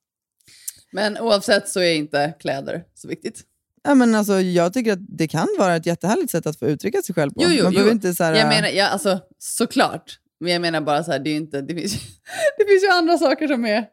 Men 0.93 1.19
oavsett 1.19 1.69
så 1.69 1.81
är 1.81 1.95
inte 1.95 2.35
kläder 2.41 2.85
så 2.95 3.09
viktigt. 3.09 3.43
Ja, 3.83 3.95
men 3.95 4.15
alltså, 4.15 4.41
jag 4.41 4.73
tycker 4.73 4.93
att 4.93 4.99
det 5.09 5.29
kan 5.29 5.49
vara 5.59 5.77
ett 5.77 5.87
jättehärligt 5.87 6.31
sätt 6.31 6.47
att 6.47 6.59
få 6.59 6.67
uttrycka 6.67 7.03
sig 7.03 7.15
själv 7.15 7.31
på. 7.31 7.43
Jo, 7.43 7.49
jo, 7.51 7.65
man 7.65 7.73
jo. 7.77 7.91
inte 7.91 8.15
så 8.15 8.25
här, 8.25 8.35
jag 8.35 8.49
menar, 8.49 8.69
ja, 8.69 8.87
alltså, 8.89 9.21
såklart. 9.39 10.19
Men 10.41 10.53
jag 10.53 10.63
menar 10.63 10.81
bara 10.81 11.05
så 11.05 11.13
här, 11.13 11.19
det, 11.19 11.31
är 11.31 11.37
inte, 11.37 11.61
det, 11.61 11.75
finns, 11.75 11.95
ju- 11.95 11.99
det 12.59 12.65
finns 12.69 12.83
ju 12.85 12.89
andra 12.89 13.19
saker 13.19 13.49
som 13.49 13.65
är 13.65 13.87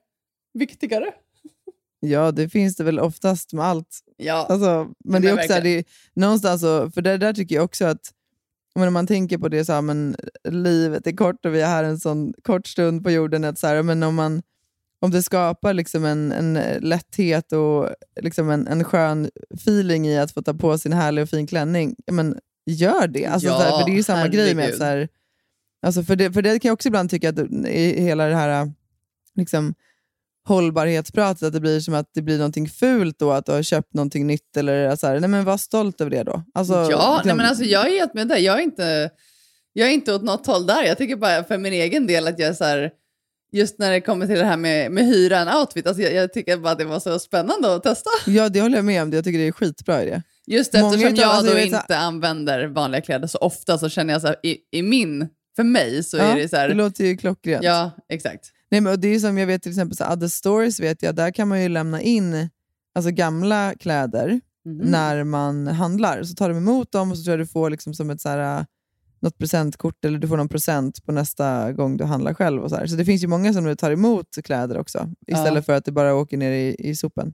viktigare. 0.54 1.06
Ja, 2.00 2.32
det 2.32 2.50
finns 2.50 2.76
det 2.76 2.84
väl 2.84 3.00
oftast 3.00 3.54
med 3.54 3.66
allt. 3.66 4.00
Ja. 4.20 4.46
Alltså, 4.50 4.94
men 5.06 5.24
Ja, 5.24 5.30
det 5.30 5.30
är 5.30 5.34
men 5.36 5.40
också 5.40 5.48
så 5.48 5.54
här, 5.54 5.62
det 5.62 5.70
är, 5.70 5.84
någonstans, 6.14 6.62
så, 6.62 6.92
för 6.92 7.02
det 7.02 7.18
där 7.18 7.34
tycker 7.34 7.56
jag 7.56 7.64
också 7.66 7.86
att 7.86 8.14
men 8.76 8.88
om 8.88 8.94
man 8.94 9.08
tänker 9.08 9.38
på 9.38 9.50
det 9.50 9.66
så 9.66 9.74
här, 9.74 9.82
men 9.82 10.16
livet 10.50 11.08
är 11.08 11.12
kort 11.12 11.46
och 11.46 11.56
vi 11.56 11.62
är 11.62 11.68
här 11.68 11.84
en 11.84 12.00
sån 12.00 12.34
kort 12.44 12.68
stund 12.68 13.04
på 13.04 13.12
jorden. 13.12 13.44
Att 13.44 13.60
så 13.60 13.68
här, 13.68 13.84
men 13.84 14.04
om, 14.04 14.16
man, 14.16 14.42
om 15.00 15.12
det 15.12 15.24
skapar 15.24 15.74
liksom 15.74 16.06
en, 16.06 16.32
en 16.32 16.54
lätthet 16.82 17.52
och 17.52 17.90
liksom 18.22 18.50
en, 18.50 18.68
en 18.68 18.84
skön 18.84 19.30
feeling 19.54 20.08
i 20.08 20.20
att 20.20 20.32
få 20.32 20.42
ta 20.42 20.54
på 20.54 20.78
sin 20.78 20.94
härlig 20.94 21.24
och 21.24 21.30
fin 21.30 21.48
klänning, 21.48 21.96
men 22.12 22.40
gör 22.66 23.08
det. 23.08 23.26
Alltså, 23.26 23.48
Ja, 23.48 23.58
så 23.58 23.64
här, 23.64 23.80
för 23.80 23.86
det 23.86 23.92
är 23.92 23.96
ju 23.96 24.04
samma 24.04 24.28
grej 24.28 24.56
med 24.56 24.76
så 24.76 24.84
här, 24.84 25.08
alltså 25.82 26.04
för, 26.04 26.16
det, 26.16 26.32
för 26.34 26.42
det 26.42 26.60
kan 26.60 26.70
jag 26.70 26.74
också 26.74 26.88
ibland 26.88 27.10
tycka 27.10 27.30
att 27.30 27.40
i 27.68 28.02
hela 28.02 28.26
det 28.26 28.36
här 28.36 28.72
liksom, 29.36 29.74
hållbarhetspratet, 30.50 31.44
att 31.44 31.54
det 31.54 31.60
blir 31.60 31.80
som 31.80 31.94
att 31.94 32.10
det 32.14 32.22
blir 32.22 32.38
någonting 32.38 32.70
fult 32.70 33.20
då 33.20 33.32
att 33.32 33.46
du 33.46 33.52
har 33.52 33.64
köpt 33.64 33.94
någonting 33.94 34.28
nytt. 34.28 34.58
Eller 34.58 34.96
så 34.96 35.08
här, 35.08 35.20
nej 35.20 35.30
men 35.30 35.46
var 35.46 35.58
stolt 35.58 36.02
över 36.02 36.12
det 36.12 36.24
då. 36.24 36.44
Alltså, 36.54 36.74
ja, 36.74 37.10
nej, 37.12 37.18
liksom- 37.24 37.38
men 37.38 37.46
alltså, 37.46 37.64
jag 37.64 37.88
är 37.88 37.92
helt 37.92 38.14
med 38.14 38.28
dig. 38.28 38.44
Jag 38.44 38.58
är, 38.60 38.64
inte, 38.64 39.10
jag 39.74 39.88
är 39.88 39.92
inte 39.92 40.14
åt 40.14 40.24
något 40.24 40.48
håll 40.48 40.66
där. 40.68 40.84
Jag 40.84 40.98
tycker 40.98 41.16
bara 41.16 41.44
för 41.44 41.58
min 41.58 41.74
egen 41.74 42.08
del 42.08 42.28
att 42.28 42.40
jag 42.40 42.50
är 42.50 42.54
så 42.54 42.64
här, 42.64 42.92
just 43.52 43.80
när 43.80 43.92
det 43.92 44.02
kommer 44.02 44.28
till 44.28 44.36
det 44.38 44.46
här 44.46 44.58
med, 44.58 44.92
med 44.92 45.06
hyra 45.06 45.38
en 45.40 45.58
outfit, 45.58 45.88
alltså 45.88 46.04
jag, 46.04 46.14
jag 46.14 46.34
tycker 46.34 46.58
bara 46.58 46.72
att 46.72 46.80
det 46.80 46.86
var 46.86 47.00
så 47.00 47.20
spännande 47.20 47.76
att 47.76 47.84
testa. 47.84 48.10
Ja, 48.26 48.50
det 48.50 48.62
håller 48.62 48.76
jag 48.76 48.86
med 48.86 49.02
om. 49.04 49.12
Jag 49.14 49.24
tycker 49.24 49.40
det 49.40 49.48
är 49.48 49.52
skitbra 49.52 50.04
idé. 50.04 50.22
Just 50.48 50.74
Många 50.74 50.86
eftersom 50.88 51.14
utav- 51.14 51.22
jag 51.22 51.30
alltså, 51.32 51.46
då 51.54 51.58
jag 51.60 51.64
vet 51.66 51.74
så 51.74 51.78
inte 51.80 51.98
använder 51.98 52.68
vanliga 52.68 53.02
kläder 53.02 53.28
så 53.28 53.38
ofta 53.38 53.78
så 53.78 53.90
känner 53.90 54.14
jag 54.14 54.22
så 54.22 54.28
här, 54.28 54.36
i, 54.44 54.58
i 54.72 54.82
min, 54.82 55.28
för 55.56 55.64
mig 55.64 56.04
så 56.04 56.18
Ja, 56.18 56.24
är 56.24 56.36
det 56.36 56.50
så 56.50 56.56
här, 56.56 56.68
det 56.70 56.74
låter 56.76 57.04
ju 57.04 57.18
klockrent. 57.18 57.64
ja 57.64 57.92
exakt. 58.10 58.46
Nej, 58.72 58.82
men 58.82 59.02
det 59.02 59.08
är 59.08 59.20
som 59.20 59.38
jag 59.38 59.48
vet 59.48 59.62
till 59.64 59.72
exempel 59.72 59.98
så 59.98 60.14
Other 60.14 60.28
Stories, 60.28 60.80
vet 60.80 61.04
jag, 61.04 61.16
där 61.16 61.32
kan 61.32 61.48
man 61.48 61.62
ju 61.64 61.70
lämna 61.70 62.02
in 62.02 62.50
alltså, 62.96 63.12
gamla 63.12 63.74
kläder 63.80 64.42
Mhm. 64.66 64.78
när 64.78 65.24
man 65.24 65.68
handlar. 65.68 66.24
Så 66.24 66.36
tar 66.36 66.50
de 66.50 66.58
emot 66.58 66.92
dem 66.92 67.12
och 67.12 67.18
så 67.18 67.24
tror 67.24 67.32
jag 67.32 67.40
du 67.40 67.48
får 67.48 67.70
liksom 67.70 67.94
som 67.94 68.10
ett 68.10 68.22
så 68.22 68.30
här, 68.30 68.66
något 69.20 69.38
presentkort 69.38 70.06
eller 70.06 70.20
du 70.20 70.28
får 70.28 70.38
någon 70.38 70.50
procent 70.50 71.06
på 71.06 71.12
nästa 71.12 71.72
gång 71.74 71.98
du 71.98 72.04
handlar 72.04 72.34
själv. 72.34 72.64
Och 72.64 72.70
så, 72.70 72.76
här. 72.76 72.86
så 72.88 72.96
det 72.96 73.06
finns 73.06 73.24
ju 73.24 73.28
många 73.28 73.54
som 73.54 73.64
nu 73.64 73.76
tar 73.76 73.92
emot 73.92 74.28
kläder 74.44 74.78
också, 74.78 75.10
istället 75.28 75.56
Ja. 75.56 75.62
för 75.62 75.74
att 75.74 75.86
det 75.86 75.92
bara 75.92 76.16
åker 76.16 76.38
ner 76.38 76.52
i, 76.52 76.76
i 76.80 76.96
sopen. 76.96 77.34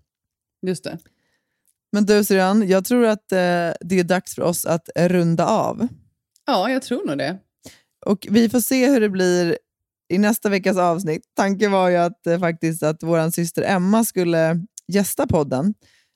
Just 0.62 0.84
det. 0.84 0.98
Men 1.92 2.06
du 2.06 2.24
Syrran, 2.24 2.68
jag 2.68 2.86
tror 2.86 3.06
att 3.06 3.32
eh, 3.32 3.38
det 3.82 4.00
är 4.00 4.04
dags 4.04 4.36
för 4.36 4.42
oss 4.42 4.66
att 4.66 4.90
runda 4.96 5.46
av. 5.46 5.88
Ja, 6.46 6.70
jag 6.70 6.82
tror 6.82 7.08
nog 7.08 7.18
det. 7.18 7.38
Och 8.06 8.28
vi 8.30 8.50
får 8.50 8.60
se 8.60 8.90
hur 8.90 9.02
det 9.02 9.10
blir 9.10 9.58
i 10.10 10.18
nästa 10.18 10.50
veckas 10.50 10.78
avsnitt. 10.78 11.22
Tanken 11.36 11.72
var 11.72 11.90
ju 11.90 11.96
att, 11.96 12.28
eh, 12.28 12.40
faktiskt 12.40 12.84
att 12.84 13.04
vår 13.04 13.32
syster 13.32 13.62
Emma 13.64 14.04
skulle 14.06 14.66
gästa 14.88 15.28
podden, 15.28 15.74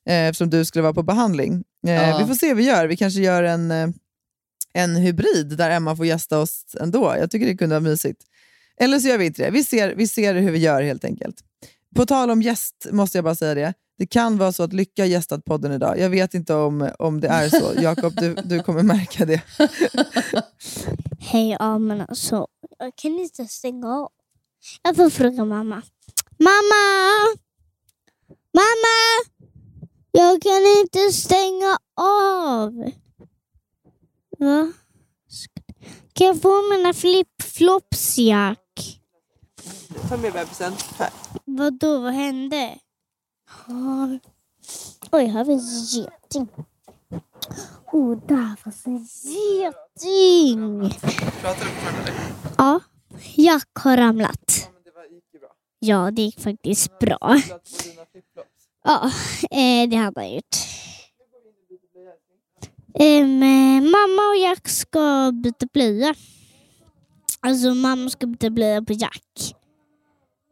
eh, 0.10 0.28
eftersom 0.28 0.50
du 0.50 0.66
skulle 0.66 0.84
vara 0.84 0.94
på 0.94 1.04
behandling. 1.04 1.64
Eh, 1.88 1.94
Ja. 1.94 2.18
Vi 2.18 2.26
får 2.26 2.36
se 2.36 2.48
hur 2.48 2.56
vi 2.56 2.64
gör. 2.66 2.88
Vi 2.88 2.98
kanske 2.98 3.20
gör 3.22 3.44
en, 3.44 3.72
eh, 3.72 3.88
en 4.74 4.96
hybrid 4.96 5.58
där 5.58 5.70
Emma 5.70 5.96
får 5.96 6.06
gästa 6.06 6.40
oss 6.40 6.76
ändå. 6.80 7.16
Jag 7.20 7.32
tycker 7.32 7.46
det 7.46 7.58
kunde 7.58 7.76
vara 7.76 7.90
mysigt. 7.90 8.22
Eller 8.82 9.00
så 9.00 9.08
gör 9.08 9.18
vi 9.18 9.26
inte 9.26 9.44
det. 9.46 9.52
Vi 9.52 9.64
ser, 9.64 9.96
vi 9.96 10.08
ser 10.08 10.34
hur 10.34 10.52
vi 10.52 10.60
gör 10.60 10.82
helt 10.82 11.06
enkelt. 11.06 11.36
På 11.96 12.06
tal 12.06 12.32
om 12.32 12.42
gäst 12.42 12.88
måste 12.92 13.18
jag 13.18 13.26
bara 13.26 13.36
säga 13.36 13.56
det. 13.56 13.74
Det 14.00 14.06
kan 14.08 14.38
vara 14.38 14.52
så 14.52 14.64
att 14.64 14.74
Lycka 14.74 15.02
har 15.02 15.08
gästat 15.08 15.46
podden 15.46 15.72
idag. 15.72 16.00
Jag 16.00 16.10
vet 16.10 16.34
inte 16.34 16.54
om, 16.54 16.90
om 17.00 17.20
det 17.20 17.28
är 17.28 17.50
så. 17.50 17.74
Jakob, 17.82 18.14
du, 18.16 18.34
du 18.34 18.60
kommer 18.64 18.84
märka 18.84 19.26
det. 19.26 19.42
Hej, 21.20 21.58
ja 21.60 21.78
men 21.78 22.02
alltså, 22.02 22.48
jag 22.78 22.96
kan 22.96 23.12
inte 23.12 23.46
stänga 23.46 23.88
av. 23.88 24.12
Jag 24.82 24.96
får 24.96 25.10
fråga 25.10 25.46
mamma. 25.46 25.82
Mamma! 26.38 27.36
Mamma! 28.54 29.30
Jag 30.12 30.42
kan 30.42 30.62
inte 30.82 31.14
stänga 31.14 31.78
av. 32.02 32.92
Va? 34.38 34.72
Kan 36.14 36.28
jag 36.28 36.42
få 36.42 36.70
mina 36.70 36.94
flip-flops, 36.94 38.18
Jack? 38.18 39.00
Ta 40.10 40.18
med 40.18 40.34
bebisen. 40.34 40.74
Vadå, 41.46 42.00
vad 42.00 42.14
hände? 42.14 42.78
Ja. 43.68 44.20
Oj, 45.12 45.26
här 45.26 45.46
finns 45.46 45.94
geting. 45.94 46.48
Oh, 47.92 48.18
där 48.28 48.56
fanns 48.56 48.86
en 48.86 49.08
geting. 49.24 50.90
Pratar 51.42 51.66
du 51.66 51.72
fortfarande? 51.72 52.12
Ja, 52.58 52.80
Jack 53.36 53.70
har 53.74 53.98
ramlat. 53.98 54.70
Ja, 55.80 56.12
det 56.12 56.22
gick 56.22 56.40
faktiskt 56.40 57.00
bra. 57.00 57.42
Ja, 58.84 59.12
eh, 59.52 59.90
det 59.90 59.96
hade 59.96 60.22
han 60.22 60.34
gjort. 60.34 60.56
Eh, 62.94 63.26
mamma 63.82 64.30
och 64.34 64.38
Jack 64.38 64.68
ska 64.68 65.32
byta 65.44 65.66
blöja. 65.74 66.16
Alltså 67.40 67.74
mamma 67.74 68.10
ska 68.10 68.28
byta 68.28 68.50
blöja 68.50 68.82
på 68.82 68.94
Jack. 68.94 69.56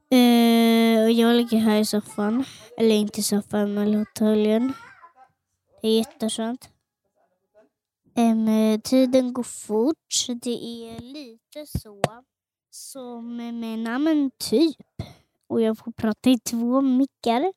Eh, 0.10 1.04
och 1.04 1.12
jag 1.12 1.36
ligger 1.36 1.58
här 1.58 1.80
i 1.80 1.86
soffan. 1.86 2.46
Eller 2.78 2.96
inte 2.96 3.20
i 3.20 3.24
soffan, 3.24 3.74
men 3.74 3.88
i 3.88 4.06
fåtöljen. 4.06 4.74
Det 5.82 5.88
är 5.88 5.98
jätteskönt. 5.98 6.70
Eh, 8.16 8.82
tiden 8.82 9.34
går 9.34 9.44
fort. 9.44 10.28
Det 10.42 10.90
är 10.90 11.00
lite 11.00 11.66
så 11.80 12.02
som 12.70 13.36
med 13.36 13.80
namn 13.80 14.32
typ. 14.38 15.02
Och 15.48 15.62
jag 15.62 15.78
får 15.78 15.92
prata 15.92 16.30
i 16.30 16.40
två 16.40 16.82
mickar. 16.82 17.54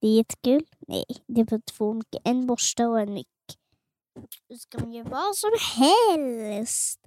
Det 0.00 0.08
är 0.08 0.16
jättekul. 0.16 0.64
Nej, 0.88 1.04
det 1.26 1.40
är 1.40 1.44
på 1.44 1.60
två 1.60 1.92
mickar. 1.92 2.20
En 2.24 2.46
borste 2.46 2.86
och 2.86 3.00
en 3.00 3.14
mick. 3.14 3.28
Då 4.48 4.56
ska 4.56 4.78
man 4.78 4.92
göra 4.92 5.08
vad 5.08 5.36
som 5.36 5.50
helst. 5.76 7.00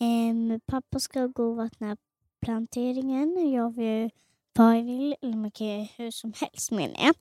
Eh, 0.00 0.58
pappa 0.66 1.00
ska 1.00 1.26
gå 1.26 1.50
och 1.50 1.56
vattna 1.56 1.96
planteringen. 2.40 3.52
Jag 3.52 3.76
vill 3.76 4.10
vad 4.56 4.76
jag 4.76 4.82
vill. 4.82 5.16
Eller 5.22 5.36
man 5.36 5.50
kan 5.50 5.66
göra 5.66 5.88
hur 5.96 6.10
som 6.10 6.32
helst 6.36 6.70
menar 6.70 6.96
jag. 6.98 7.14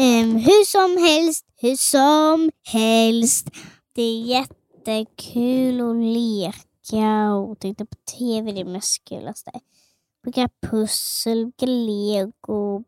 Um, 0.00 0.36
hur 0.36 0.64
som 0.64 1.02
helst, 1.02 1.46
hur 1.56 1.76
som 1.76 2.50
helst. 2.64 3.50
Det 3.92 4.02
är 4.02 4.22
jättekul 4.22 5.80
att 5.80 5.96
leka 5.96 7.32
och 7.32 7.58
titta 7.58 7.84
på 7.84 7.96
tv. 8.18 8.52
Det 8.52 8.60
är 8.60 8.64
mest 8.64 9.04
kulaste. 9.04 9.50
Bygga 10.24 10.48
pussel, 10.70 11.46
bygga 11.46 11.72
lego, 11.72 12.84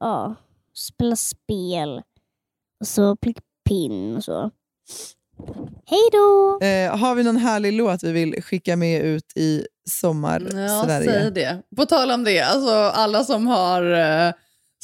ja, 0.00 0.34
spela 0.74 1.16
spel 1.16 2.02
och 2.80 2.86
så 2.86 3.16
plocka 3.16 3.40
pinn 3.68 4.16
och 4.16 4.24
så. 4.24 4.50
Hej 5.86 6.00
då! 6.12 6.58
Eh, 6.66 6.96
har 6.96 7.14
vi 7.14 7.22
någon 7.22 7.36
härlig 7.36 7.72
låt 7.72 8.02
vi 8.02 8.12
vill 8.12 8.42
skicka 8.42 8.76
med 8.76 9.02
ut 9.02 9.32
i 9.36 9.58
Ja, 9.58 9.90
sommar-Sverige? 9.90 11.12
säg 11.12 11.30
det. 11.30 11.62
På 11.76 11.86
tal 11.86 12.10
om 12.10 12.24
det, 12.24 12.40
alltså 12.40 12.70
alla 12.74 13.24
som 13.24 13.46
har 13.46 13.82
eh, 13.92 14.32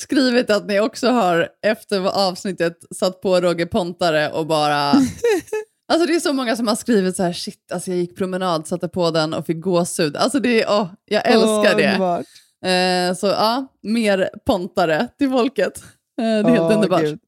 skrivit 0.01 0.51
att 0.51 0.67
ni 0.67 0.81
också 0.81 1.09
har 1.09 1.49
efter 1.67 2.09
avsnittet 2.29 2.77
satt 2.97 3.21
på 3.21 3.41
Roger 3.41 3.67
Pontare 3.67 4.31
och 4.31 4.47
bara... 4.47 4.91
alltså 5.93 6.07
det 6.07 6.15
är 6.15 6.21
så 6.21 6.33
många 6.33 6.57
som 6.57 6.69
har 6.69 6.77
skrivit 6.77 7.17
så 7.17 7.23
här, 7.23 7.33
shit, 7.33 7.73
alltså 7.73 7.91
jag 7.91 7.99
gick 8.01 8.17
promenad, 8.17 8.67
satte 8.67 8.89
på 8.89 9.11
den 9.11 9.35
och 9.35 9.47
fick 9.47 9.61
gåshud. 9.61 10.17
Alltså 10.17 10.39
det 10.41 10.63
är, 10.63 10.67
åh, 10.81 10.87
jag 11.05 11.27
älskar 11.27 11.49
Åh, 11.51 11.77
det. 11.77 11.87
underbart. 11.87 12.27
Eh, 12.65 13.15
så 13.19 13.27
ja, 13.27 13.67
mer 13.83 14.31
Pontare 14.47 15.09
till 15.19 15.31
folket. 15.31 15.83
Eh, 16.21 16.25
det 16.25 16.25
är 16.25 16.45
helt 16.45 16.61
Åh, 16.61 16.75
underbart. 16.75 17.01
gud. 17.03 17.19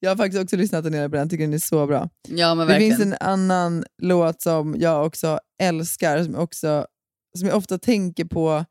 Jag 0.00 0.10
har 0.10 0.16
faktiskt 0.16 0.42
också 0.42 0.56
lyssnat 0.56 0.84
ner 0.84 1.08
på 1.08 1.16
den, 1.16 1.28
tycker 1.28 1.44
den 1.44 1.54
är 1.54 1.58
så 1.58 1.86
bra. 1.86 2.08
Ja, 2.28 2.54
men 2.54 2.66
det 2.66 2.72
verkligen. 2.72 2.96
finns 2.96 3.12
en 3.12 3.28
annan 3.28 3.84
låt 4.02 4.42
som 4.42 4.76
jag 4.78 5.06
också 5.06 5.40
älskar, 5.62 6.24
som 6.24 6.34
också, 6.34 6.86
som 7.38 7.48
jag 7.48 7.56
ofta 7.56 7.78
tänker 7.78 8.24
på, 8.24 8.64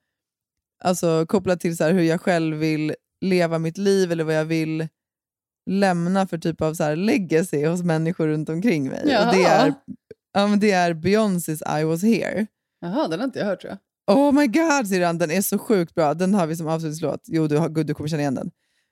alltså 0.83 1.25
kopplat 1.25 1.59
till 1.59 1.77
så 1.77 1.85
hur 1.85 2.01
jag 2.01 2.21
själv 2.21 2.57
vill 2.57 2.95
leva 3.21 3.59
mitt 3.59 3.77
liv 3.77 4.11
eller 4.11 4.23
vad 4.23 4.35
jag 4.35 4.45
vill 4.45 4.87
lämna 5.69 6.27
för 6.27 6.37
typ 6.37 6.61
av 6.61 6.73
så 6.73 6.83
här 6.83 6.95
legacy 6.95 7.65
hos 7.67 7.83
människor 7.83 8.27
runt 8.27 8.49
omkring 8.49 8.89
mig. 8.89 9.01
Och 9.01 9.33
det, 9.35 9.41
Jaha. 9.41 9.49
är, 9.49 9.73
ja, 10.33 10.47
men 10.47 10.59
det 10.59 10.71
är 10.71 10.93
Beyoncés 10.93 11.61
I 11.81 11.83
was 11.83 12.03
here. 12.03 12.47
Jaha, 12.81 13.07
den 13.07 13.19
har 13.19 13.25
inte 13.25 13.39
jag 13.39 13.45
hört 13.45 13.61
tror 13.61 13.71
jag. 13.71 13.79
Oh 14.17 14.31
my 14.31 14.47
god, 14.47 14.87
syrran, 14.87 15.17
den 15.17 15.31
är 15.31 15.41
så 15.41 15.57
sjukt 15.57 15.95
bra. 15.95 16.13
Den 16.13 16.33
har 16.33 16.47
vi 16.47 16.55
som 16.55 16.67
avslutningslåt. 16.67 17.21
Jo, 17.27 17.47
du, 17.47 17.57
har, 17.57 17.69
gud, 17.69 17.87
du 17.87 17.93
kommer 17.93 18.07
känna 18.07 18.21
igen 18.21 18.35
den. 18.35 18.51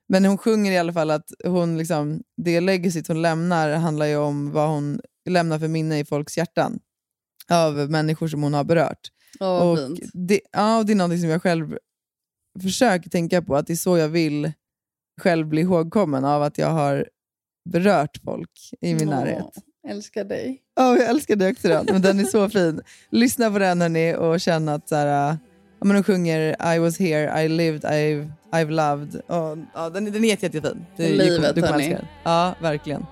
Men 0.10 0.26
hon 0.26 0.38
sjunger 0.38 0.72
i 0.72 0.78
alla 0.78 0.94
fall 0.94 1.12
att 1.12 1.32
hon 1.44 1.78
liksom, 1.78 2.24
det 2.38 2.62
legacyt 2.62 3.08
hon 3.08 3.22
lämnar 3.22 3.72
handlar 3.74 4.06
ju 4.06 4.18
om 4.18 4.52
vad 4.52 4.70
hon 4.70 5.00
lämnar 5.30 5.60
för 5.60 5.68
minne 5.68 6.00
i 6.00 6.06
folks 6.06 6.38
hjärtan 6.38 6.80
av 7.50 7.74
människor 7.92 8.28
som 8.28 8.44
hon 8.44 8.54
har 8.54 8.64
berört. 8.64 9.12
Vad 9.40 9.72
och 9.72 9.78
fint. 9.78 10.12
det, 10.14 10.42
ja, 10.52 10.78
och 10.78 10.86
det 10.86 10.94
är 10.94 10.96
något 10.96 11.20
som 11.20 11.30
jag 11.30 11.42
själv 11.42 11.78
försöker 12.62 13.10
tänka 13.10 13.42
på, 13.42 13.56
att 13.56 13.68
det 13.68 13.74
är 13.74 13.78
så 13.78 13.98
jag 13.98 14.10
vill 14.10 14.52
själv 15.22 15.48
bli 15.48 15.62
ihågkommen 15.62 16.26
av 16.26 16.44
att 16.44 16.58
jag 16.58 16.70
har 16.70 17.10
berört 17.70 18.18
folk 18.24 18.52
i 18.82 18.94
min 18.94 19.10
Åh, 19.10 19.16
närhet. 19.16 19.56
Älskar 19.88 20.24
dig. 20.24 20.62
Ja, 20.76 20.98
jag 20.98 21.10
älskar 21.10 21.36
det 21.36 21.52
också. 21.52 21.94
Men 21.94 22.02
den 22.02 22.20
är 22.20 22.24
så 22.24 22.50
fin. 22.50 22.82
Lyssna 23.10 23.52
på 23.52 23.60
den 23.60 23.82
hörni 23.82 24.16
och 24.16 24.42
känn 24.42 24.70
att 24.70 24.90
så 24.90 24.96
här, 24.96 25.38
men 25.86 25.96
de 25.96 26.04
sjunger 26.04 26.56
I 26.76 26.80
was 26.80 27.00
here, 27.00 27.44
I 27.44 27.48
lived, 27.48 27.84
I've, 27.86 28.30
I've 28.54 28.70
loved. 28.72 29.16
Och, 29.28 29.58
ja, 29.76 29.90
den, 29.90 30.06
den 30.06 30.24
är 30.24 30.28
jätte, 30.28 30.46
jättefin. 30.46 30.86
Det- 30.98 31.08
du- 31.08 31.14
Livet, 31.18 31.56
du 31.56 31.62
kommer 31.62 31.74
hörni. 31.74 31.86
älska. 31.92 32.06
Ja, 32.24 32.54
verkligen. 32.62 33.06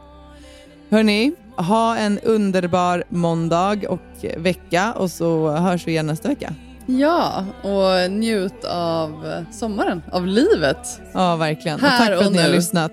Hörni, 0.90 1.32
ha 1.58 1.98
en 1.98 2.20
underbar 2.20 3.04
måndag 3.10 3.78
och 3.90 4.00
vecka 4.38 4.94
och 4.94 5.12
så 5.12 5.50
hörs 5.52 5.88
vi 5.88 5.92
igen 5.92 6.08
nästa 6.08 6.28
vecka. 6.30 6.54
Ja, 6.88 7.46
och 7.64 8.12
njut 8.12 8.64
av 8.66 9.44
sommaren, 9.52 10.04
av 10.12 10.28
livet. 10.28 11.02
Ja, 11.14 11.36
verkligen. 11.36 11.76
Och 11.76 11.82
Här 11.88 11.98
tack 11.98 12.08
för 12.08 12.16
och 12.18 12.24
att 12.24 12.32
ni 12.32 12.38
har 12.42 12.50
lyssnat. 12.50 12.92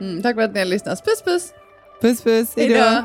Mm, 0.00 0.22
tack 0.22 0.34
för 0.34 0.42
att 0.42 0.52
ni 0.52 0.58
har 0.58 0.66
lyssnat. 0.66 1.04
Puss 1.04 1.22
puss! 1.22 1.52
Puss 2.00 2.22
puss, 2.22 2.48
hej 2.56 2.68
då. 2.68 3.04